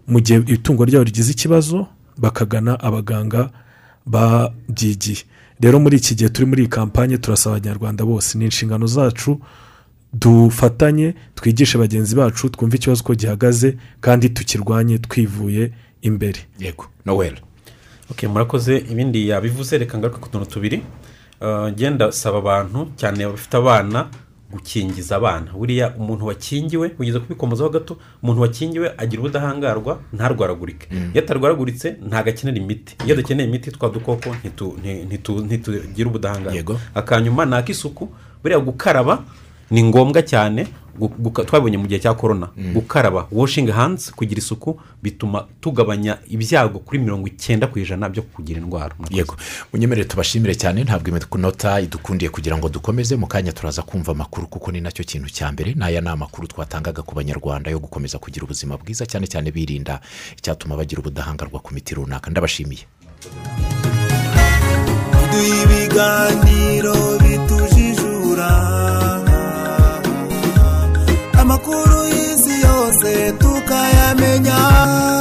mu 0.07 0.19
gihe 0.19 0.39
itungo 0.51 0.85
ryabo 0.85 1.03
rigize 1.03 1.31
ikibazo 1.31 1.87
bakagana 2.17 2.79
abaganga 2.79 3.49
babyigiye. 4.05 5.23
Rero 5.59 5.79
muri 5.79 5.97
iki 5.97 6.15
gihe 6.15 6.29
turi 6.29 6.45
muri 6.47 6.61
iyi 6.61 6.69
kampanye 6.69 7.17
turasaba 7.17 7.55
abanyarwanda 7.55 8.05
bose 8.05 8.37
ni 8.37 8.45
inshingano 8.45 8.87
zacu 8.87 9.39
dufatanye 10.13 11.13
twigishe 11.35 11.77
bagenzi 11.77 12.15
bacu 12.15 12.49
twumve 12.49 12.75
ikibazo 12.77 13.01
uko 13.03 13.15
gihagaze 13.15 13.77
kandi 14.01 14.29
tukirwanye 14.29 14.97
twivuye 14.97 15.71
imbere. 16.01 16.39
Yego. 16.59 16.85
Noweli 17.05 17.37
ok 18.11 18.27
murakoze. 18.27 18.77
Ibindi 18.77 19.27
yabivuze 19.29 19.77
reka 19.77 19.97
ngaruke 19.97 20.19
ku 20.19 20.29
tuntu 20.29 20.45
tubiri. 20.49 20.81
Uh, 21.41 21.69
ngenda 21.69 22.11
saba 22.11 22.37
abantu 22.37 22.87
cyane 22.97 23.25
bafite 23.27 23.57
abana 23.57 24.07
gukingiza 24.51 25.15
abana. 25.15 25.51
Buriya 25.53 25.93
umuntu 25.99 26.25
wakingiwe 26.25 26.91
ugeze 26.99 27.19
kubikomozaho 27.19 27.69
gato 27.69 27.97
umuntu 28.23 28.41
wakingiwe 28.41 28.91
agira 28.97 29.19
ubudahangarwa 29.21 29.99
ntarwaragurike. 30.13 30.87
Iyo 31.13 31.23
atarwaraguritse 31.23 31.95
ntabwo 32.07 32.29
akenera 32.29 32.57
imiti. 32.57 32.95
Iyo 33.05 33.15
dukeneye 33.15 33.49
imiti 33.49 33.71
twa 33.71 33.89
dukoko 33.89 34.29
ntitu- 34.39 34.75
nti- 34.81 35.03
ntitu- 35.05 35.43
ntitugira 35.45 36.09
ubudahangarwa. 36.09 36.53
Akanyuma 36.95 37.45
ni 37.45 37.55
ak'isuku 37.55 38.07
buriya 38.43 38.59
gukaraba 38.59 39.23
ni 39.71 39.83
ngombwa 39.83 40.21
cyane 40.23 40.67
twabonye 41.45 41.77
mu 41.77 41.87
gihe 41.87 41.99
cya 41.99 42.13
korona 42.13 42.49
mm. 42.57 42.73
gukaraba 42.73 43.27
washingi 43.31 43.71
handizi 43.71 44.11
kugira 44.11 44.39
isuku 44.39 44.79
bituma 45.03 45.45
tugabanya 45.61 46.17
ibyago 46.27 46.79
kuri 46.79 46.99
mirongo 46.99 47.27
icyenda 47.27 47.67
ku 47.67 47.79
ijana 47.79 48.09
byo 48.09 48.21
kugira 48.23 48.61
indwara. 48.61 48.95
Yego. 49.09 49.35
Munyemerere 49.73 50.07
tubashimire 50.07 50.55
cyane 50.55 50.83
ntabwo 50.83 51.17
inota 51.37 51.79
idukundiye 51.81 52.29
kugira 52.29 52.57
ngo 52.57 52.69
dukomeze 52.69 53.15
mu 53.15 53.27
kanya 53.27 53.51
turaza 53.51 53.81
kumva 53.81 54.11
amakuru 54.11 54.47
kuko 54.47 54.71
ni 54.71 54.81
na 54.81 54.91
cyo 54.91 55.03
kintu 55.03 55.29
cya 55.29 55.51
mbere. 55.51 55.73
N'aya 55.73 56.01
ni 56.01 56.09
amakuru 56.09 56.47
twatangaga 56.47 57.01
ku 57.01 57.15
banyarwanda 57.15 57.71
yo 57.71 57.79
gukomeza 57.79 58.19
kugira 58.19 58.43
ubuzima 58.43 58.77
bwiza 58.77 59.05
cyane 59.05 59.27
cyane 59.27 59.51
birinda 59.51 59.99
icyatuma 60.37 60.75
bagira 60.77 60.99
ubudahangarwa 61.01 61.59
ku 61.59 61.73
miti 61.73 61.95
runaka. 61.95 62.31
Ndabashimiye. 62.31 62.83
Ibiganiro 65.37 66.95
bituje 67.21 67.76
kumenya 74.38 75.16